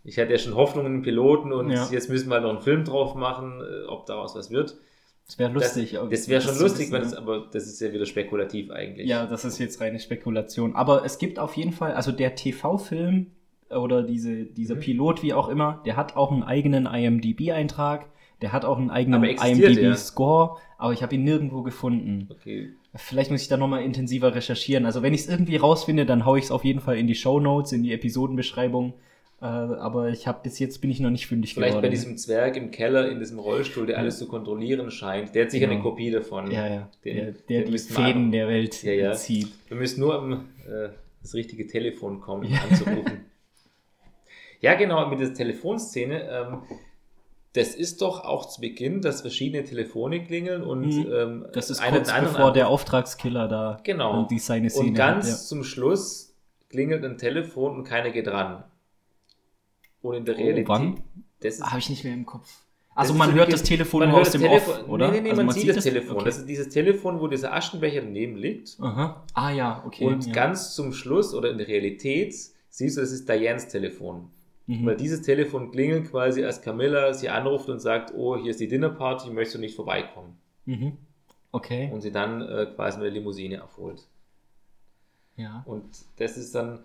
[0.05, 1.89] ich hatte ja schon Hoffnung in den Piloten und Ja.
[1.91, 4.77] jetzt müssen wir noch einen Film drauf machen, äh, ob daraus was wird.
[5.27, 5.93] Das wäre lustig.
[5.93, 9.09] Das, das wäre schon zu lustig, wissen, es, aber das ist ja wieder spekulativ eigentlich.
[9.09, 10.75] Ja, das ist jetzt reine Spekulation.
[10.75, 13.29] Aber es gibt auf jeden Fall, also der TV-Film
[13.71, 14.81] oder diese, dieser Mhm.
[14.81, 18.07] Pilot, wie auch immer, der hat auch einen eigenen IMDb-Eintrag,
[18.43, 19.23] der hat auch einen eigenen?
[19.25, 22.29] IMDb-Score, aber ich habe ihn nirgendwo gefunden.
[22.31, 22.71] Okay.
[22.95, 24.85] Vielleicht muss ich da nochmal intensiver recherchieren.
[24.85, 27.15] Also wenn ich es irgendwie rausfinde, dann haue ich es auf jeden Fall in die
[27.15, 28.93] Show Notes, in die Episodenbeschreibung.
[29.43, 31.83] Äh, aber ich habe bis jetzt bin ich noch nicht fündig Vielleicht geworden.
[31.83, 35.35] bei diesem Zwerg im Keller in diesem Rollstuhl, der alles zu kontrollieren scheint.
[35.35, 35.81] Der hat sicher Genau.
[35.81, 36.51] eine Kopie davon.
[36.51, 39.13] ja, ja, Den- der, den der die Fäden der Welt Ja, ja.
[39.15, 39.49] zieht.
[39.69, 40.33] Wir müssen nur am
[40.67, 40.91] äh,
[41.23, 42.61] das richtige Telefon kommen, um Ja.
[42.71, 43.25] anzurufen.
[44.61, 46.29] ja, genau, mit dieser Telefonszene.
[46.31, 46.59] Ähm,
[47.55, 51.07] das ist doch auch zu Beginn, dass verschiedene Telefone klingeln und Mhm.
[51.13, 52.69] ähm, Das ist kurz den anderen bevor der.
[52.69, 54.21] Auftragskiller da Genau.
[54.21, 55.37] und die seine Szene Und ganz hat, ja.
[55.39, 56.35] zum Schluss
[56.71, 58.65] klingelt ein Telefon und keiner geht ran.
[60.03, 60.69] Und in der Oh, Realität.
[60.69, 61.03] wann?
[61.41, 62.61] Das Habe ich nicht mehr im Kopf.
[62.95, 65.07] Also man hört das Telefon nur aus dem Telefon- Off, oder?
[65.11, 66.17] Nee, nee, nee, also man, sieht das Telefon.
[66.17, 66.25] Okay.
[66.27, 68.77] Das ist dieses Telefon, wo dieser Aschenbecher daneben liegt.
[68.81, 69.25] Aha.
[69.33, 70.05] Ah ja, okay.
[70.05, 70.33] und ja.
[70.35, 72.35] ganz zum Schluss oder in der Realität
[72.69, 74.29] siehst du, das ist Dianes Telefon.
[74.67, 74.85] Mhm.
[74.87, 78.69] Weil dieses Telefon klingelt quasi, als Camilla sie anruft und sagt, oh, hier ist die
[78.69, 80.37] Dinnerparty, möchtest du nicht vorbeikommen?
[80.67, 80.99] Mhm.
[81.51, 81.91] Okay.
[81.93, 84.03] Und sie dann äh, quasi mit der Limousine abholt.
[85.37, 85.63] ja.
[85.67, 85.85] Und
[86.19, 86.81] das ist dann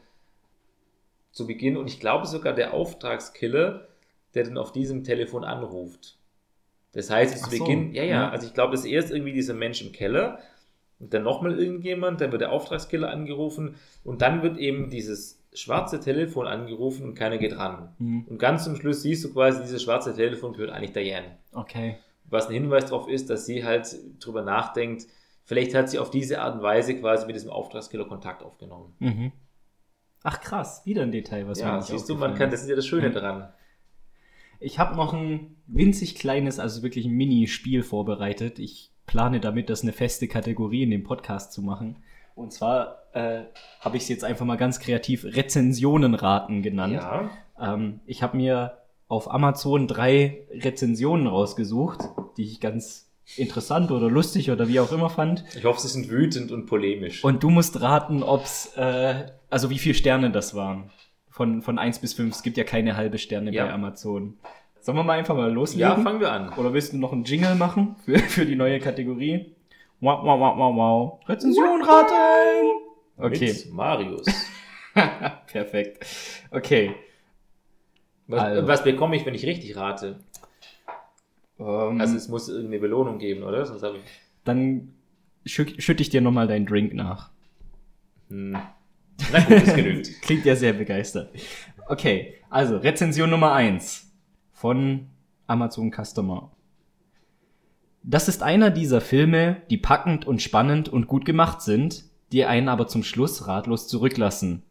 [1.31, 3.87] zu Beginn, und ich glaube sogar der Auftragskiller,
[4.33, 6.17] der dann auf diesem Telefon anruft.
[6.93, 8.29] Das heißt, zu so, Beginn, ja, ja, ja.
[8.29, 10.39] also ich glaube, das ist erst irgendwie dieser Mensch im Keller
[10.99, 15.99] und dann nochmal irgendjemand, dann wird der Auftragskiller angerufen und dann wird eben dieses schwarze
[15.99, 17.95] Telefon angerufen und keiner geht ran.
[17.99, 18.25] Mhm.
[18.27, 21.37] Und ganz zum Schluss siehst du quasi, dieses schwarze Telefon gehört eigentlich Diane.
[21.51, 21.97] Okay.
[22.25, 25.07] Was ein Hinweis darauf ist, dass sie halt drüber nachdenkt,
[25.45, 28.95] vielleicht hat sie auf diese Art und Weise quasi mit diesem Auftragskiller Kontakt aufgenommen.
[28.99, 29.31] Mhm.
[30.23, 32.69] Ach krass, wieder ein Detail, was mir ja, nicht siehst du, man kann, das ist
[32.69, 33.19] ja das Schöne Ja.
[33.19, 33.49] dran.
[34.59, 38.57] Ich habe noch ein winzig kleines, also wirklich ein Mini-Spiel vorbereitet.
[38.59, 41.97] Ich plane damit, das eine feste Kategorie in dem Podcast zu machen.
[42.35, 43.43] Und zwar äh,
[43.79, 46.93] habe ich es jetzt einfach mal ganz kreativ Rezensionenraten genannt.
[46.93, 47.29] Ja.
[47.59, 54.49] Ähm, ich habe mir auf Amazon drei Rezensionen rausgesucht, die ich ganz interessant oder lustig
[54.51, 55.43] oder wie auch immer fand.
[55.55, 57.23] Ich hoffe, sie sind wütend und polemisch.
[57.23, 60.91] Und du musst raten, ob's, äh, also wie viele Sterne das waren.
[61.29, 62.33] Von, von 1 bis 5.
[62.35, 63.65] Es gibt ja keine halbe Sterne Ja.
[63.65, 64.37] bei Amazon.
[64.79, 65.81] Sollen wir mal einfach mal loslegen?
[65.81, 66.53] ja, fangen wir an.
[66.53, 69.53] Oder willst du noch einen Jingle machen für, für die neue Kategorie?
[69.99, 71.29] Wow, wow, wow, wow, wow.
[71.29, 72.13] Rezension raten!
[73.17, 74.25] Okay, Mit Marius.
[75.51, 76.05] perfekt.
[76.51, 76.93] Okay.
[78.27, 78.67] Was, Also.
[78.67, 80.19] was bekomme ich, wenn ich richtig rate?
[81.59, 83.65] Ähm, Also es muss irgendeine Belohnung geben, oder?
[83.65, 84.01] Sonst ich.
[84.43, 84.93] dann
[85.45, 87.31] schü schütte ich dir nochmal deinen Drink nach.
[88.29, 88.57] Hm.
[89.31, 90.11] Na gut, das genügt.
[90.21, 91.33] Klingt ja sehr begeistert.
[91.87, 94.11] Okay, also Rezension Nummer 1
[94.51, 95.07] von
[95.47, 96.51] Amazon Customer.
[98.03, 102.69] Das ist einer dieser Filme, die packend und spannend und gut gemacht sind, die einen
[102.69, 104.63] aber zum Schluss ratlos zurücklassen.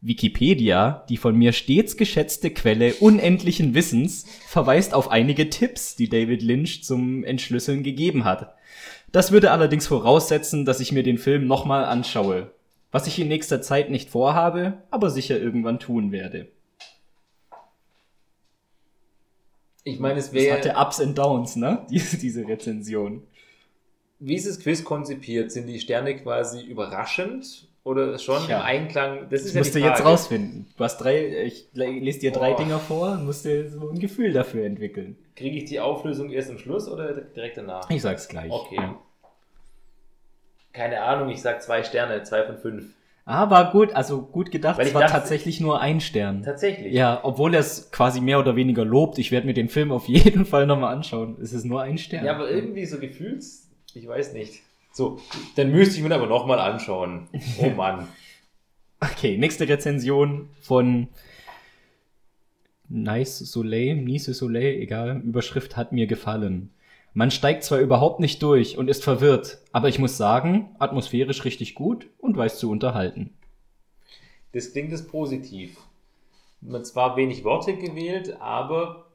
[0.00, 6.42] Wikipedia, die von mir stets geschätzte Quelle unendlichen Wissens, verweist auf einige Tipps, die David
[6.42, 8.54] Lynch zum Entschlüsseln gegeben hat.
[9.10, 12.52] Das würde allerdings voraussetzen, dass ich mir den Film nochmal anschaue,
[12.92, 16.48] was ich in nächster Zeit nicht vorhabe, aber sicher irgendwann tun werde.
[19.82, 20.58] Ich meine, es wäre.
[20.58, 21.86] hatte Ups and Downs, ne?
[21.90, 23.22] Diese, diese Rezension.
[24.20, 25.50] Wie ist das Quiz konzipiert?
[25.50, 28.58] Sind die Sterne quasi überraschend oder schon Tja.
[28.58, 29.28] im Einklang?
[29.30, 30.66] Das ist Das ja musst du jetzt rausfinden.
[30.76, 32.56] Du hast drei, ich lese dir drei Boah.
[32.62, 35.16] Dinger vor und musst dir so ein Gefühl dafür entwickeln.
[35.34, 37.88] Kriege ich die Auflösung erst am Schluss oder direkt danach?
[37.90, 38.50] Ich sag's gleich.
[38.50, 38.80] Okay.
[40.72, 42.84] Keine Ahnung, ich sag zwei Sterne, zwei von fünf.
[43.24, 44.78] Ah, war gut, also gut gedacht.
[44.78, 46.42] Es war dachte- tatsächlich nur ein Stern.
[46.42, 46.92] Tatsächlich.
[46.94, 49.18] Ja, obwohl er es quasi mehr oder weniger lobt.
[49.18, 51.36] Ich werde mir den Film auf jeden Fall nochmal anschauen.
[51.42, 52.24] Es ist nur ein Stern.
[52.24, 54.62] Ja, aber irgendwie so gefühls, ich weiß nicht.
[54.98, 55.20] So,
[55.54, 57.28] dann müsste ich mir aber nochmal anschauen.
[57.60, 58.08] Oh Mann.
[58.98, 61.06] Okay, nächste Rezension von
[62.88, 66.72] Nice Soleil, Nice Soleil, egal, Überschrift hat mir gefallen.
[67.14, 71.76] Man steigt zwar überhaupt nicht durch und ist verwirrt, aber ich muss sagen, atmosphärisch richtig
[71.76, 73.30] gut und weiß zu unterhalten.
[74.50, 75.76] Das klingt es positiv.
[76.60, 79.06] Man zwar wenig Worte gewählt, aber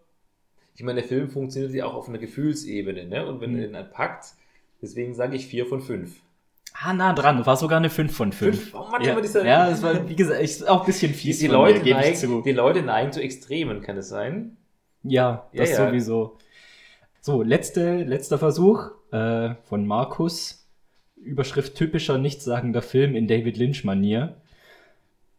[0.77, 3.27] ich meine, der Film funktioniert ja auch auf einer Gefühlsebene, ne?
[3.27, 3.73] Und wenn Mhm.
[3.73, 4.27] er den packt,
[4.83, 6.17] deswegen sage ich vier von fünf.
[6.75, 8.55] Ah, nah dran, war sogar eine 5 von 5.
[8.59, 8.73] Fünf?
[8.75, 11.17] Oh Mann, ja, immer dieser- ja, es war, wie gesagt, ich, auch ein bisschen Die,
[11.17, 12.41] fies die, von Leute mir, neigen, zu.
[12.41, 14.57] die Leute neigen zu Extremen, kann es sein?
[15.03, 15.87] Ja, Ja, das ja.
[15.87, 16.37] sowieso.
[17.21, 20.67] So, letzte, letzter Versuch äh, von Markus.
[21.15, 24.35] Überschrift typischer nichtssagender Film in David Lynch-Manier.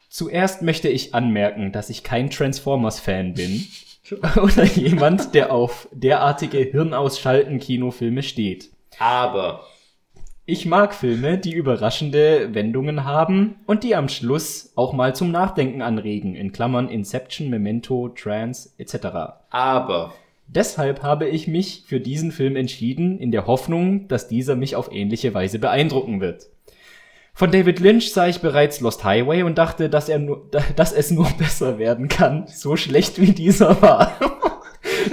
[0.09, 3.67] Zuerst möchte ich anmerken, dass ich kein Transformers-Fan bin.
[4.43, 8.71] Oder jemand, der auf derartige Hirnausschalten-Kinofilme steht.
[8.99, 9.67] Aber
[10.47, 15.81] Ich mag Filme, die überraschende Wendungen haben und die am Schluss auch mal zum Nachdenken
[15.83, 19.07] anregen, in Klammern Inception, Memento, Trance etc.
[19.51, 20.13] Aber
[20.47, 24.93] Deshalb habe ich mich für diesen Film entschieden, in der Hoffnung, dass dieser mich auf
[24.93, 26.49] ähnliche Weise beeindrucken wird.
[27.33, 31.11] Von David Lynch sah ich bereits Lost Highway und dachte, dass, er nur, dass es
[31.11, 34.13] nur besser werden kann, so schlecht wie dieser war.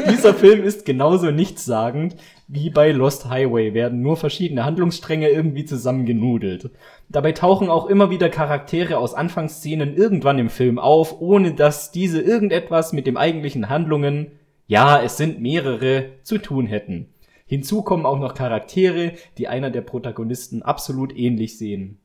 [0.10, 2.16] dieser Film ist genauso nichtssagend
[2.48, 6.70] wie bei Lost Highway, werden nur verschiedene Handlungsstränge irgendwie zusammengenudelt.
[7.08, 12.20] Dabei tauchen auch immer wieder Charaktere aus Anfangsszenen irgendwann im Film auf, ohne dass diese
[12.22, 14.32] irgendetwas mit dem eigentlichen Handlungen
[14.68, 17.10] ja, es sind mehrere, zu tun hätten.
[17.46, 22.00] Hinzu kommen auch noch Charaktere, die einer der Protagonisten absolut ähnlich sehen.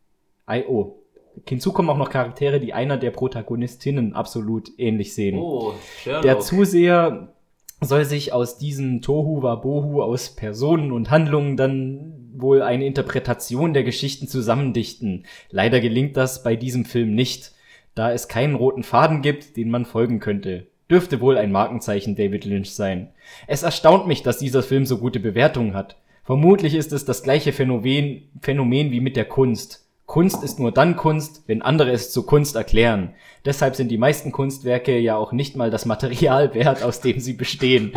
[0.46, 0.98] Ei, oh.
[1.46, 5.38] Hinzu kommen auch noch Charaktere, die einer der Protagonistinnen absolut ähnlich sehen.
[5.38, 6.22] oh, Sherlock.
[6.22, 7.35] Der Zuseher
[7.80, 13.84] soll sich aus diesem Tohu Wabohu aus Personen und Handlungen dann wohl eine Interpretation der
[13.84, 15.24] Geschichten zusammendichten.
[15.50, 17.52] Leider gelingt das bei diesem Film nicht,
[17.94, 20.66] da es keinen roten Faden gibt, den man folgen könnte.
[20.90, 23.08] Dürfte wohl ein Markenzeichen David Lynch sein.
[23.46, 25.96] Es erstaunt mich, dass dieser Film so gute Bewertungen hat.
[26.24, 29.85] Vermutlich ist es das gleiche Phänomen, Phänomen wie mit der Kunst.
[30.06, 33.14] Kunst ist nur dann Kunst, wenn andere es zu Kunst erklären.
[33.44, 37.32] Deshalb sind die meisten Kunstwerke ja auch nicht mal das Material wert, aus dem sie
[37.32, 37.92] bestehen.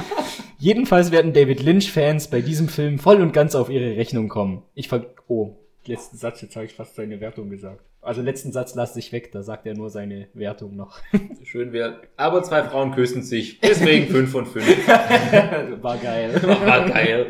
[0.57, 4.63] Jedenfalls werden David Lynch-Fans bei diesem Film voll und ganz auf ihre Rechnung kommen.
[4.73, 5.05] Ich ver...
[5.27, 5.55] Oh,
[5.85, 7.81] letzten Satz, jetzt habe ich fast seine Wertung gesagt.
[8.01, 10.99] Also letzten Satz lasse ich weg, da sagt er nur seine Wertung noch.
[11.43, 12.01] Schön wäre.
[12.17, 13.59] Aber zwei Frauen küssen sich.
[13.59, 14.87] Deswegen fünf von fünf.
[14.87, 16.41] War geil.
[16.43, 17.27] War geil.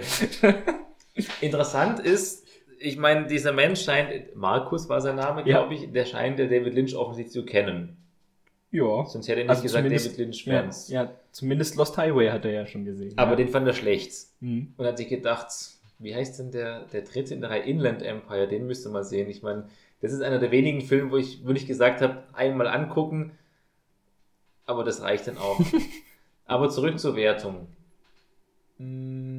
[1.41, 2.45] Interessant ist,
[2.79, 5.59] ich meine, dieser Mensch scheint, Markus war sein Name, Ja.
[5.59, 7.97] glaube ich, der scheint der David Lynch offensichtlich zu kennen.
[8.71, 9.05] Ja.
[9.05, 10.89] Sonst hätte er nicht Also gesagt David Lynch Ja, Fans.
[10.89, 13.13] ja, zumindest Lost Highway hat er ja schon gesehen.
[13.17, 13.37] Aber ja.
[13.37, 14.13] den fand er schlecht.
[14.39, 14.73] Mhm.
[14.77, 15.47] Und hat sich gedacht,
[15.97, 18.47] wie heißt denn der, der dritte in der Reihe Inland Empire?
[18.47, 19.29] Den müsste man sehen.
[19.29, 19.67] Ich meine,
[20.01, 23.31] das ist einer der wenigen Filme, wo ich wirklich gesagt habe, einmal angucken,
[24.65, 25.59] aber das reicht dann auch.
[26.45, 27.67] aber zurück zur Wertung.
[28.77, 29.38] Hm,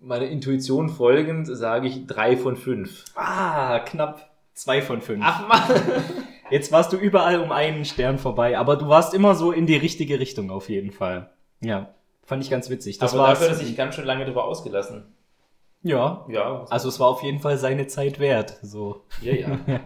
[0.00, 3.04] meiner Intuition folgend sage ich drei von fünf.
[3.14, 5.22] Ah, knapp zwei von fünf.
[5.26, 5.78] Ach Mann!
[6.50, 9.76] Jetzt warst du überall um einen Stern vorbei, aber du warst immer so in die
[9.76, 11.30] richtige Richtung auf jeden Fall.
[11.60, 11.94] Ja,
[12.24, 12.98] fand ich ganz witzig.
[12.98, 15.12] Das Aber war dafür hat er sich ganz schön lange drüber ausgelassen.
[15.82, 18.58] ja, Ja, also es war auf jeden Fall seine Zeit wert.
[18.62, 19.02] So.
[19.20, 19.58] ja, ja.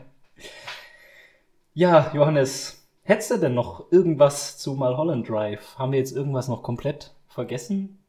[1.75, 5.79] Ja, Johannes, hättest du denn noch irgendwas zu Mulholland Drive?
[5.79, 8.02] Haben wir jetzt irgendwas noch komplett vergessen?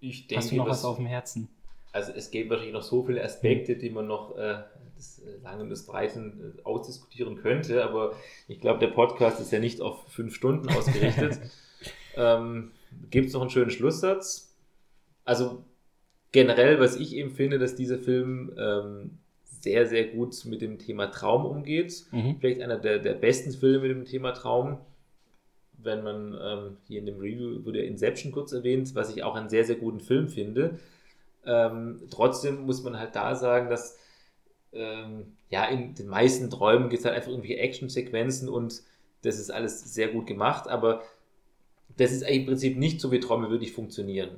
[0.00, 1.48] Ich denke, Hast du noch das- was auf dem Herzen?
[1.92, 4.58] Also es gäbe wahrscheinlich noch so viele Aspekte, die man noch äh,
[4.98, 8.14] des äh, Langen und des Breiten äh, ausdiskutieren könnte, aber
[8.48, 11.40] ich glaube, der Podcast ist ja nicht auf fünf Stunden ausgerichtet.
[12.16, 12.70] ähm,
[13.10, 14.54] Gibt es noch einen schönen Schlusssatz?
[15.24, 15.64] Also
[16.32, 21.06] generell, was ich eben finde, dass dieser Film ähm, sehr, sehr gut mit dem Thema
[21.06, 22.04] Traum umgeht.
[22.12, 22.36] Mhm.
[22.40, 24.78] Vielleicht einer der, der besten Filme mit dem Thema Traum.
[25.82, 29.48] Wenn man ähm, hier in dem Review wurde Inception kurz erwähnt, was ich auch einen
[29.48, 30.78] sehr, sehr guten Film finde.
[31.44, 33.98] Ähm, trotzdem muss man halt da sagen, dass
[34.72, 38.82] ähm, ja in den meisten Träumen gibt es halt einfach irgendwelche Actionsequenzen und
[39.22, 41.02] das ist alles sehr gut gemacht, aber
[41.96, 44.30] das ist eigentlich im Prinzip nicht so, wie Träume wirklich funktionieren.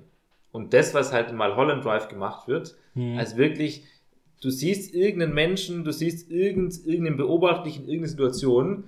[0.52, 3.18] Und das, was halt mal Holland Drive gemacht wird, Mhm.
[3.18, 3.84] also wirklich,
[4.40, 8.84] du siehst irgendeinen Menschen, du siehst irgend, irgendeinen Beobachtlichen, irgendeine Situation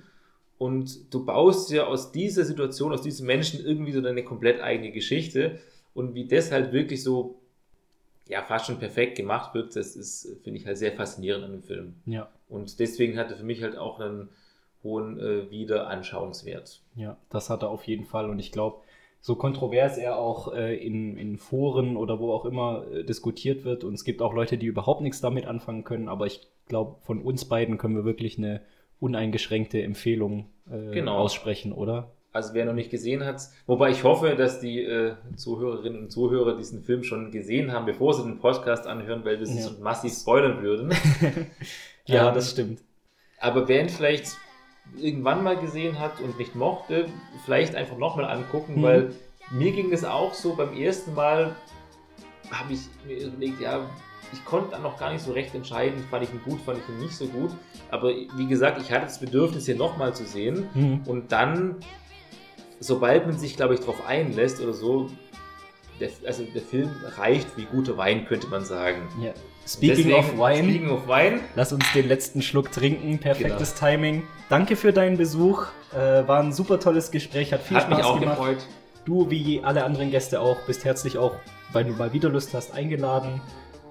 [0.61, 4.93] und du baust ja aus dieser Situation, aus diesem Menschen irgendwie so deine komplett eigene
[4.93, 5.59] Geschichte
[5.95, 7.41] und wie das halt wirklich so,
[8.29, 11.63] ja, fast schon perfekt gemacht wird, das ist, finde ich halt sehr faszinierend an dem
[11.63, 11.95] Film.
[12.05, 14.29] Ja, Und deswegen hat er für mich halt auch einen
[14.85, 16.83] hohen äh, Wiederanschauungswert.
[16.95, 18.29] ja, das hat er auf jeden Fall.
[18.29, 18.83] Und ich glaube,
[19.23, 23.83] so kontrovers er auch äh, in, in Foren oder wo auch immer äh, diskutiert wird,
[23.83, 27.23] und es gibt auch Leute, die überhaupt nichts damit anfangen können, aber ich glaube, von
[27.23, 28.61] uns beiden können wir wirklich eine
[29.01, 31.19] uneingeschränkte Empfehlung äh, Genau.
[31.19, 32.11] aussprechen, oder?
[32.33, 36.57] Also wer noch nicht gesehen hat, wobei ich hoffe, dass die äh, Zuhörerinnen und Zuhörer
[36.57, 39.63] diesen Film schon gesehen haben, bevor sie den Podcast anhören, weil wir sie Ja.
[39.65, 40.93] sonst massiv spoilern würden.
[42.07, 42.81] Ja, Ähm, das stimmt.
[43.39, 44.37] Aber wer ihn vielleicht
[44.99, 47.07] irgendwann mal gesehen hat und nicht mochte,
[47.45, 48.83] vielleicht einfach nochmal angucken, Mhm.
[48.83, 49.11] weil
[49.53, 51.55] mir ging es auch so, beim ersten Mal
[52.51, 53.89] habe ich mir überlegt, ja,
[54.33, 56.89] ich konnte dann noch gar nicht so recht entscheiden, fand ich ihn gut, fand ich
[56.89, 57.51] ihn nicht so gut.
[57.91, 60.69] Aber wie gesagt, ich hatte das Bedürfnis, hier nochmal zu sehen.
[60.75, 61.01] Mhm.
[61.07, 61.77] Und dann,
[62.79, 65.11] sobald man sich, glaube ich, darauf einlässt oder so,
[66.01, 66.89] der, also der Film
[67.19, 69.03] reicht wie guter Wein, könnte man sagen.
[69.23, 69.33] Ja.
[69.67, 71.41] Speaking Deswegen- of Wine, Speaking of Wein.
[71.55, 73.19] lass uns den letzten Schluck trinken.
[73.19, 73.87] Perfektes Genau.
[73.93, 74.23] Timing.
[74.49, 75.67] Danke für deinen Besuch.
[75.93, 78.39] Äh, war ein super tolles Gespräch, hat viel Hat Spaß mich auch gemacht.
[78.39, 78.59] gefreut.
[79.05, 81.35] Du, wie alle anderen Gäste auch, bist herzlich auch,
[81.73, 83.41] weil du mal wieder Lust hast, eingeladen.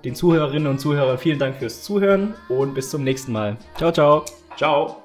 [0.04, 3.58] Den Zuhörerinnen und Zuhörern vielen Dank fürs Zuhören und bis zum nächsten Mal.
[3.78, 4.26] Ciao, ciao.
[4.56, 5.04] Ciao.